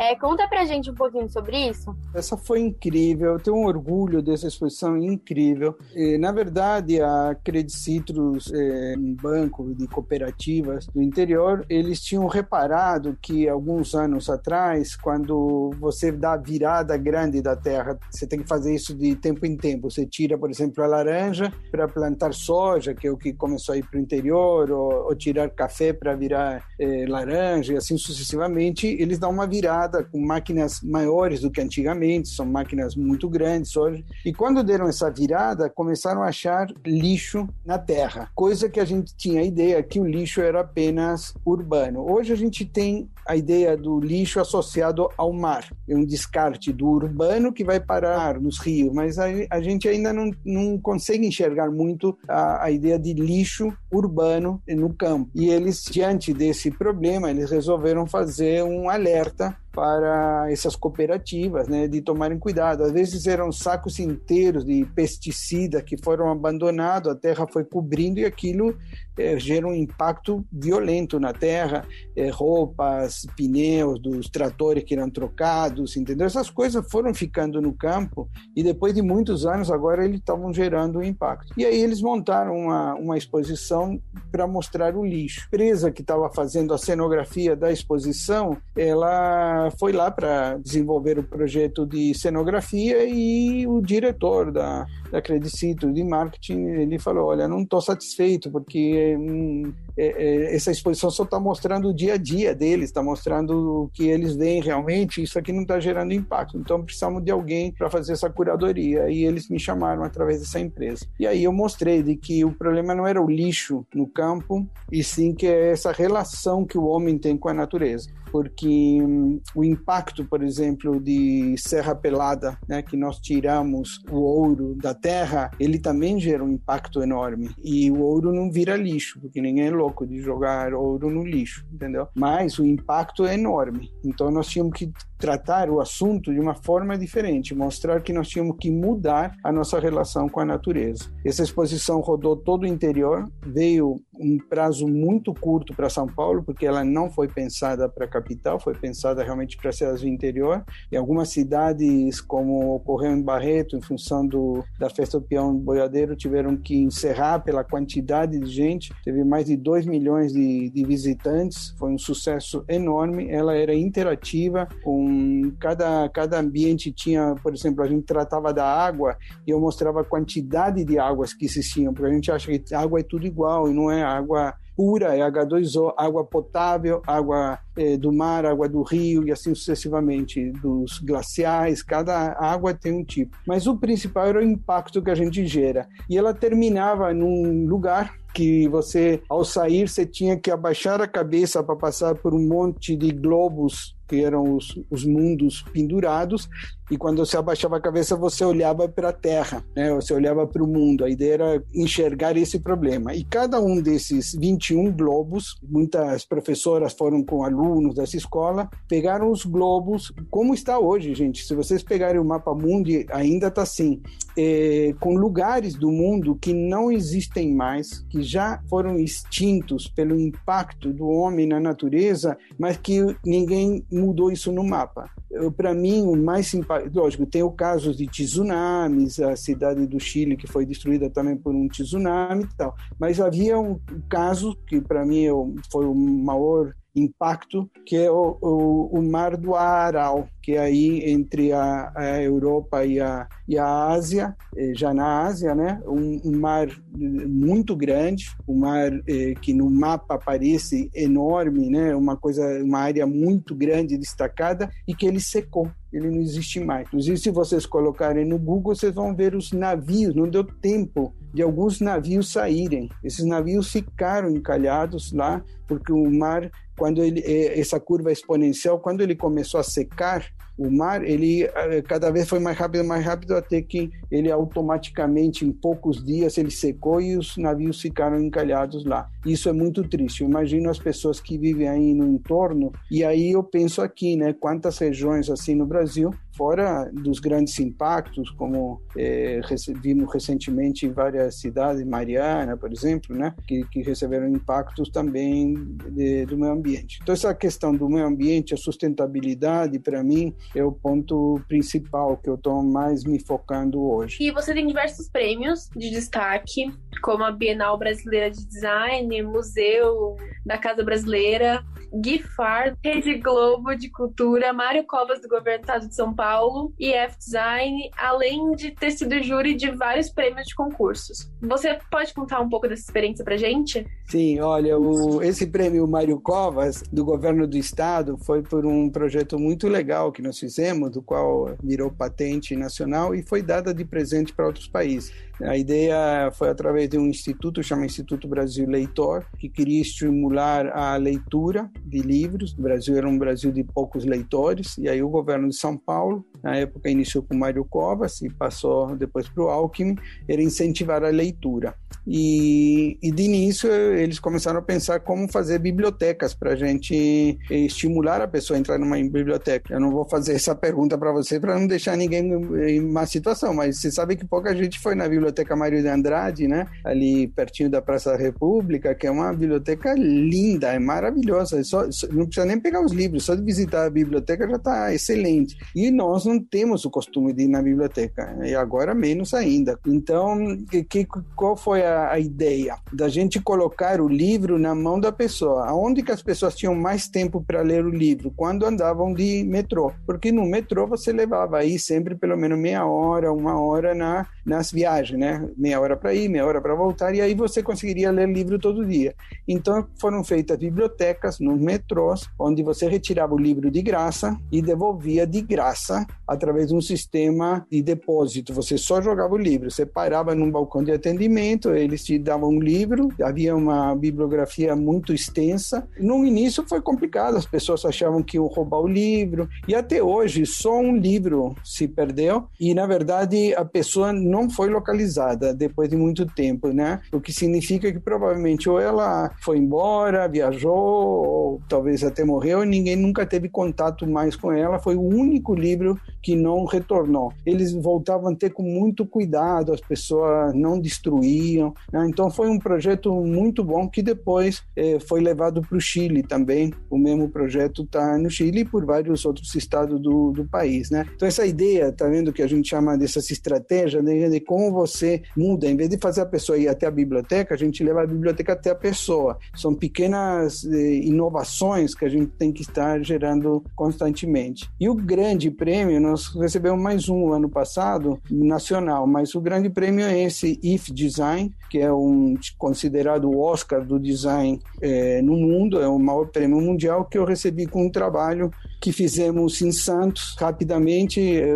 É, 0.00 0.16
conta 0.16 0.48
pra 0.48 0.64
gente 0.64 0.90
um 0.90 0.94
pouquinho 0.94 1.28
sobre 1.28 1.68
isso. 1.68 1.94
Essa 2.14 2.34
foi 2.34 2.60
incrível, 2.60 3.32
eu 3.32 3.38
tenho 3.38 3.54
um 3.54 3.66
orgulho 3.66 4.22
dessa 4.22 4.48
exposição 4.48 4.96
incrível. 4.96 5.76
E, 5.94 6.16
na 6.16 6.32
verdade, 6.32 7.02
a 7.02 7.36
Credit 7.44 7.70
Citrus, 7.70 8.50
é, 8.50 8.94
um 8.96 9.14
banco 9.14 9.74
de 9.74 9.86
cooperativas 9.86 10.86
do 10.86 11.02
interior, 11.02 11.66
eles 11.68 12.00
tinham 12.00 12.26
reparado 12.26 13.14
que 13.20 13.46
alguns 13.46 13.94
anos 13.94 14.30
atrás, 14.30 14.96
quando 14.96 15.70
você 15.78 16.10
dá 16.10 16.32
a 16.32 16.38
virada 16.38 16.96
grande 16.96 17.42
da 17.42 17.54
terra, 17.54 17.98
você 18.10 18.26
tem 18.26 18.40
que 18.40 18.48
fazer 18.48 18.74
isso 18.74 18.94
de 18.94 19.14
tempo 19.16 19.44
em 19.44 19.54
tempo. 19.54 19.90
Você 19.90 20.06
tira, 20.06 20.38
por 20.38 20.48
exemplo, 20.48 20.82
a 20.82 20.86
laranja 20.86 21.52
para 21.70 21.86
plantar 21.86 22.32
soja, 22.32 22.94
que 22.94 23.06
é 23.06 23.10
o 23.10 23.18
que 23.18 23.34
começou 23.34 23.74
a 23.74 23.76
ir 23.76 23.86
para 23.86 23.98
o 23.98 24.02
interior, 24.02 24.70
ou, 24.70 25.08
ou, 25.08 25.14
tirar 25.14 25.50
café 25.50 25.92
para 25.92 26.16
virar 26.16 26.64
é, 26.80 27.04
laranja, 27.06 27.74
e 27.74 27.76
assim 27.76 27.98
sucessivamente. 27.98 28.86
Eles 28.86 29.18
dão 29.18 29.30
uma 29.30 29.46
virada 29.46 29.89
com 30.04 30.20
máquinas 30.20 30.80
maiores 30.82 31.40
do 31.40 31.50
que 31.50 31.60
antigamente, 31.60 32.28
são 32.28 32.46
máquinas 32.46 32.94
muito 32.94 33.28
grandes 33.28 33.76
hoje. 33.76 34.04
E 34.24 34.32
quando 34.32 34.62
deram 34.62 34.88
essa 34.88 35.10
virada, 35.10 35.68
começaram 35.68 36.22
a 36.22 36.28
achar 36.28 36.68
lixo 36.86 37.48
na 37.64 37.78
terra, 37.78 38.30
coisa 38.34 38.68
que 38.68 38.80
a 38.80 38.84
gente 38.84 39.14
tinha 39.16 39.40
a 39.40 39.44
ideia 39.44 39.82
que 39.82 40.00
o 40.00 40.06
lixo 40.06 40.40
era 40.40 40.60
apenas 40.60 41.34
urbano. 41.44 42.10
Hoje 42.10 42.32
a 42.32 42.36
gente 42.36 42.64
tem 42.64 43.08
a 43.26 43.36
ideia 43.36 43.76
do 43.76 44.00
lixo 44.00 44.40
associado 44.40 45.08
ao 45.16 45.32
mar, 45.32 45.68
é 45.88 45.94
um 45.94 46.04
descarte 46.04 46.72
do 46.72 46.86
urbano 46.86 47.52
que 47.52 47.64
vai 47.64 47.78
parar 47.78 48.40
nos 48.40 48.58
rios, 48.58 48.92
mas 48.92 49.18
a, 49.18 49.26
a 49.50 49.60
gente 49.60 49.88
ainda 49.88 50.12
não, 50.12 50.30
não 50.44 50.78
consegue 50.78 51.26
enxergar 51.26 51.70
muito 51.70 52.16
a, 52.28 52.64
a 52.64 52.70
ideia 52.70 52.98
de 52.98 53.12
lixo 53.12 53.72
urbano 53.90 54.62
no 54.68 54.92
campo. 54.92 55.30
E 55.34 55.48
eles, 55.48 55.84
diante 55.84 56.32
desse 56.32 56.70
problema, 56.70 57.30
eles 57.30 57.50
resolveram 57.50 58.06
fazer 58.06 58.62
um 58.64 58.88
alerta 58.88 59.56
para 59.80 60.52
essas 60.52 60.76
cooperativas, 60.76 61.66
né, 61.66 61.88
de 61.88 62.02
tomarem 62.02 62.38
cuidado. 62.38 62.84
Às 62.84 62.92
vezes 62.92 63.26
eram 63.26 63.50
sacos 63.50 63.98
inteiros 63.98 64.62
de 64.62 64.84
pesticida 64.94 65.80
que 65.80 65.96
foram 65.96 66.30
abandonados, 66.30 67.10
a 67.10 67.14
terra 67.14 67.46
foi 67.50 67.64
cobrindo 67.64 68.20
e 68.20 68.26
aquilo 68.26 68.76
é, 69.16 69.38
gera 69.38 69.66
um 69.66 69.74
impacto 69.74 70.44
violento 70.52 71.18
na 71.18 71.32
terra, 71.32 71.86
é, 72.14 72.28
roupas, 72.28 73.26
pneus 73.34 73.98
dos 74.00 74.28
tratores 74.28 74.84
que 74.84 74.94
eram 74.94 75.08
trocados, 75.08 75.96
entendeu? 75.96 76.26
Essas 76.26 76.50
coisas 76.50 76.84
foram 76.90 77.14
ficando 77.14 77.60
no 77.62 77.72
campo 77.72 78.28
e 78.54 78.62
depois 78.62 78.92
de 78.92 79.00
muitos 79.00 79.46
anos 79.46 79.70
agora 79.70 80.04
eles 80.04 80.20
estavam 80.20 80.52
gerando 80.52 80.98
um 80.98 81.02
impacto. 81.02 81.54
E 81.56 81.64
aí 81.64 81.80
eles 81.80 82.02
montaram 82.02 82.54
uma, 82.54 82.94
uma 82.96 83.16
exposição 83.16 83.98
para 84.30 84.46
mostrar 84.46 84.94
o 84.94 85.04
lixo. 85.04 85.40
A 85.40 85.46
empresa 85.46 85.90
que 85.90 86.02
estava 86.02 86.30
fazendo 86.30 86.74
a 86.74 86.78
cenografia 86.78 87.56
da 87.56 87.72
exposição, 87.72 88.58
ela 88.76 89.59
foi 89.78 89.92
lá 89.92 90.10
para 90.10 90.56
desenvolver 90.58 91.18
o 91.18 91.24
projeto 91.24 91.84
de 91.86 92.14
cenografia 92.14 93.04
e 93.04 93.66
o 93.66 93.80
diretor 93.80 94.52
da, 94.52 94.86
da 95.10 95.20
Credicito 95.20 95.92
de 95.92 96.02
marketing, 96.04 96.66
ele 96.66 96.98
falou, 96.98 97.26
olha, 97.26 97.48
não 97.48 97.62
estou 97.62 97.80
satisfeito 97.80 98.50
porque 98.50 99.16
hum, 99.18 99.72
é, 99.96 100.06
é, 100.06 100.54
essa 100.54 100.70
exposição 100.70 101.10
só 101.10 101.24
está 101.24 101.38
mostrando 101.38 101.88
o 101.88 101.94
dia 101.94 102.14
a 102.14 102.16
dia 102.16 102.54
deles, 102.54 102.86
está 102.86 103.02
mostrando 103.02 103.84
o 103.84 103.88
que 103.88 104.08
eles 104.08 104.36
veem 104.36 104.62
realmente, 104.62 105.22
isso 105.22 105.38
aqui 105.38 105.52
não 105.52 105.62
está 105.62 105.80
gerando 105.80 106.12
impacto, 106.12 106.58
então 106.58 106.82
precisamos 106.82 107.22
de 107.24 107.30
alguém 107.30 107.72
para 107.72 107.90
fazer 107.90 108.12
essa 108.12 108.30
curadoria, 108.30 109.10
e 109.10 109.24
eles 109.24 109.48
me 109.48 109.58
chamaram 109.58 110.02
através 110.04 110.40
dessa 110.40 110.60
empresa. 110.60 111.06
E 111.18 111.26
aí 111.26 111.44
eu 111.44 111.52
mostrei 111.52 112.02
de 112.02 112.16
que 112.16 112.44
o 112.44 112.52
problema 112.52 112.94
não 112.94 113.06
era 113.06 113.20
o 113.20 113.30
lixo 113.30 113.84
no 113.94 114.06
campo, 114.06 114.66
e 114.90 115.02
sim 115.02 115.34
que 115.34 115.46
é 115.46 115.70
essa 115.70 115.92
relação 115.92 116.64
que 116.64 116.78
o 116.78 116.84
homem 116.84 117.18
tem 117.18 117.36
com 117.36 117.48
a 117.48 117.54
natureza 117.54 118.08
porque 118.30 119.02
hum, 119.02 119.40
o 119.54 119.64
impacto, 119.64 120.24
por 120.24 120.42
exemplo, 120.42 121.00
de 121.00 121.54
Serra 121.58 121.94
Pelada, 121.94 122.58
né, 122.68 122.82
que 122.82 122.96
nós 122.96 123.18
tiramos 123.18 124.00
o 124.10 124.16
ouro 124.16 124.74
da 124.76 124.94
terra, 125.00 125.50
ele 125.58 125.78
também 125.78 126.20
gera 126.20 126.44
um 126.44 126.50
impacto 126.50 127.02
enorme. 127.02 127.50
E 127.62 127.90
o 127.90 128.00
ouro 128.00 128.32
não 128.32 128.50
vira 128.50 128.76
lixo, 128.76 129.20
porque 129.20 129.40
ninguém 129.40 129.68
é 129.68 129.70
louco 129.70 130.06
de 130.06 130.20
jogar 130.20 130.74
ouro 130.74 131.10
no 131.10 131.24
lixo, 131.24 131.66
entendeu? 131.72 132.08
Mas 132.14 132.58
o 132.58 132.64
impacto 132.64 133.24
é 133.24 133.34
enorme. 133.34 133.90
Então 134.04 134.30
nós 134.30 134.46
tínhamos 134.48 134.74
que 134.76 134.92
tratar 135.20 135.68
o 135.68 135.80
assunto 135.80 136.32
de 136.32 136.40
uma 136.40 136.54
forma 136.54 136.96
diferente, 136.96 137.54
mostrar 137.54 138.00
que 138.00 138.12
nós 138.12 138.26
tínhamos 138.26 138.56
que 138.58 138.70
mudar 138.70 139.36
a 139.44 139.52
nossa 139.52 139.78
relação 139.78 140.28
com 140.28 140.40
a 140.40 140.44
natureza. 140.44 141.12
Essa 141.24 141.42
exposição 141.42 142.00
rodou 142.00 142.34
todo 142.34 142.62
o 142.62 142.66
interior, 142.66 143.30
veio 143.46 144.00
um 144.18 144.38
prazo 144.38 144.86
muito 144.86 145.32
curto 145.34 145.74
para 145.74 145.90
São 145.90 146.06
Paulo, 146.06 146.42
porque 146.42 146.66
ela 146.66 146.84
não 146.84 147.10
foi 147.10 147.28
pensada 147.28 147.88
para 147.88 148.06
a 148.06 148.08
capital, 148.08 148.58
foi 148.58 148.74
pensada 148.74 149.22
realmente 149.22 149.56
para 149.56 149.72
cidades 149.72 150.02
do 150.02 150.08
interior. 150.08 150.64
Em 150.90 150.96
algumas 150.96 151.28
cidades, 151.28 152.20
como 152.20 152.74
ocorreu 152.74 153.12
em 153.12 153.22
Barreto, 153.22 153.76
em 153.76 153.80
função 153.80 154.26
do, 154.26 154.64
da 154.78 154.88
festa 154.88 155.18
do 155.18 155.26
peão 155.26 155.54
boiadeiro, 155.54 156.16
tiveram 156.16 156.56
que 156.56 156.76
encerrar 156.76 157.40
pela 157.40 157.64
quantidade 157.64 158.38
de 158.38 158.50
gente. 158.50 158.92
Teve 159.04 159.24
mais 159.24 159.46
de 159.46 159.56
2 159.56 159.86
milhões 159.86 160.32
de, 160.32 160.70
de 160.70 160.84
visitantes, 160.84 161.74
foi 161.78 161.92
um 161.92 161.98
sucesso 161.98 162.64
enorme. 162.68 163.30
Ela 163.30 163.54
era 163.54 163.74
interativa 163.74 164.68
com 164.82 165.09
cada, 165.58 166.08
cada 166.08 166.38
ambiente 166.38 166.92
tinha, 166.92 167.34
por 167.42 167.54
exemplo, 167.54 167.82
a 167.82 167.88
gente 167.88 168.04
tratava 168.04 168.52
da 168.52 168.64
água 168.64 169.16
e 169.46 169.50
eu 169.50 169.60
mostrava 169.60 170.00
a 170.00 170.04
quantidade 170.04 170.84
de 170.84 170.98
águas 170.98 171.32
que 171.32 171.44
existiam, 171.44 171.92
porque 171.92 172.10
a 172.10 172.14
gente 172.14 172.30
acha 172.30 172.58
que 172.58 172.74
água 172.74 173.00
é 173.00 173.02
tudo 173.02 173.26
igual 173.26 173.68
e 173.68 173.74
não 173.74 173.90
é 173.90 174.02
água 174.02 174.54
pura, 174.80 175.14
é 175.14 175.20
H2O, 175.20 175.92
água 175.94 176.24
potável, 176.24 177.02
água 177.06 177.58
é, 177.76 177.98
do 177.98 178.10
mar, 178.10 178.46
água 178.46 178.66
do 178.66 178.82
rio 178.82 179.26
e 179.28 179.30
assim 179.30 179.54
sucessivamente, 179.54 180.50
dos 180.52 180.98
glaciais, 181.00 181.82
cada 181.82 182.32
água 182.40 182.72
tem 182.72 182.92
um 182.92 183.04
tipo. 183.04 183.36
Mas 183.46 183.66
o 183.66 183.76
principal 183.76 184.28
era 184.28 184.38
o 184.38 184.42
impacto 184.42 185.02
que 185.02 185.10
a 185.10 185.14
gente 185.14 185.46
gera. 185.46 185.86
E 186.08 186.16
ela 186.16 186.32
terminava 186.32 187.12
num 187.12 187.66
lugar 187.66 188.14
que 188.32 188.68
você, 188.68 189.20
ao 189.28 189.44
sair, 189.44 189.88
você 189.88 190.06
tinha 190.06 190.38
que 190.38 190.50
abaixar 190.50 191.00
a 191.02 191.06
cabeça 191.06 191.62
para 191.62 191.76
passar 191.76 192.14
por 192.14 192.32
um 192.32 192.46
monte 192.46 192.96
de 192.96 193.10
globos 193.10 193.94
que 194.10 194.24
eram 194.24 194.56
os, 194.56 194.76
os 194.90 195.04
mundos 195.04 195.62
pendurados, 195.72 196.48
e 196.90 196.96
quando 196.96 197.24
você 197.24 197.36
abaixava 197.36 197.76
a 197.76 197.80
cabeça, 197.80 198.16
você 198.16 198.44
olhava 198.44 198.88
para 198.88 199.10
a 199.10 199.12
Terra, 199.12 199.64
né? 199.76 199.94
você 199.94 200.12
olhava 200.12 200.44
para 200.44 200.62
o 200.62 200.66
mundo. 200.66 201.04
A 201.04 201.08
ideia 201.08 201.34
era 201.34 201.64
enxergar 201.72 202.36
esse 202.36 202.58
problema. 202.58 203.14
E 203.14 203.22
cada 203.22 203.60
um 203.60 203.80
desses 203.80 204.34
21 204.34 204.90
globos, 204.90 205.56
muitas 205.62 206.24
professoras 206.24 206.92
foram 206.92 207.22
com 207.22 207.44
alunos 207.44 207.94
dessa 207.94 208.16
escola, 208.16 208.68
pegaram 208.88 209.30
os 209.30 209.44
globos, 209.44 210.12
como 210.30 210.52
está 210.52 210.80
hoje, 210.80 211.14
gente. 211.14 211.44
Se 211.44 211.54
vocês 211.54 211.80
pegarem 211.80 212.20
o 212.20 212.24
mapa 212.24 212.52
mundi, 212.52 213.06
ainda 213.12 213.46
está 213.46 213.62
assim, 213.62 214.02
é, 214.36 214.92
com 214.98 215.14
lugares 215.14 215.74
do 215.74 215.92
mundo 215.92 216.36
que 216.40 216.52
não 216.52 216.90
existem 216.90 217.54
mais, 217.54 218.00
que 218.10 218.20
já 218.20 218.60
foram 218.68 218.98
extintos 218.98 219.86
pelo 219.86 220.18
impacto 220.18 220.92
do 220.92 221.06
homem 221.06 221.46
na 221.46 221.60
natureza, 221.60 222.36
mas 222.58 222.76
que 222.76 223.00
ninguém 223.24 223.84
mudou 224.00 224.32
isso 224.32 224.50
no 224.50 224.64
mapa. 224.64 225.08
Para 225.56 225.74
mim, 225.74 226.02
o 226.02 226.16
mais 226.16 226.46
simpático, 226.46 226.98
lógico, 226.98 227.26
tem 227.26 227.42
o 227.42 227.50
caso 227.50 227.94
de 227.94 228.06
tsunamis, 228.06 229.20
a 229.20 229.36
cidade 229.36 229.86
do 229.86 230.00
Chile 230.00 230.36
que 230.36 230.46
foi 230.46 230.66
destruída 230.66 231.08
também 231.08 231.36
por 231.36 231.54
um 231.54 231.68
tsunami 231.68 232.44
e 232.44 232.56
tal, 232.56 232.74
mas 232.98 233.20
havia 233.20 233.58
um 233.58 233.78
caso 234.08 234.56
que 234.66 234.80
para 234.80 235.04
mim 235.04 235.26
foi 235.70 235.86
o 235.86 235.94
maior 235.94 236.72
impacto, 236.94 237.70
que 237.86 237.96
é 237.96 238.10
o, 238.10 238.36
o, 238.40 238.98
o 238.98 239.02
Mar 239.02 239.36
do 239.36 239.54
Aral, 239.54 240.28
que 240.42 240.56
aí 240.56 241.10
entre 241.10 241.52
a, 241.52 241.92
a, 241.94 242.22
Europa 242.22 242.84
e 242.84 243.00
a, 243.00 243.28
e 243.46 243.58
a 243.58 243.88
Ásia, 243.88 244.36
eh, 244.56 244.72
já 244.74 244.94
na 244.94 245.22
Ásia, 245.22 245.54
né? 245.54 245.80
Um, 245.86 246.20
um 246.24 246.38
mar 246.38 246.68
muito 246.92 247.76
grande, 247.76 248.26
um 248.48 248.58
mar 248.58 248.90
eh, 249.06 249.34
que 249.40 249.52
no 249.52 249.70
mapa 249.70 250.18
parece 250.18 250.90
enorme, 250.94 251.70
né? 251.70 251.94
Uma 251.94 252.16
coisa, 252.16 252.42
uma 252.62 252.80
área 252.80 253.06
muito 253.06 253.54
grande 253.54 253.98
destacada 253.98 254.70
e 254.86 254.94
que 254.94 255.06
ele 255.06 255.20
secou 255.20 255.70
ele 255.92 256.08
não 256.08 256.20
existe 256.20 256.60
mais. 256.60 256.86
Inclusive, 256.86 257.16
se 257.16 257.30
vocês 257.32 257.66
colocarem 257.66 258.24
no 258.24 258.38
Google, 258.38 258.76
vocês 258.76 258.94
vão 258.94 259.12
ver 259.12 259.34
os 259.34 259.50
navios, 259.50 260.14
não 260.14 260.28
deu 260.28 260.44
tempo 260.44 261.12
de 261.34 261.42
alguns 261.42 261.80
navios 261.80 262.30
saírem. 262.30 262.88
Esses 263.02 263.24
navios 263.24 263.72
ficaram 263.72 264.30
encalhados 264.30 265.12
lá, 265.12 265.42
porque 265.66 265.92
o 265.92 266.08
mar 266.08 266.48
quando 266.80 267.04
ele, 267.04 267.20
é, 267.20 267.60
essa 267.60 267.78
curva 267.78 268.10
exponencial, 268.10 268.80
quando 268.80 269.02
ele 269.02 269.14
começou 269.14 269.60
a 269.60 269.62
secar, 269.62 270.24
o 270.60 270.70
mar, 270.70 271.02
ele 271.02 271.44
eh, 271.44 271.82
cada 271.82 272.10
vez 272.10 272.28
foi 272.28 272.38
mais 272.38 272.56
rápido, 272.56 272.84
mais 272.84 273.02
rápido, 273.04 273.34
até 273.34 273.62
que 273.62 273.90
ele 274.10 274.30
automaticamente, 274.30 275.44
em 275.44 275.50
poucos 275.50 276.04
dias, 276.04 276.36
ele 276.36 276.50
secou 276.50 277.00
e 277.00 277.16
os 277.16 277.36
navios 277.38 277.80
ficaram 277.80 278.20
encalhados 278.20 278.84
lá. 278.84 279.08
Isso 279.24 279.48
é 279.48 279.52
muito 279.52 279.82
triste. 279.88 280.22
Imagino 280.22 280.68
as 280.68 280.78
pessoas 280.78 281.18
que 281.18 281.38
vivem 281.38 281.66
aí 281.66 281.94
no 281.94 282.06
entorno, 282.06 282.72
e 282.90 283.02
aí 283.02 283.32
eu 283.32 283.42
penso 283.42 283.80
aqui, 283.80 284.16
né, 284.16 284.34
quantas 284.34 284.76
regiões 284.76 285.30
assim 285.30 285.54
no 285.54 285.64
Brasil 285.64 286.10
fora 286.40 286.90
dos 286.90 287.20
grandes 287.20 287.58
impactos, 287.58 288.30
como 288.30 288.80
é, 288.96 289.42
vimos 289.82 290.10
recentemente 290.10 290.86
em 290.86 290.90
várias 290.90 291.38
cidades, 291.38 291.84
Mariana, 291.84 292.56
por 292.56 292.72
exemplo, 292.72 293.14
né, 293.14 293.34
que, 293.46 293.62
que 293.66 293.82
receberam 293.82 294.26
impactos 294.26 294.88
também 294.88 295.52
de, 295.90 296.24
do 296.24 296.38
meio 296.38 296.52
ambiente. 296.52 296.98
Então, 297.02 297.12
essa 297.12 297.34
questão 297.34 297.76
do 297.76 297.86
meio 297.90 298.06
ambiente, 298.06 298.54
a 298.54 298.56
sustentabilidade, 298.56 299.78
para 299.78 300.02
mim, 300.02 300.34
é 300.56 300.64
o 300.64 300.72
ponto 300.72 301.38
principal 301.46 302.16
que 302.16 302.30
eu 302.30 302.36
estou 302.36 302.62
mais 302.62 303.04
me 303.04 303.20
focando 303.20 303.78
hoje. 303.78 304.16
E 304.18 304.30
você 304.30 304.54
tem 304.54 304.66
diversos 304.66 305.10
prêmios 305.10 305.68
de 305.76 305.90
destaque, 305.90 306.72
como 307.02 307.22
a 307.22 307.30
Bienal 307.30 307.76
Brasileira 307.76 308.30
de 308.30 308.46
Design, 308.46 309.22
Museu 309.24 310.16
da 310.46 310.56
Casa 310.56 310.82
Brasileira, 310.82 311.62
GIFAR, 312.02 312.76
Rede 312.82 313.18
Globo 313.18 313.74
de 313.74 313.90
Cultura, 313.90 314.54
Mário 314.54 314.86
Covas 314.86 315.20
do 315.20 315.28
Governo 315.28 315.58
do 315.58 315.64
Estado 315.64 315.88
de 315.88 315.94
São 315.94 316.14
Paulo 316.14 316.29
e 316.78 316.92
F-Design, 316.92 317.90
além 317.96 318.52
de 318.52 318.70
ter 318.70 318.90
sido 318.92 319.22
júri 319.22 319.54
de 319.54 319.70
vários 319.70 320.10
prêmios 320.10 320.46
de 320.46 320.54
concursos. 320.54 321.30
Você 321.40 321.78
pode 321.90 322.12
contar 322.14 322.40
um 322.40 322.48
pouco 322.48 322.68
dessa 322.68 322.82
experiência 322.82 323.24
pra 323.24 323.36
gente? 323.36 323.86
Sim, 324.06 324.40
olha, 324.40 324.78
o, 324.78 325.22
esse 325.22 325.46
prêmio 325.46 325.86
Mário 325.86 326.20
Covas 326.20 326.82
do 326.92 327.04
Governo 327.04 327.46
do 327.46 327.56
Estado 327.56 328.18
foi 328.18 328.42
por 328.42 328.66
um 328.66 328.90
projeto 328.90 329.38
muito 329.38 329.68
legal 329.68 330.12
que 330.12 330.22
nós 330.22 330.38
fizemos, 330.38 330.90
do 330.90 331.02
qual 331.02 331.56
virou 331.62 331.90
patente 331.90 332.56
nacional 332.56 333.14
e 333.14 333.22
foi 333.22 333.42
dada 333.42 333.72
de 333.72 333.84
presente 333.84 334.32
para 334.32 334.46
outros 334.46 334.66
países. 334.66 335.12
A 335.42 335.56
ideia 335.56 336.30
foi 336.32 336.50
através 336.50 336.88
de 336.88 336.98
um 336.98 337.06
instituto, 337.06 337.62
chama 337.62 337.86
Instituto 337.86 338.28
Brasil 338.28 338.68
Leitor, 338.68 339.24
que 339.38 339.48
queria 339.48 339.80
estimular 339.80 340.66
a 340.68 340.96
leitura 340.96 341.70
de 341.82 342.02
livros. 342.02 342.52
O 342.52 342.62
Brasil 342.62 342.96
era 342.96 343.08
um 343.08 343.18
Brasil 343.18 343.50
de 343.50 343.64
poucos 343.64 344.04
leitores, 344.04 344.76
e 344.76 344.88
aí 344.88 345.02
o 345.02 345.08
governo 345.08 345.48
de 345.48 345.56
São 345.56 345.76
Paulo 345.78 346.19
Na 346.42 346.56
época 346.56 346.88
iniciou 346.88 347.22
com 347.22 347.36
Mário 347.36 347.64
Covas 347.64 348.20
e 348.22 348.30
passou 348.30 348.96
depois 348.96 349.28
para 349.28 349.44
o 349.44 349.48
Alckmin, 349.48 349.96
era 350.28 350.42
incentivar 350.42 351.04
a 351.04 351.08
leitura. 351.08 351.74
E, 352.06 352.98
e, 353.02 353.12
de 353.12 353.22
início 353.22 353.70
eles 353.70 354.18
começaram 354.18 354.58
a 354.58 354.62
pensar 354.62 355.00
como 355.00 355.30
fazer 355.30 355.58
bibliotecas 355.58 356.34
para 356.34 356.52
a 356.52 356.56
gente 356.56 357.38
estimular 357.50 358.22
a 358.22 358.28
pessoa 358.28 358.56
a 358.56 358.60
entrar 358.60 358.78
numa 358.78 358.96
biblioteca. 358.96 359.74
Eu 359.74 359.80
não 359.80 359.90
vou 359.90 360.08
fazer 360.08 360.34
essa 360.34 360.54
pergunta 360.54 360.96
para 360.96 361.12
você 361.12 361.38
para 361.38 361.58
não 361.58 361.66
deixar 361.66 361.96
ninguém 361.96 362.32
em 362.68 362.80
má 362.80 363.04
situação, 363.06 363.52
mas 363.52 363.80
você 363.80 363.90
sabe 363.90 364.16
que 364.16 364.26
pouca 364.26 364.54
gente 364.56 364.78
foi 364.78 364.94
na 364.94 365.08
Biblioteca 365.08 365.54
Mário 365.54 365.82
de 365.82 365.88
Andrade, 365.88 366.48
né? 366.48 366.66
Ali 366.84 367.28
pertinho 367.28 367.70
da 367.70 367.82
Praça 367.82 368.12
da 368.12 368.16
República, 368.16 368.94
que 368.94 369.06
é 369.06 369.10
uma 369.10 369.32
biblioteca 369.32 369.94
linda, 369.94 370.72
é 370.72 370.78
maravilhosa. 370.78 371.60
É 371.60 371.62
só, 371.62 371.82
não 372.10 372.26
precisa 372.26 372.46
nem 372.46 372.58
pegar 372.58 372.82
os 372.82 372.92
livros, 372.92 373.24
só 373.24 373.34
de 373.34 373.42
visitar 373.42 373.86
a 373.86 373.90
biblioteca 373.90 374.48
já 374.48 374.56
está 374.56 374.94
excelente. 374.94 375.56
E 375.74 375.90
nós 376.00 376.24
não 376.24 376.42
temos 376.42 376.86
o 376.86 376.90
costume 376.90 377.30
de 377.34 377.42
ir 377.42 377.48
na 377.48 377.60
biblioteca, 377.60 378.34
e 378.42 378.54
agora 378.54 378.94
menos 378.94 379.34
ainda. 379.34 379.78
Então, 379.86 380.56
que, 380.66 381.06
qual 381.36 381.54
foi 381.56 381.84
a, 381.84 382.12
a 382.12 382.18
ideia? 382.18 382.78
Da 382.90 383.06
gente 383.06 383.38
colocar 383.38 384.00
o 384.00 384.08
livro 384.08 384.58
na 384.58 384.74
mão 384.74 384.98
da 384.98 385.12
pessoa. 385.12 385.66
Aonde 385.68 386.02
que 386.02 386.10
as 386.10 386.22
pessoas 386.22 386.54
tinham 386.54 386.74
mais 386.74 387.06
tempo 387.06 387.44
para 387.46 387.60
ler 387.60 387.84
o 387.84 387.90
livro? 387.90 388.32
Quando 388.34 388.64
andavam 388.64 389.12
de 389.12 389.44
metrô. 389.44 389.92
Porque 390.06 390.32
no 390.32 390.46
metrô 390.46 390.86
você 390.86 391.12
levava 391.12 391.58
aí 391.58 391.78
sempre 391.78 392.14
pelo 392.14 392.36
menos 392.36 392.58
meia 392.58 392.86
hora, 392.86 393.30
uma 393.30 393.60
hora 393.60 393.94
na, 393.94 394.26
nas 394.44 394.72
viagens, 394.72 395.20
né? 395.20 395.46
Meia 395.54 395.80
hora 395.80 395.98
para 395.98 396.14
ir, 396.14 396.30
meia 396.30 396.46
hora 396.46 396.62
para 396.62 396.74
voltar, 396.74 397.14
e 397.14 397.20
aí 397.20 397.34
você 397.34 397.62
conseguiria 397.62 398.10
ler 398.10 398.26
livro 398.26 398.58
todo 398.58 398.86
dia. 398.86 399.14
Então 399.46 399.86
foram 400.00 400.24
feitas 400.24 400.56
bibliotecas 400.56 401.38
nos 401.38 401.60
metrôs, 401.60 402.26
onde 402.38 402.62
você 402.62 402.88
retirava 402.88 403.34
o 403.34 403.38
livro 403.38 403.70
de 403.70 403.82
graça 403.82 404.36
e 404.50 404.62
devolvia 404.62 405.26
de 405.26 405.42
graça 405.42 405.89
através 406.26 406.68
de 406.68 406.74
um 406.74 406.80
sistema 406.80 407.66
de 407.70 407.82
depósito. 407.82 408.54
Você 408.54 408.76
só 408.76 409.00
jogava 409.00 409.34
o 409.34 409.38
livro, 409.38 409.70
você 409.70 409.86
parava 409.86 410.34
num 410.34 410.50
balcão 410.50 410.82
de 410.82 410.92
atendimento, 410.92 411.70
eles 411.70 412.04
te 412.04 412.18
davam 412.18 412.50
um 412.50 412.60
livro, 412.60 413.08
havia 413.22 413.54
uma 413.54 413.94
bibliografia 413.94 414.74
muito 414.76 415.12
extensa. 415.12 415.86
No 415.98 416.24
início 416.24 416.64
foi 416.68 416.80
complicado, 416.80 417.36
as 417.36 417.46
pessoas 417.46 417.84
achavam 417.84 418.22
que 418.22 418.36
iam 418.36 418.46
roubar 418.46 418.80
o 418.80 418.86
livro, 418.86 419.48
e 419.66 419.74
até 419.74 420.02
hoje 420.02 420.44
só 420.46 420.78
um 420.78 420.96
livro 420.96 421.54
se 421.64 421.88
perdeu, 421.88 422.44
e 422.58 422.74
na 422.74 422.86
verdade 422.86 423.54
a 423.54 423.64
pessoa 423.64 424.12
não 424.12 424.50
foi 424.50 424.68
localizada 424.68 425.54
depois 425.54 425.88
de 425.88 425.96
muito 425.96 426.26
tempo, 426.26 426.68
né? 426.68 427.00
O 427.12 427.20
que 427.20 427.32
significa 427.32 427.90
que 427.92 427.98
provavelmente 427.98 428.68
ou 428.68 428.80
ela 428.80 429.30
foi 429.40 429.58
embora, 429.58 430.28
viajou, 430.28 430.74
ou 430.74 431.62
talvez 431.68 432.02
até 432.04 432.24
morreu, 432.24 432.62
e 432.62 432.66
ninguém 432.66 432.96
nunca 432.96 433.26
teve 433.26 433.48
contato 433.48 434.06
mais 434.06 434.36
com 434.36 434.52
ela. 434.52 434.78
Foi 434.78 434.96
o 434.96 435.02
único 435.02 435.54
livro 435.54 435.79
que 436.22 436.36
não 436.36 436.64
retornou. 436.64 437.32
Eles 437.44 437.72
voltavam 437.72 438.32
a 438.32 438.36
ter 438.36 438.50
com 438.50 438.62
muito 438.62 439.06
cuidado, 439.06 439.72
as 439.72 439.80
pessoas 439.80 440.54
não 440.54 440.78
destruíam. 440.78 441.74
Né? 441.92 442.06
Então 442.08 442.30
foi 442.30 442.48
um 442.48 442.58
projeto 442.58 443.12
muito 443.14 443.64
bom 443.64 443.88
que 443.88 444.02
depois 444.02 444.62
eh, 444.76 444.98
foi 445.00 445.20
levado 445.20 445.62
para 445.62 445.76
o 445.76 445.80
Chile 445.80 446.22
também. 446.22 446.72
O 446.88 446.98
mesmo 446.98 447.28
projeto 447.28 447.82
está 447.82 448.18
no 448.18 448.30
Chile 448.30 448.60
e 448.60 448.64
por 448.64 448.84
vários 448.84 449.24
outros 449.24 449.54
estados 449.54 450.00
do, 450.00 450.32
do 450.32 450.44
país. 450.44 450.90
Né? 450.90 451.06
Então 451.14 451.26
essa 451.26 451.46
ideia, 451.46 451.92
tá 451.92 452.06
vendo 452.06 452.32
que 452.32 452.42
a 452.42 452.46
gente 452.46 452.68
chama 452.68 452.96
dessas 452.96 453.30
estratégias 453.30 454.04
de, 454.04 454.28
de 454.28 454.40
como 454.40 454.72
você 454.72 455.22
muda, 455.36 455.66
em 455.66 455.76
vez 455.76 455.88
de 455.88 455.98
fazer 455.98 456.22
a 456.22 456.26
pessoa 456.26 456.58
ir 456.58 456.68
até 456.68 456.86
a 456.86 456.90
biblioteca, 456.90 457.54
a 457.54 457.58
gente 457.58 457.82
leva 457.82 458.02
a 458.02 458.06
biblioteca 458.06 458.52
até 458.52 458.70
a 458.70 458.74
pessoa. 458.74 459.38
São 459.54 459.74
pequenas 459.74 460.64
eh, 460.64 460.94
inovações 461.04 461.94
que 461.94 462.04
a 462.04 462.08
gente 462.08 462.32
tem 462.38 462.52
que 462.52 462.62
estar 462.62 463.02
gerando 463.02 463.64
constantemente. 463.74 464.68
E 464.78 464.88
o 464.88 464.94
grande 464.94 465.50
prêmio, 465.50 465.69
nós 466.00 466.26
recebemos 466.34 466.82
mais 466.82 467.08
um 467.08 467.32
ano 467.32 467.48
passado, 467.48 468.20
nacional, 468.30 469.06
mas 469.06 469.34
o 469.34 469.40
grande 469.40 469.70
prêmio 469.70 470.04
é 470.04 470.18
esse 470.22 470.58
IF 470.62 470.92
Design, 470.92 471.52
que 471.70 471.78
é 471.78 471.92
um 471.92 472.34
considerado 472.58 473.30
o 473.30 473.40
Oscar 473.40 473.84
do 473.84 473.98
design 473.98 474.60
eh, 474.82 475.22
no 475.22 475.36
mundo, 475.36 475.80
é 475.80 475.86
o 475.86 475.98
maior 475.98 476.26
prêmio 476.26 476.60
mundial 476.60 477.04
que 477.04 477.16
eu 477.16 477.24
recebi 477.24 477.66
com 477.66 477.86
um 477.86 477.90
trabalho 477.90 478.50
que 478.80 478.92
fizemos 478.92 479.60
em 479.60 479.70
Santos. 479.70 480.34
Rapidamente, 480.38 481.20
eh, 481.20 481.54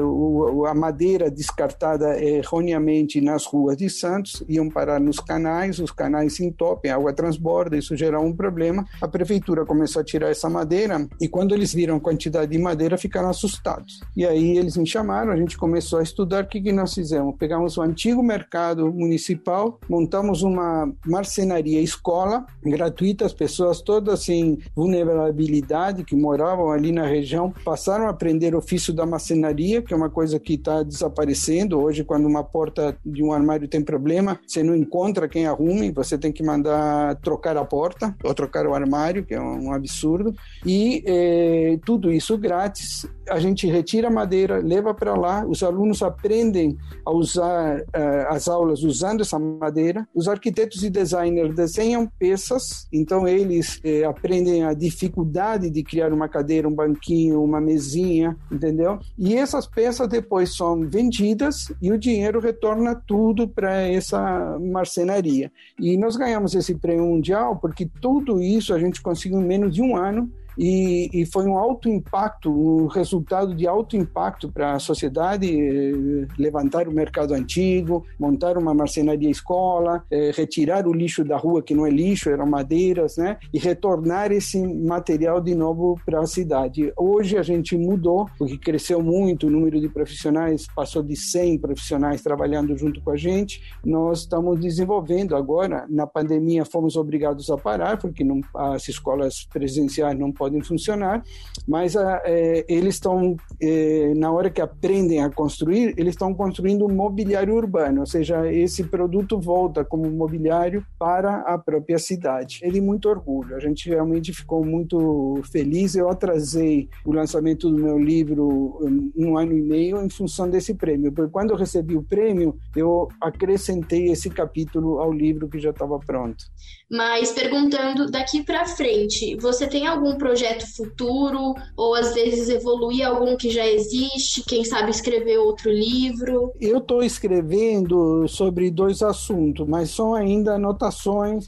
a 0.68 0.75
madeira 0.75 1.31
descartada 1.31 2.22
erroneamente 2.22 3.20
nas 3.20 3.47
ruas 3.47 3.77
de 3.77 3.89
Santos 3.89 4.43
iam 4.49 4.68
parar 4.68 5.01
nos 5.01 5.18
canais, 5.18 5.79
os 5.79 5.91
canais 5.91 6.35
se 6.35 6.45
entopem, 6.45 6.91
a 6.91 6.97
água 6.97 7.12
transborda, 7.12 7.77
isso 7.77 7.97
gera 7.97 8.20
um 8.20 8.33
problema. 8.33 8.85
A 9.01 9.09
prefeitura 9.09 9.64
começou 9.64 10.03
a 10.03 10.05
tirar 10.05 10.31
essa 10.31 10.51
madeira 10.51 11.09
e 11.20 11.29
quando 11.29 11.55
eles 11.55 11.72
viram 11.72 11.97
a 11.97 12.01
quantidade 12.01 12.53
de 12.53 12.59
madeira, 12.59 12.99
ficaram 12.99 13.31
assustados. 13.31 14.01
E 14.16 14.27
aí 14.27 14.59
eles 14.59 14.77
me 14.77 14.87
chamaram, 14.87 15.33
a 15.33 15.37
gente 15.37 15.57
começou 15.57 15.99
a 15.99 16.03
estudar 16.03 16.45
o 16.45 16.47
que, 16.47 16.61
que 16.61 16.72
nós 16.72 16.93
fizemos. 16.95 17.35
Pegamos 17.39 17.77
o 17.77 17.83
antigo 17.83 18.22
mercado 18.22 18.93
municipal, 18.93 19.81
montamos 19.89 20.43
uma 20.43 20.93
marcenaria 21.07 21.81
escola 21.81 22.45
gratuita, 22.62 23.25
as 23.25 23.33
pessoas 23.33 23.81
todas 23.81 24.25
sem 24.25 24.59
vulnerabilidade 24.75 26.05
que 26.05 26.14
moravam 26.14 26.70
ali 26.70 26.93
na 26.93 27.14
região 27.15 27.53
passaram 27.65 28.07
a 28.07 28.11
aprender 28.11 28.55
ofício 28.55 28.93
da 28.93 29.07
marcenaria, 29.07 29.83
que 29.83 29.93
é 29.93 29.97
uma 29.97 30.11
coisa 30.11 30.39
que 30.39 30.55
está 30.55 30.83
desaparecendo. 30.83 31.81
Hoje, 31.81 32.05
quando 32.05 32.27
uma 32.27 32.45
porta 32.45 32.97
de 33.05 33.23
um 33.23 33.33
armário 33.33 33.69
tem 33.69 33.83
problema, 33.83 34.39
você 34.47 34.62
não 34.62 34.75
encontra 34.75 35.29
quem 35.29 35.47
arrume, 35.47 35.91
você 35.91 36.19
tem 36.19 36.33
que 36.33 36.43
mandar 36.43 37.17
trocar 37.17 37.57
a 37.57 37.65
porta 37.65 38.15
ou 38.23 38.35
trocar 38.35 38.67
o 38.67 38.75
armário, 38.75 39.25
que 39.25 39.35
é 39.35 39.41
um 39.41 39.73
absurdo. 39.73 40.35
E 40.65 41.03
eh, 41.07 41.79
tudo 41.85 42.12
isso 42.12 42.37
grátis. 42.37 43.07
A 43.29 43.39
gente 43.39 43.66
retira 43.66 44.09
a 44.09 44.11
madeira, 44.11 44.59
leva 44.59 44.95
para 44.95 45.14
lá, 45.14 45.45
os 45.47 45.62
alunos 45.62 46.03
aprendem 46.03 46.77
a 47.05 47.11
usar 47.11 47.81
uh, 47.81 48.29
as 48.29 48.49
aulas 48.49 48.83
usando 48.83 49.22
essa 49.22 49.39
madeira. 49.39 50.07
Os 50.14 50.29
arquitetos 50.29 50.83
e 50.83 50.91
designers 50.91 51.55
desenham 51.55 52.07
peças, 52.18 52.87
então 52.93 53.27
eles 53.27 53.81
eh, 53.85 54.05
aprendem 54.05 54.64
a 54.64 54.75
dificuldade 54.75 55.70
de 55.70 55.83
criar 55.83 56.12
uma 56.12 56.29
cadeira, 56.29 56.68
um 56.68 56.75
banquinho, 56.75 57.43
uma 57.43 57.61
mesinha, 57.61 58.37
entendeu? 58.51 58.99
E 59.18 59.35
essas 59.35 59.66
peças 59.66 60.09
depois 60.09 60.57
são 60.57 60.81
vendidas 60.81 61.72
e 61.81 61.91
o 61.91 61.99
dinheiro 61.99 62.41
retorna 62.41 62.95
tudo 63.07 63.49
para 63.49 63.83
essa 63.83 64.59
marcenaria. 64.61 65.51
E 65.79 65.97
nós 65.97 66.16
ganhamos 66.16 66.55
esse 66.55 66.75
prêmio 66.75 67.07
mundial 67.07 67.57
porque 67.57 67.89
tudo 68.01 68.43
isso 68.43 68.75
a 68.75 68.79
gente 68.79 69.03
conseguiu 69.03 69.41
em 69.41 69.45
menos 69.45 69.75
de 69.75 69.83
um 69.83 69.97
ano 69.97 70.31
e, 70.57 71.11
e, 71.13 71.27
foi 71.27 71.47
um 71.47 71.57
alto 71.57 71.89
impacto, 71.89 72.51
um 72.51 72.87
resultado 72.87 73.55
de 73.55 73.67
alto 73.67 73.97
impacto 73.97 74.51
para 74.51 74.75
a 74.75 74.79
sociedade, 74.79 75.49
eh, 75.49 76.27
levantar 76.39 76.89
o 76.89 76.93
mercado 76.93 77.35
antigo, 77.35 78.05
montar 78.19 78.57
uma 78.57 78.75
marcenaria 78.75 79.31
escola, 79.31 80.05
eh, 80.11 80.31
retirar 80.35 80.87
o 80.87 80.93
lixo 80.93 81.25
da 81.25 81.37
rua 81.37 81.63
que 81.63 81.75
não 81.75 81.87
é 81.87 81.91
lixo, 81.91 82.31
eram 82.31 82.47
madeiras, 82.47 83.17
né? 83.17 83.39
E 83.53 83.59
retornar 83.59 84.33
esse 84.33 84.61
material 84.67 85.41
de 85.41 85.55
novo 85.55 85.99
para 86.05 86.21
a 86.21 86.27
cidade. 86.27 86.93
Hoje 86.97 87.37
a 87.37 87.43
gente 87.43 87.77
mudou, 87.77 88.27
porque 88.39 88.59
cresceu 88.59 89.03
muito, 89.03 89.47
o 89.47 89.51
número 89.51 89.81
de 89.81 89.89
profissionais 89.89 90.67
passou 90.75 91.03
de 91.03 91.17
100 91.17 91.59
profissionais 91.59 92.23
trabalhando 92.23 92.77
junto 92.77 93.01
com 93.01 93.11
a 93.11 93.17
gente. 93.17 93.61
Nós 93.85 94.21
estamos 94.21 94.61
desenvolvendo 94.61 95.37
agora, 95.37 95.87
na 95.89 96.07
pandemia 96.07 96.65
fomos 96.65 96.97
obrigados 96.97 97.51
a 97.51 97.57
parar, 97.57 97.99
porque 97.99 98.25
não, 98.25 98.41
as 98.55 98.89
escolas 98.89 99.47
presenciais 99.53 100.19
não 100.19 100.33
podem 100.45 100.61
funcionar, 100.61 101.25
mas 101.67 101.97
a, 101.97 102.17
ah, 102.17 102.23
é, 102.27 102.67
eles 102.69 102.97
estão, 102.97 103.35
é, 103.61 104.13
na 104.15 104.31
hora 104.31 104.51
que 104.51 104.61
aprendem 104.61 105.23
a 105.23 105.31
construir, 105.31 105.95
eles 105.97 106.13
estão 106.13 106.35
construindo 106.35 106.85
um 106.85 106.95
mobiliário 106.95 107.55
urbano, 107.55 108.01
ou 108.01 108.07
seja, 108.07 108.53
esse 108.53 108.85
produto 108.85 109.41
volta 109.41 109.83
como 109.83 110.11
mobiliário 110.11 110.85
para 110.99 111.37
a 111.41 111.57
própria 111.57 111.99
cidade. 111.99 112.61
Ele 112.63 112.79
muito 112.79 113.09
orgulho, 113.09 113.57
a 113.57 113.61
gente 113.61 113.89
realmente 113.89 114.35
ficou 114.35 114.63
muito 114.63 115.41
feliz. 115.51 115.95
Eu 115.95 116.11
atrasei 116.11 116.91
o 117.07 117.13
lançamento 117.13 117.71
do 117.71 117.83
meu 117.83 117.99
livro 117.99 118.45
um, 118.83 119.13
um 119.17 119.39
ano 119.39 119.57
e 119.57 119.63
meio 119.63 120.03
em 120.05 120.11
função 120.11 120.51
desse 120.51 120.75
prêmio, 120.75 121.11
porque 121.11 121.33
quando 121.33 121.53
eu 121.53 121.57
recebi 121.57 121.97
o 121.97 122.03
prêmio, 122.03 122.55
eu 122.77 123.09
acrescentei 123.19 124.11
esse 124.11 124.29
capítulo 124.29 124.99
ao 124.99 125.11
livro 125.11 125.49
que 125.49 125.59
já 125.59 125.71
estava 125.71 125.99
pronto. 125.99 126.45
Mas 126.91 127.33
perguntando 127.33 128.11
daqui 128.11 128.43
para 128.43 128.67
frente, 128.67 129.37
você 129.37 129.67
tem 129.67 129.87
algum 129.87 130.17
projeto 130.17 130.34
futuro 130.76 131.55
ou 131.76 131.95
às 131.95 132.14
vezes 132.14 132.49
evoluir 132.49 133.07
algum 133.07 133.37
que 133.37 133.51
já 133.51 133.66
existe, 133.66 134.43
quem 134.47 134.64
sabe 134.64 134.91
escrever 134.91 135.39
outro 135.39 135.70
livro? 135.70 136.53
Eu 136.61 136.78
estou 136.78 137.03
escrevendo 137.03 138.26
sobre 138.28 138.70
dois 138.70 139.03
assuntos, 139.03 139.66
mas 139.66 139.91
são 139.91 140.14
ainda 140.14 140.55
anotações 140.55 141.47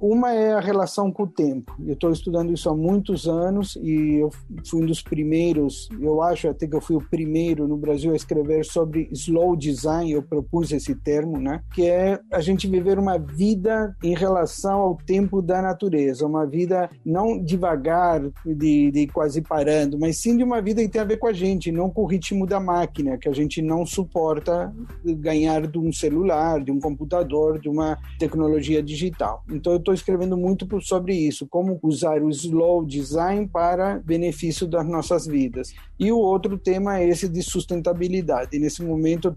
uma 0.00 0.32
é 0.32 0.52
a 0.52 0.60
relação 0.60 1.10
com 1.10 1.24
o 1.24 1.26
tempo. 1.26 1.74
Eu 1.84 1.94
estou 1.94 2.10
estudando 2.10 2.52
isso 2.52 2.68
há 2.68 2.76
muitos 2.76 3.26
anos 3.26 3.76
e 3.76 4.16
eu 4.20 4.30
fui 4.68 4.82
um 4.82 4.86
dos 4.86 5.02
primeiros, 5.02 5.88
eu 6.00 6.22
acho 6.22 6.48
até 6.48 6.66
que 6.66 6.74
eu 6.74 6.80
fui 6.80 6.96
o 6.96 7.08
primeiro 7.08 7.66
no 7.66 7.76
Brasil 7.76 8.12
a 8.12 8.16
escrever 8.16 8.64
sobre 8.64 9.08
slow 9.12 9.56
design, 9.56 10.10
eu 10.10 10.22
propus 10.22 10.72
esse 10.72 10.94
termo, 10.94 11.38
né? 11.38 11.60
Que 11.74 11.86
é 11.86 12.18
a 12.32 12.40
gente 12.40 12.66
viver 12.66 12.98
uma 12.98 13.18
vida 13.18 13.94
em 14.02 14.14
relação 14.14 14.80
ao 14.80 14.96
tempo 14.96 15.42
da 15.42 15.60
natureza, 15.62 16.26
uma 16.26 16.46
vida 16.46 16.90
não 17.04 17.42
devagar, 17.42 18.22
de, 18.44 18.90
de 18.90 19.06
quase 19.08 19.40
parando, 19.42 19.98
mas 19.98 20.18
sim 20.18 20.36
de 20.36 20.44
uma 20.44 20.60
vida 20.60 20.82
que 20.82 20.88
tem 20.88 21.00
a 21.00 21.04
ver 21.04 21.18
com 21.18 21.26
a 21.26 21.32
gente, 21.32 21.72
não 21.72 21.90
com 21.90 22.02
o 22.02 22.06
ritmo 22.06 22.46
da 22.46 22.60
máquina, 22.60 23.18
que 23.18 23.28
a 23.28 23.32
gente 23.32 23.60
não 23.62 23.84
suporta 23.84 24.72
ganhar 25.04 25.66
de 25.66 25.78
um 25.78 25.92
celular, 25.92 26.62
de 26.62 26.70
um 26.70 26.80
computador, 26.80 27.58
de 27.58 27.68
uma 27.68 27.98
tecnologia 28.18 28.82
digital. 28.82 29.42
Então 29.56 29.72
eu 29.72 29.78
estou 29.78 29.94
escrevendo 29.94 30.36
muito 30.36 30.66
sobre 30.80 31.14
isso, 31.14 31.46
como 31.48 31.78
usar 31.82 32.22
o 32.22 32.30
slow 32.30 32.84
design 32.84 33.48
para 33.48 33.98
benefício 34.04 34.66
das 34.66 34.86
nossas 34.86 35.26
vidas. 35.26 35.72
E 35.98 36.12
o 36.12 36.18
outro 36.18 36.58
tema 36.58 37.00
é 37.00 37.08
esse 37.08 37.28
de 37.28 37.42
sustentabilidade. 37.42 38.58
Nesse 38.58 38.82
momento 38.82 39.34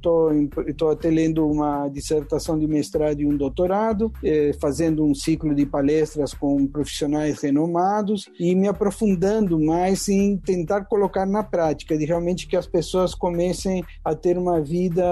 estou 0.68 0.92
até 0.92 1.10
lendo 1.10 1.48
uma 1.48 1.88
dissertação 1.88 2.60
de 2.60 2.68
mestrado 2.68 3.22
e 3.22 3.26
um 3.26 3.38
doutorado, 3.38 4.12
eh, 4.24 4.52
fazendo 4.60 5.06
um 5.06 5.16
ciclo 5.16 5.56
de 5.56 5.66
palestras 5.66 6.34
com 6.34 6.68
profissionais 6.68 7.42
renomados 7.42 8.30
e 8.40 8.54
me 8.56 8.68
aprofundando 8.68 9.60
mais 9.60 10.08
em 10.10 10.38
tentar 10.38 10.86
colocar 10.86 11.26
na 11.26 11.44
prática, 11.44 11.98
de 11.98 12.06
realmente 12.06 12.48
que 12.48 12.58
as 12.58 12.68
pessoas 12.68 13.16
comecem 13.16 13.84
a 14.04 14.14
ter 14.14 14.38
uma 14.38 14.60
vida 14.62 15.04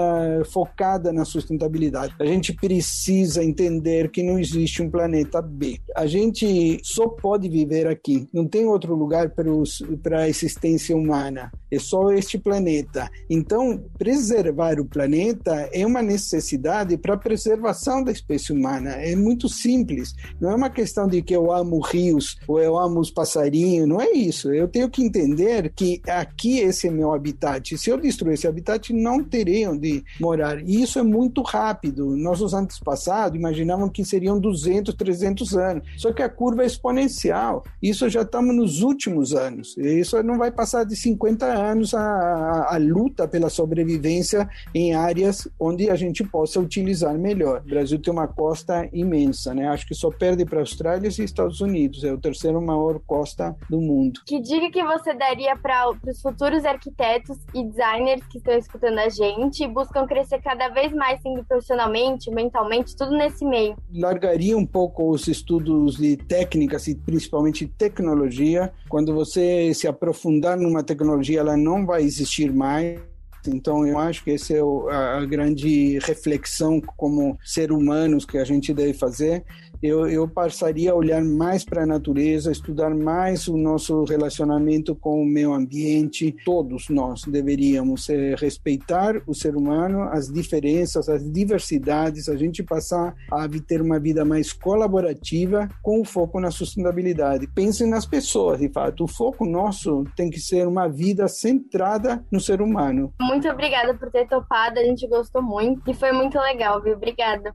focada 0.50 1.12
na 1.12 1.24
sustentabilidade. 1.24 2.14
A 2.20 2.26
gente 2.26 2.52
precisa 2.52 3.42
entender 3.42 4.10
que 4.10 4.22
não 4.22 4.38
existe 4.38 4.82
um 4.82 4.90
planeta 4.98 5.40
B. 5.40 5.80
A 5.94 6.06
gente 6.06 6.80
só 6.82 7.06
pode 7.06 7.48
viver 7.48 7.86
aqui. 7.86 8.28
Não 8.34 8.48
tem 8.48 8.66
outro 8.66 8.96
lugar 8.96 9.30
para 9.30 10.18
a 10.18 10.28
existência 10.28 10.96
humana. 10.96 11.52
É 11.70 11.78
só 11.78 12.10
este 12.10 12.36
planeta. 12.36 13.08
Então, 13.30 13.80
preservar 13.96 14.80
o 14.80 14.84
planeta 14.84 15.68
é 15.72 15.86
uma 15.86 16.02
necessidade 16.02 16.96
para 16.96 17.14
a 17.14 17.18
preservação 17.18 18.02
da 18.02 18.10
espécie 18.10 18.52
humana. 18.52 18.90
É 18.90 19.14
muito 19.14 19.48
simples. 19.48 20.14
Não 20.40 20.50
é 20.50 20.54
uma 20.56 20.70
questão 20.70 21.06
de 21.06 21.22
que 21.22 21.36
eu 21.36 21.52
amo 21.52 21.78
rios 21.80 22.36
ou 22.48 22.58
eu 22.58 22.76
amo 22.76 22.98
os 22.98 23.10
passarinhos. 23.10 23.86
Não 23.86 24.00
é 24.00 24.10
isso. 24.10 24.52
Eu 24.52 24.66
tenho 24.66 24.90
que 24.90 25.02
entender 25.02 25.72
que 25.76 26.00
aqui 26.08 26.58
esse 26.58 26.88
é 26.88 26.90
meu 26.90 27.12
habitat. 27.12 27.76
Se 27.76 27.90
eu 27.90 27.98
destruir 27.98 28.34
esse 28.34 28.48
habitat, 28.48 28.92
não 28.92 29.22
teriam 29.22 29.76
de 29.76 30.02
morar. 30.18 30.60
E 30.60 30.82
isso 30.82 30.98
é 30.98 31.02
muito 31.02 31.42
rápido. 31.42 32.16
Nossos 32.16 32.52
antepassados 32.52 33.38
imaginavam 33.38 33.88
que 33.88 34.04
seriam 34.04 34.40
200, 34.40 34.87
300 34.92 35.56
anos. 35.56 35.88
Só 35.96 36.12
que 36.12 36.22
a 36.22 36.28
curva 36.28 36.62
é 36.62 36.66
exponencial. 36.66 37.64
Isso 37.82 38.08
já 38.08 38.22
estamos 38.22 38.54
nos 38.54 38.82
últimos 38.82 39.34
anos. 39.34 39.76
Isso 39.76 40.22
não 40.22 40.38
vai 40.38 40.50
passar 40.50 40.84
de 40.84 40.96
50 40.96 41.46
anos 41.46 41.94
a, 41.94 42.00
a, 42.00 42.74
a 42.74 42.78
luta 42.78 43.26
pela 43.26 43.50
sobrevivência 43.50 44.48
em 44.74 44.94
áreas 44.94 45.48
onde 45.58 45.90
a 45.90 45.96
gente 45.96 46.24
possa 46.24 46.60
utilizar 46.60 47.16
melhor. 47.18 47.62
O 47.64 47.68
Brasil 47.68 48.00
tem 48.00 48.12
uma 48.12 48.28
costa 48.28 48.88
imensa, 48.92 49.54
né? 49.54 49.68
Acho 49.68 49.86
que 49.86 49.94
só 49.94 50.10
perde 50.10 50.44
para 50.44 50.58
a 50.58 50.62
Austrália 50.62 51.08
e 51.08 51.22
Estados 51.22 51.60
Unidos. 51.60 52.04
É 52.04 52.12
o 52.12 52.18
terceiro 52.18 52.60
maior 52.60 53.00
costa 53.06 53.56
do 53.68 53.80
mundo. 53.80 54.20
Que 54.26 54.40
dica 54.40 54.70
que 54.70 54.82
você 54.84 55.14
daria 55.14 55.56
para 55.56 55.90
os 55.90 56.20
futuros 56.20 56.64
arquitetos 56.64 57.38
e 57.54 57.64
designers 57.64 58.24
que 58.26 58.38
estão 58.38 58.54
escutando 58.54 58.98
a 58.98 59.08
gente 59.08 59.64
e 59.64 59.68
buscam 59.68 60.06
crescer 60.06 60.40
cada 60.42 60.68
vez 60.68 60.92
mais, 60.92 61.20
sendo 61.22 61.44
profissionalmente, 61.44 62.30
mentalmente, 62.30 62.96
tudo 62.96 63.12
nesse 63.12 63.44
meio? 63.44 63.76
Largaria 63.92 64.56
um 64.56 64.66
pouco 64.66 64.77
os 64.86 65.26
estudos 65.28 65.96
de 65.96 66.16
técnicas 66.16 66.86
e 66.86 66.94
principalmente 66.94 67.66
tecnologia. 67.66 68.72
Quando 68.88 69.14
você 69.14 69.72
se 69.74 69.86
aprofundar 69.86 70.56
numa 70.56 70.82
tecnologia, 70.82 71.40
ela 71.40 71.56
não 71.56 71.86
vai 71.86 72.02
existir 72.02 72.52
mais 72.52 73.00
então, 73.46 73.86
eu 73.86 73.98
acho 73.98 74.24
que 74.24 74.32
essa 74.32 74.54
é 74.54 74.60
a 74.60 75.24
grande 75.24 75.98
reflexão 76.00 76.80
como 76.80 77.38
ser 77.44 77.72
humanos 77.72 78.24
que 78.24 78.38
a 78.38 78.44
gente 78.44 78.74
deve 78.74 78.92
fazer 78.92 79.44
eu, 79.82 80.08
eu 80.08 80.28
passaria 80.28 80.92
a 80.92 80.94
olhar 80.94 81.22
mais 81.22 81.64
para 81.64 81.82
a 81.82 81.86
natureza, 81.86 82.50
estudar 82.50 82.94
mais 82.94 83.46
o 83.48 83.56
nosso 83.56 84.04
relacionamento 84.04 84.94
com 84.94 85.22
o 85.22 85.26
meio 85.26 85.52
ambiente. 85.52 86.34
Todos 86.44 86.88
nós 86.88 87.22
deveríamos 87.22 88.08
é, 88.08 88.34
respeitar 88.36 89.20
o 89.26 89.34
ser 89.34 89.56
humano, 89.56 90.02
as 90.02 90.28
diferenças, 90.28 91.08
as 91.08 91.30
diversidades, 91.30 92.28
a 92.28 92.36
gente 92.36 92.62
passar 92.62 93.14
a 93.30 93.48
ter 93.66 93.80
uma 93.80 93.98
vida 93.98 94.24
mais 94.24 94.52
colaborativa 94.52 95.68
com 95.82 96.00
o 96.00 96.04
foco 96.04 96.40
na 96.40 96.50
sustentabilidade. 96.50 97.46
Pensem 97.46 97.88
nas 97.88 98.06
pessoas, 98.06 98.60
de 98.60 98.68
fato. 98.68 99.04
O 99.04 99.08
foco 99.08 99.44
nosso 99.44 100.04
tem 100.16 100.30
que 100.30 100.40
ser 100.40 100.66
uma 100.66 100.88
vida 100.88 101.28
centrada 101.28 102.24
no 102.30 102.40
ser 102.40 102.60
humano. 102.60 103.12
Muito 103.20 103.48
obrigada 103.48 103.94
por 103.94 104.10
ter 104.10 104.26
topado, 104.26 104.78
a 104.78 104.84
gente 104.84 105.06
gostou 105.08 105.42
muito 105.42 105.90
e 105.90 105.94
foi 105.94 106.12
muito 106.12 106.38
legal, 106.38 106.82
viu? 106.82 106.94
Obrigada. 106.94 107.52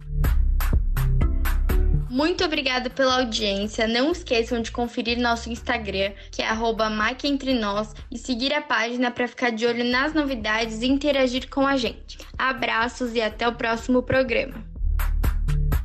Muito 2.14 2.46
obrigada 2.46 2.92
pela 2.92 3.16
audiência. 3.16 3.88
Não 3.88 4.12
esqueçam 4.12 4.62
de 4.62 4.72
conferir 4.72 5.18
nosso 5.18 5.50
Instagram, 5.50 6.12
que 6.30 6.44
é 6.44 6.54
@maquentrenós 6.54 7.92
e 8.12 8.20
seguir 8.20 8.54
a 8.54 8.62
página 8.62 9.10
para 9.10 9.28
ficar 9.28 9.50
de 9.50 9.66
olho 9.66 9.84
nas 9.84 10.14
novidades 10.14 10.84
e 10.84 10.86
interagir 10.86 11.50
com 11.50 11.66
a 11.66 11.76
gente. 11.76 12.20
Abraços 12.38 13.16
e 13.16 13.22
até 13.22 13.48
o 13.48 13.56
próximo 13.56 14.04
programa. 14.04 14.64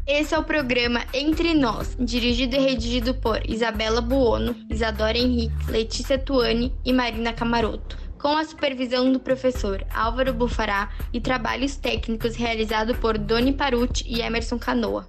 Esse 0.07 0.35
é 0.35 0.39
o 0.39 0.45
programa 0.45 1.03
Entre 1.15 1.55
Nós, 1.55 1.97
dirigido 1.99 2.57
e 2.57 2.59
redigido 2.59 3.15
por 3.15 3.41
Isabela 3.49 4.03
Buono, 4.03 4.55
Isadora 4.69 5.17
Henrique, 5.17 5.71
Letícia 5.71 6.19
Tuani 6.19 6.75
e 6.85 6.93
Marina 6.93 7.33
Camaroto 7.33 7.97
com 8.21 8.37
a 8.37 8.45
supervisão 8.45 9.11
do 9.13 9.21
professor 9.21 9.83
Álvaro 9.95 10.35
Bufará 10.35 10.91
e 11.11 11.21
trabalhos 11.21 11.77
técnicos 11.77 12.35
realizados 12.35 12.99
por 12.99 13.17
Doni 13.17 13.53
Paruti 13.53 14.05
e 14.07 14.21
Emerson 14.21 14.59
Canoa. 14.59 15.09